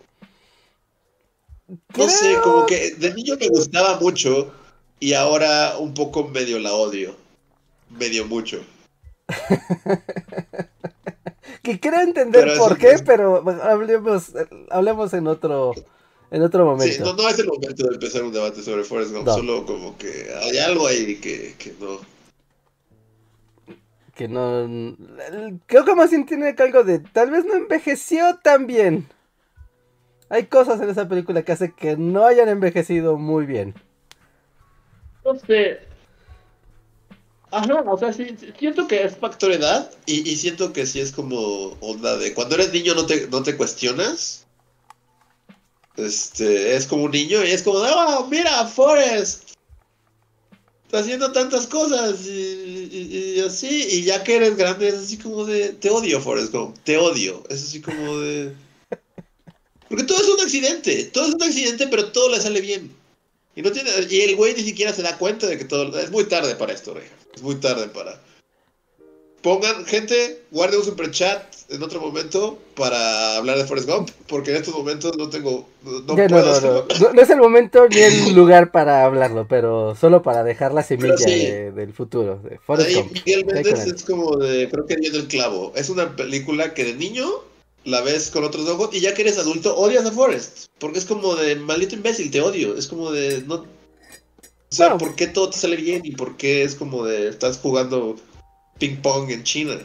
[1.97, 4.53] No sé, como que de niño me gustaba mucho
[4.99, 7.15] y ahora un poco medio la odio.
[7.89, 8.61] Medio mucho.
[11.65, 14.33] Que creo entender Pero por qué, es- pero hablemos,
[14.69, 15.73] hablemos en otro,
[16.29, 16.93] en otro momento.
[16.93, 19.33] Sí, no, no es el momento de empezar un debate sobre Forrest Gump, No.
[19.33, 21.99] solo como que hay algo ahí que, que no...
[24.13, 24.95] Que no.
[25.65, 26.99] Creo que más bien tiene algo de.
[26.99, 29.09] Tal vez no envejeció tan bien.
[30.29, 33.73] Hay cosas en esa película que hace que no hayan envejecido muy bien.
[35.25, 35.79] No sé.
[37.55, 38.27] Ajá, o sea, sí,
[38.59, 41.37] siento que es factor edad y, y siento que sí es como
[41.79, 44.45] onda de cuando eres niño no te, no te cuestionas.
[45.95, 49.51] Este, es como un niño y es como, oh, mira, Forrest.
[50.85, 55.17] Está haciendo tantas cosas y, y- y así, y ya que eres grande es así
[55.17, 57.41] como de, te odio, Forrest Gump, te odio.
[57.49, 58.53] Es así como de...
[59.87, 62.91] Porque todo es un accidente, todo es un accidente, pero todo le sale bien.
[63.55, 66.11] Y no tiene, y el güey ni siquiera se da cuenta de que todo es
[66.11, 67.13] muy tarde para esto, Reja.
[67.33, 68.19] Es muy tarde para.
[69.41, 74.49] Pongan, gente, guarde un super chat en otro momento para hablar de Forrest Gump, porque
[74.49, 77.87] en estos momentos no tengo, no, Ya, puedo no, no, no, no es el momento
[77.87, 81.25] ni el lugar para hablarlo, pero solo para dejar la semilla sí.
[81.45, 82.39] de- del futuro.
[82.43, 83.11] De Forrest Ahí Gump.
[83.13, 85.71] Miguel ¿Qué hay Méndez es como de, creo que dio el clavo.
[85.75, 87.29] Es una película que de niño
[87.85, 91.05] la ves con otros ojos y ya que eres adulto odias a Forrest, porque es
[91.05, 92.75] como de maldito imbécil, te odio.
[92.77, 93.65] Es como de no, o
[94.69, 94.97] sea.
[94.97, 98.15] ¿por qué todo te sale bien y por qué es como de estás jugando
[98.79, 99.77] ping pong en China?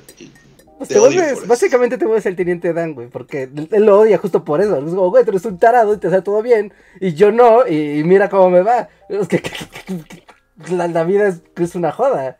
[0.78, 4.44] Pues te vuelves, básicamente te vuelves el teniente Dan, güey, porque él, lo odia justo
[4.46, 4.78] por eso.
[4.78, 6.72] Es como, güey, tú eres un tarado y te sale todo bien,
[7.02, 8.88] y yo no, y, mira cómo me va.
[9.10, 9.50] Es que, que-
[9.86, 12.38] que- que- la, la vida es, es una joda.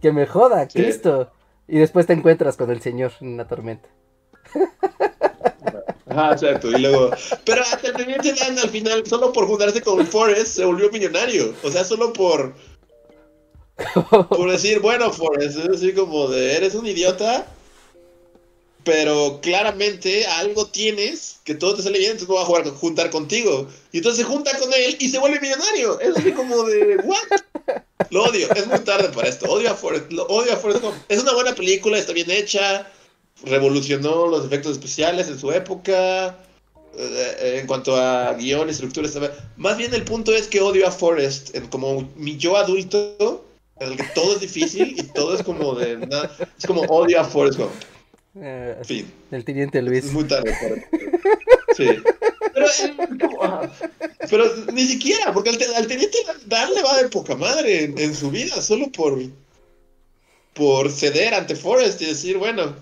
[0.00, 0.80] Que me joda, Sí.
[0.80, 1.32] Cristo.
[1.68, 3.88] Y después te encuentras con el Señor en una tormenta.
[6.08, 6.70] Ajá, exacto.
[6.70, 7.10] Y luego,
[7.44, 11.54] pero hasta el teniente Dan al final, solo por juntarse con Forrest, se volvió millonario.
[11.62, 12.54] O sea, solo por,
[14.28, 17.46] por decir, bueno, Forrest, es así como de, eres un idiota,
[18.84, 23.10] pero claramente algo tienes que todo te sale bien, entonces me voy a jugar, juntar
[23.10, 23.68] contigo.
[23.92, 26.00] Y entonces se junta con él y se vuelve millonario.
[26.00, 27.76] Es así como de, ¿what?
[28.10, 29.50] Lo odio, es muy tarde para esto.
[29.50, 30.84] Odio a Forrest, lo odio a Forrest.
[31.08, 32.90] Es una buena película, está bien hecha,
[33.44, 36.38] revolucionó los efectos especiales en su época.
[36.96, 39.08] eh, en cuanto a guion, estructura,
[39.56, 43.46] más bien el punto es que odio a Forrest como mi yo adulto,
[43.80, 47.18] en el que todo es difícil y todo es como de nada, es como odio
[47.18, 47.72] a Forrest Gump.
[48.34, 50.04] En fin, el teniente Luis.
[50.04, 50.74] es muy tarde para
[51.76, 51.88] Sí.
[52.54, 52.94] Pero, eh,
[53.40, 53.72] ajá.
[54.28, 54.44] Pero
[54.74, 58.30] ni siquiera, porque al, te- al teniente darle va de poca madre en, en su
[58.30, 59.18] vida, solo por,
[60.54, 62.74] por ceder ante Forrest y decir, bueno,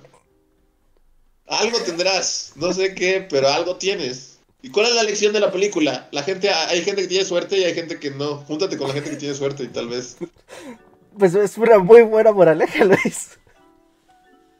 [1.51, 4.39] algo tendrás, no sé qué, pero algo tienes.
[4.62, 6.09] ¿Y cuál es la lección de la película?
[6.12, 8.36] La gente, hay gente que tiene suerte y hay gente que no.
[8.39, 10.16] Júntate con la gente que tiene suerte y tal vez.
[11.18, 13.39] Pues es una muy buena moraleja, Luis.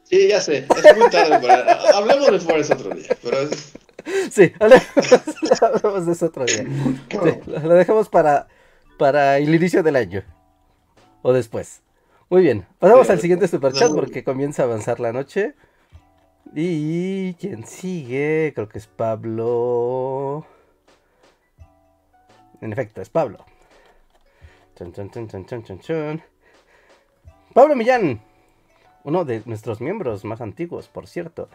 [0.03, 1.97] Sí, ya sé, es muy tarde para...
[1.97, 3.71] Hablemos de Forrest otro día, pero es...
[4.31, 4.83] Sí, hablemos,
[5.61, 6.57] hablemos de eso otro día.
[6.57, 8.47] Sí, lo dejamos para,
[8.97, 10.25] para el inicio del año.
[11.21, 11.81] O después.
[12.29, 12.65] Muy bien.
[12.79, 13.95] Pasamos Sí, al siguiente superchat no.
[13.95, 15.53] porque comienza a avanzar la noche.
[16.53, 20.45] Y quien sigue, creo que es Pablo.
[22.59, 23.45] En efecto, es Pablo.
[24.75, 26.23] Chon, chon, chon.
[27.53, 28.21] Pablo Millán,
[29.03, 31.49] uno de nuestros miembros más antiguos, por cierto.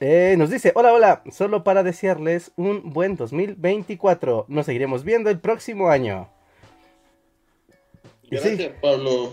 [0.00, 4.46] Eh, nos dice, hola, hola, solo para desearles un buen 2024.
[4.48, 6.28] Nos seguiremos viendo el próximo año.
[8.30, 9.32] Gracias, Pablo.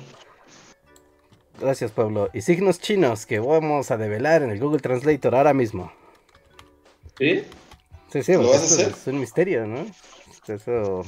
[1.60, 2.30] Gracias Pablo.
[2.34, 5.92] Y signos chinos que vamos a develar en el Google Translator ahora mismo.
[7.18, 7.44] ¿Sí?
[8.12, 8.94] Sí, sí, ¿Lo vas a hacer?
[9.00, 9.86] es un misterio, ¿no?
[10.48, 11.04] Eso...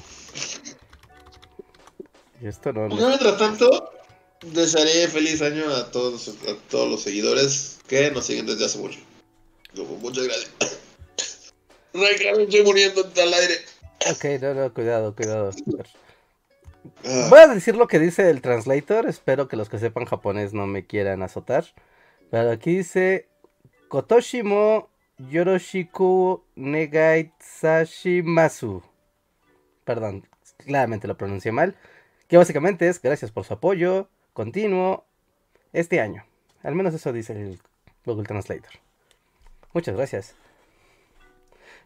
[2.42, 2.88] Y esto no...
[2.90, 3.92] Pues, no- mientras tanto,
[4.42, 9.00] desearé feliz año a todos, a todos los seguidores que nos siguen desde hace mucho.
[10.02, 10.52] Muchas gracias.
[11.94, 13.56] Ricardo, estoy muriendo al aire.
[14.12, 15.52] Ok, no, no, cuidado, cuidado.
[17.06, 19.08] Ah, Voy a decir lo que dice el translator.
[19.08, 21.66] Espero que los que sepan japonés no me quieran azotar.
[22.32, 23.28] Pero aquí dice:
[23.88, 28.84] Kotoshimo Yoroshiku Negai Sashimasu.
[29.84, 31.76] Perdón, claramente lo pronuncié mal.
[32.28, 35.06] Que básicamente es gracias por su apoyo continuo
[35.74, 36.26] este año.
[36.64, 37.60] Al menos eso dice el
[38.06, 38.72] Google Translator.
[39.74, 40.36] Muchas gracias.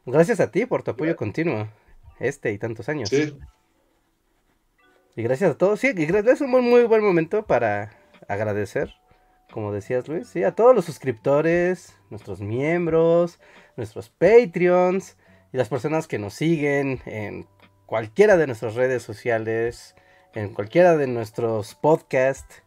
[0.05, 1.67] Gracias a ti por tu apoyo continuo.
[2.19, 3.09] Este y tantos años.
[3.09, 3.37] sí.
[5.15, 5.79] Y gracias a todos.
[5.79, 7.91] Sí, es un muy, muy buen momento para
[8.27, 8.93] agradecer,
[9.51, 13.39] como decías Luis, sí, a todos los suscriptores, nuestros miembros,
[13.75, 15.17] nuestros Patreons
[15.51, 17.47] y las personas que nos siguen en
[17.85, 19.95] cualquiera de nuestras redes sociales,
[20.35, 22.63] en cualquiera de nuestros podcasts.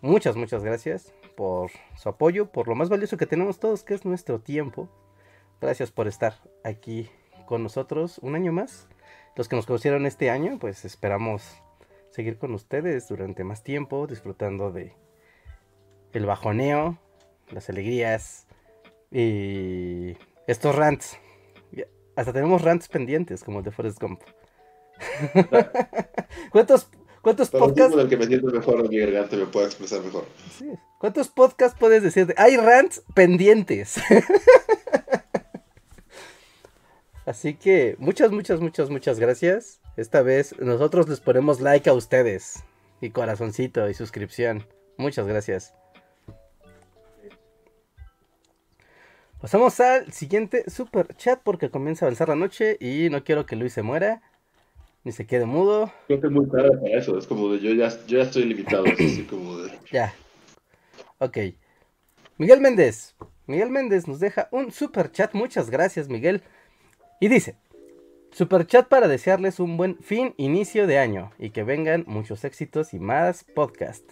[0.00, 4.04] Muchas, muchas gracias por su apoyo, por lo más valioso que tenemos todos, que es
[4.04, 4.88] nuestro tiempo.
[5.60, 7.10] Gracias por estar aquí
[7.46, 8.88] con nosotros un año más.
[9.36, 11.62] Los que nos conocieron este año, pues esperamos
[12.12, 14.94] seguir con ustedes durante más tiempo, disfrutando de
[16.12, 16.98] el bajoneo,
[17.50, 18.46] las alegrías
[19.10, 20.16] y
[20.46, 21.18] estos rants.
[22.14, 24.20] Hasta tenemos rants pendientes, como el de Forrest Gump.
[26.52, 26.90] ¿Cuántos,
[27.22, 27.96] cuántos podcasts?
[27.96, 30.26] el que me mejor, mi garganta me pueda expresar mejor.
[30.58, 30.68] sí,
[30.98, 32.26] ¿Cuántos podcasts puedes decir?
[32.26, 33.96] de- Hay rants pendientes.
[37.24, 39.81] Así que muchas, muchas, muchas, muchas gracias.
[39.96, 42.64] Esta vez nosotros les ponemos like a ustedes.
[43.00, 44.66] Y corazoncito y suscripción.
[44.96, 45.74] Muchas gracias.
[49.40, 53.56] Pasamos al siguiente super chat porque comienza a avanzar la noche y no quiero que
[53.56, 54.22] Luis se muera.
[55.04, 55.92] Ni se quede mudo.
[56.06, 57.18] Creo que es muy tarde para eso.
[57.18, 58.84] Es como de yo ya, yo ya estoy limitado.
[58.86, 59.72] es así como de.
[59.90, 60.14] Ya.
[61.18, 61.38] Ok.
[62.38, 63.16] Miguel Méndez.
[63.48, 65.34] Miguel Méndez nos deja un super chat.
[65.34, 66.44] Muchas gracias, Miguel.
[67.18, 67.56] Y dice:
[68.32, 71.32] Super chat para desearles un buen fin, inicio de año.
[71.38, 74.02] Y que vengan muchos éxitos y más podcast.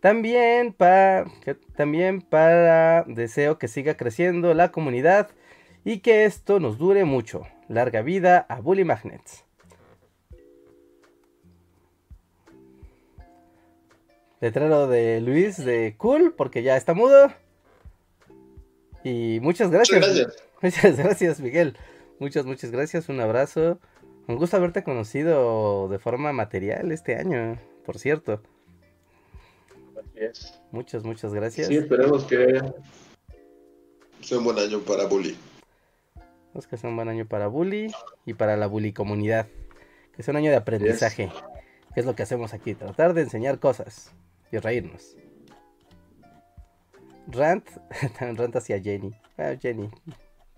[0.00, 1.26] También para,
[1.76, 5.30] también para deseo que siga creciendo la comunidad
[5.84, 7.46] y que esto nos dure mucho.
[7.68, 9.44] Larga vida a Bully Magnets.
[14.40, 17.32] Letrero de Luis de Cool, porque ya está mudo.
[19.04, 20.00] Y muchas gracias.
[20.00, 20.44] Muchas gracias.
[20.62, 21.76] Muchas gracias, Miguel.
[22.20, 23.08] Muchas, muchas gracias.
[23.08, 23.78] Un abrazo.
[24.26, 28.42] Un gusto haberte conocido de forma material este año, por cierto.
[29.96, 30.60] Así es.
[30.70, 31.68] Muchas, muchas gracias.
[31.68, 32.60] Sí, esperemos que
[34.20, 35.36] sea un buen año para Bully.
[36.14, 37.90] Esperemos que sea un buen año para Bully
[38.26, 39.46] y para la Bully comunidad.
[40.14, 41.30] Que sea un año de aprendizaje.
[41.94, 42.74] Que es lo que hacemos aquí.
[42.74, 44.12] Tratar de enseñar cosas
[44.52, 45.16] y reírnos.
[47.28, 47.66] Rant,
[48.20, 49.14] rant hacia Jenny.
[49.38, 49.88] Ah, Jenny.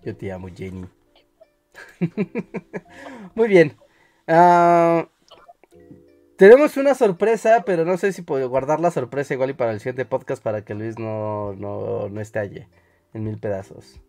[0.03, 0.87] Yo te amo, Jenny.
[3.35, 3.77] Muy bien.
[4.27, 5.07] Ah,
[6.37, 9.79] tenemos una sorpresa, pero no sé si puedo guardar la sorpresa igual y para el
[9.79, 12.67] siguiente podcast para que Luis no, no, no estalle
[13.13, 13.99] en mil pedazos.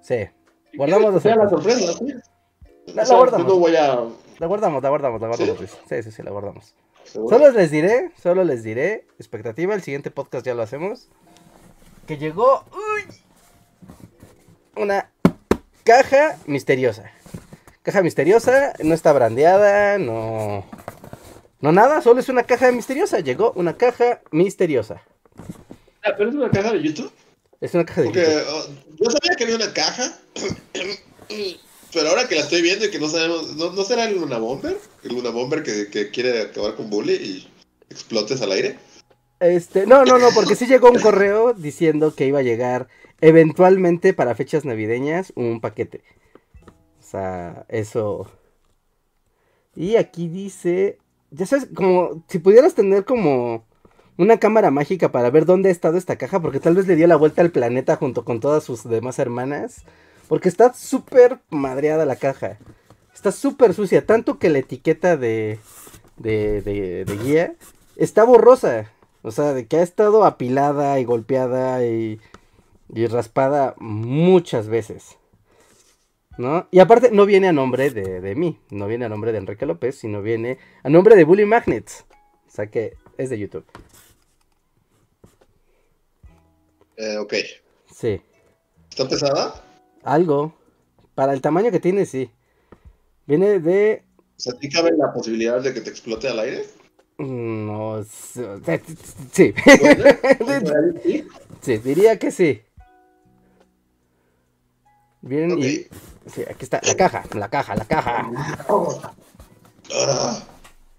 [0.00, 0.28] Sí.
[0.76, 1.92] Guardamos la la sorpresa.
[1.92, 2.14] sí.
[2.86, 3.46] La- O sea, la guardamos.
[3.46, 4.00] no voy a.
[4.38, 5.66] La guardamos, la guardamos, la guardamos, ¿Sí?
[5.88, 6.74] Sí, sí, sí, la guardamos.
[7.04, 7.38] ¿seguro?
[7.38, 11.08] Solo les diré, solo les diré, expectativa, el siguiente podcast ya lo hacemos.
[12.06, 13.14] Que llegó uy,
[14.82, 15.10] una
[15.84, 17.10] caja misteriosa.
[17.82, 20.64] Caja misteriosa, no está brandeada, no...
[21.60, 23.20] No nada, solo es una caja misteriosa.
[23.20, 25.02] Llegó una caja misteriosa.
[26.02, 27.10] Ah, pero es una caja de YouTube.
[27.60, 28.46] Es una caja de Porque YouTube.
[28.50, 28.66] oh,
[28.96, 30.12] yo sabía que había una caja,
[31.92, 34.36] pero ahora que la estoy viendo y que no sabemos, ¿no, no será el Luna
[34.36, 34.76] Bomber?
[35.04, 37.48] El Luna Bomber que, que quiere acabar con Bully y
[37.88, 38.78] explotes al aire.
[39.44, 42.88] Este, no, no, no, porque sí llegó un correo diciendo que iba a llegar
[43.20, 46.02] eventualmente para fechas navideñas un paquete.
[46.98, 48.30] O sea, eso.
[49.76, 50.98] Y aquí dice,
[51.30, 53.66] ya sabes, como si pudieras tener como
[54.16, 57.06] una cámara mágica para ver dónde ha estado esta caja, porque tal vez le dio
[57.06, 59.84] la vuelta al planeta junto con todas sus demás hermanas,
[60.28, 62.58] porque está súper madreada la caja.
[63.12, 65.58] Está súper sucia, tanto que la etiqueta de,
[66.16, 67.54] de, de, de guía
[67.96, 68.90] está borrosa.
[69.24, 72.20] O sea, de que ha estado apilada y golpeada y,
[72.94, 75.16] y raspada muchas veces.
[76.36, 76.68] ¿No?
[76.70, 79.64] Y aparte no viene a nombre de, de mí, no viene a nombre de Enrique
[79.64, 82.04] López, sino viene a nombre de Bully Magnets.
[82.46, 83.64] O sea que es de YouTube.
[86.96, 87.34] Eh, ok.
[87.90, 88.20] Sí.
[88.90, 89.64] ¿Está pesada?
[90.02, 90.54] Algo.
[91.14, 92.30] Para el tamaño que tiene, sí.
[93.26, 94.04] Viene de...
[94.36, 96.66] Sea, ¿sí cabe la posibilidad de que te explote al aire?
[97.18, 98.42] No, s-
[99.32, 99.54] sí.
[101.60, 101.78] ¿sí?
[101.78, 102.62] Diría que sí.
[105.22, 105.86] Bien, y...
[106.26, 108.30] Sí, aquí está, la caja, la caja, la caja.
[109.92, 110.42] Ah,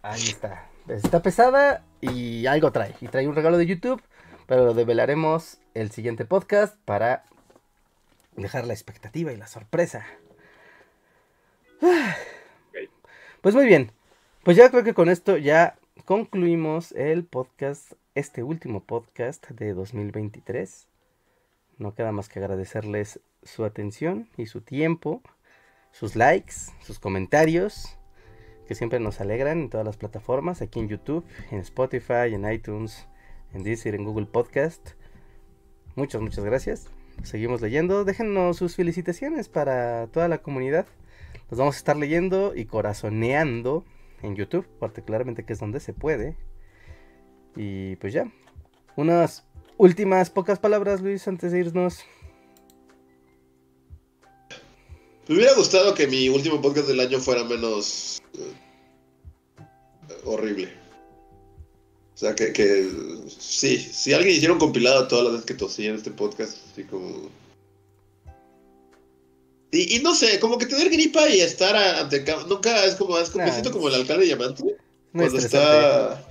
[0.04, 0.68] Ahí está.
[0.88, 2.96] Está pesada y algo trae.
[3.02, 4.02] Y trae un regalo de YouTube,
[4.48, 7.24] pero lo develaremos el siguiente podcast para
[8.36, 10.06] dejar la expectativa y la sorpresa.
[13.42, 13.92] Pues muy bien.
[14.44, 15.76] Pues ya creo que con esto ya
[16.06, 20.88] concluimos el podcast, este último podcast de 2023.
[21.80, 25.24] No queda más que agradecerles su atención y su tiempo,
[25.92, 27.98] sus likes, sus comentarios
[28.68, 33.08] que siempre nos alegran en todas las plataformas, aquí en YouTube, en Spotify, en iTunes,
[33.54, 34.92] en Deezer, en Google Podcast.
[35.96, 36.88] Muchas, muchas gracias.
[37.24, 38.06] Seguimos leyendo.
[38.06, 40.86] Déjenos sus felicitaciones para toda la comunidad.
[41.50, 43.86] Los vamos a estar leyendo y corazoneando
[44.26, 46.38] en YouTube, particularmente que es donde se puede.
[47.56, 48.32] Y pues ya.
[48.96, 49.46] Unas
[49.78, 52.00] últimas pocas palabras, Luis, antes de irnos.
[55.28, 58.54] Me hubiera gustado que mi último podcast del año fuera menos eh,
[60.24, 60.70] horrible.
[62.14, 62.90] O sea, que, que
[63.28, 66.84] sí, si alguien hiciera un compilado todas las veces que tosí en este podcast, así
[66.84, 67.30] como...
[69.76, 73.30] Y, y no sé, como que tener gripa y estar ante nunca es como, es
[73.30, 74.64] como, me Nah, siento como el alcalde diamante
[75.12, 76.26] cuando está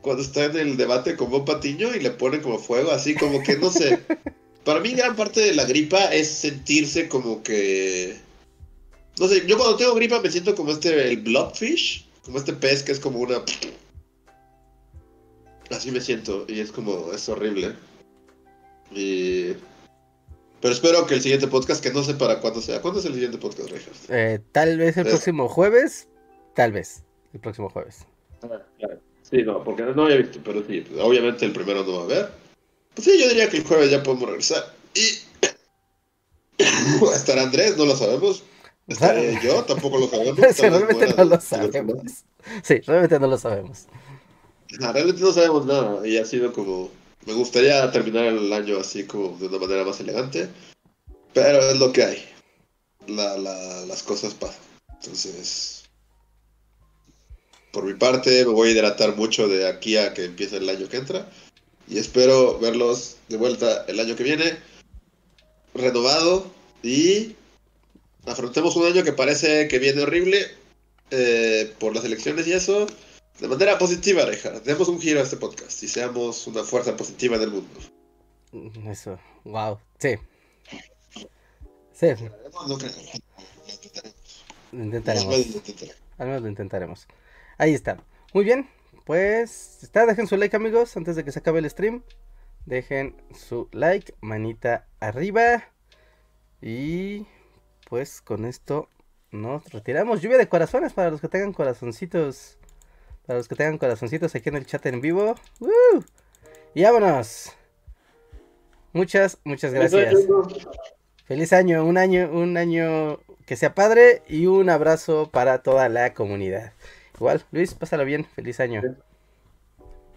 [0.00, 3.42] cuando está en el debate con Bob Patiño y le ponen como fuego, así como
[3.42, 3.98] que no sé.
[4.64, 8.16] Para mí gran parte de la gripa es sentirse como que
[9.18, 12.82] no sé, yo cuando tengo gripa me siento como este el blobfish, como este pez
[12.82, 13.42] que es como una
[15.70, 17.74] así me siento y es como es horrible.
[18.94, 19.52] Y
[20.60, 22.80] pero espero que el siguiente podcast que no sé para cuándo sea.
[22.80, 23.96] ¿Cuándo es el siguiente podcast, Rejas?
[24.08, 25.10] Eh, tal vez el Eh.
[25.10, 26.08] próximo jueves.
[26.54, 27.02] Tal vez.
[27.32, 28.06] El próximo jueves.
[29.22, 32.04] Sí, no, porque no había visto, pero sí, pues, obviamente el primero no va a
[32.04, 32.30] haber.
[32.94, 34.74] Pues sí, yo diría que el jueves ya podemos regresar.
[34.94, 35.18] Y
[37.14, 38.42] estará Andrés, no lo sabemos.
[38.86, 40.38] Estaré yo, tampoco lo sabemos.
[40.54, 42.24] Sí, realmente no lo sabemos.
[42.62, 43.86] Sí, realmente no lo sabemos.
[44.80, 46.90] No, realmente no sabemos nada y ha sido como...
[47.28, 50.48] Me gustaría terminar el año así como de una manera más elegante,
[51.34, 52.24] pero es lo que hay.
[53.06, 54.62] La, la- las cosas pasan.
[54.94, 55.84] Entonces,
[57.70, 60.88] por mi parte, me voy a hidratar mucho de aquí a que empiece el año
[60.88, 61.30] que entra
[61.86, 64.56] y espero verlos de vuelta el año que viene,
[65.74, 66.50] renovado
[66.82, 67.36] y
[68.24, 70.46] afrontemos un año que parece que viene horrible
[71.10, 72.86] eh, por las elecciones y eso.
[73.40, 74.50] De manera positiva, Reja.
[74.60, 77.80] Demos un giro a este podcast y seamos una fuerza positiva en el mundo.
[78.90, 79.78] Eso, wow.
[79.98, 80.16] Sí.
[81.92, 82.06] Sí,
[82.68, 82.90] No creo.
[84.72, 85.34] lo intentaremos.
[86.18, 87.06] Al menos lo intentaremos.
[87.58, 87.98] Ahí está.
[88.34, 88.68] Muy bien.
[89.04, 92.02] Pues está, dejen su like amigos antes de que se acabe el stream.
[92.66, 95.64] Dejen su like, manita arriba.
[96.60, 97.26] Y
[97.88, 98.88] pues con esto
[99.30, 100.20] nos retiramos.
[100.20, 102.57] Lluvia de corazones para los que tengan corazoncitos.
[103.28, 105.34] Para los que tengan corazoncitos aquí en el chat en vivo.
[105.60, 106.02] ¡Woo!
[106.74, 107.52] Y vámonos.
[108.94, 110.14] Muchas, muchas gracias.
[111.26, 116.14] Feliz año, un año, un año que sea padre y un abrazo para toda la
[116.14, 116.72] comunidad.
[117.16, 118.80] Igual, Luis, pásalo bien, feliz año.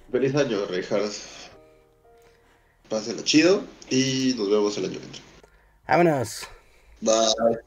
[0.10, 1.12] Feliz año, Reinhardt.
[2.88, 5.22] Pásenlo chido y nos vemos el año que entra.
[5.86, 6.48] Vámonos.
[7.02, 7.60] Bye.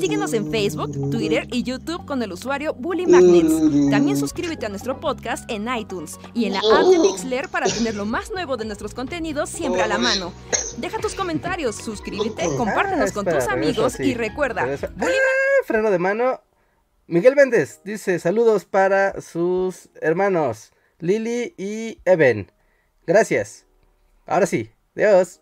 [0.00, 3.90] Síguenos en Facebook, Twitter y YouTube con el usuario Bully Magnets.
[3.90, 7.94] También suscríbete a nuestro podcast en iTunes y en la app de Mixler para tener
[7.94, 10.32] lo más nuevo de nuestros contenidos siempre a la mano.
[10.78, 15.64] Deja tus comentarios, suscríbete, compártenos Ah, con tus regreso amigos y recuerda, Bully ¡Ah!
[15.64, 16.40] freno de mano.
[17.06, 22.50] Miguel Méndez dice saludos para sus hermanos Lili y Eben.
[23.06, 23.66] Gracias.
[24.26, 24.70] Ahora sí.
[24.96, 25.41] Adiós.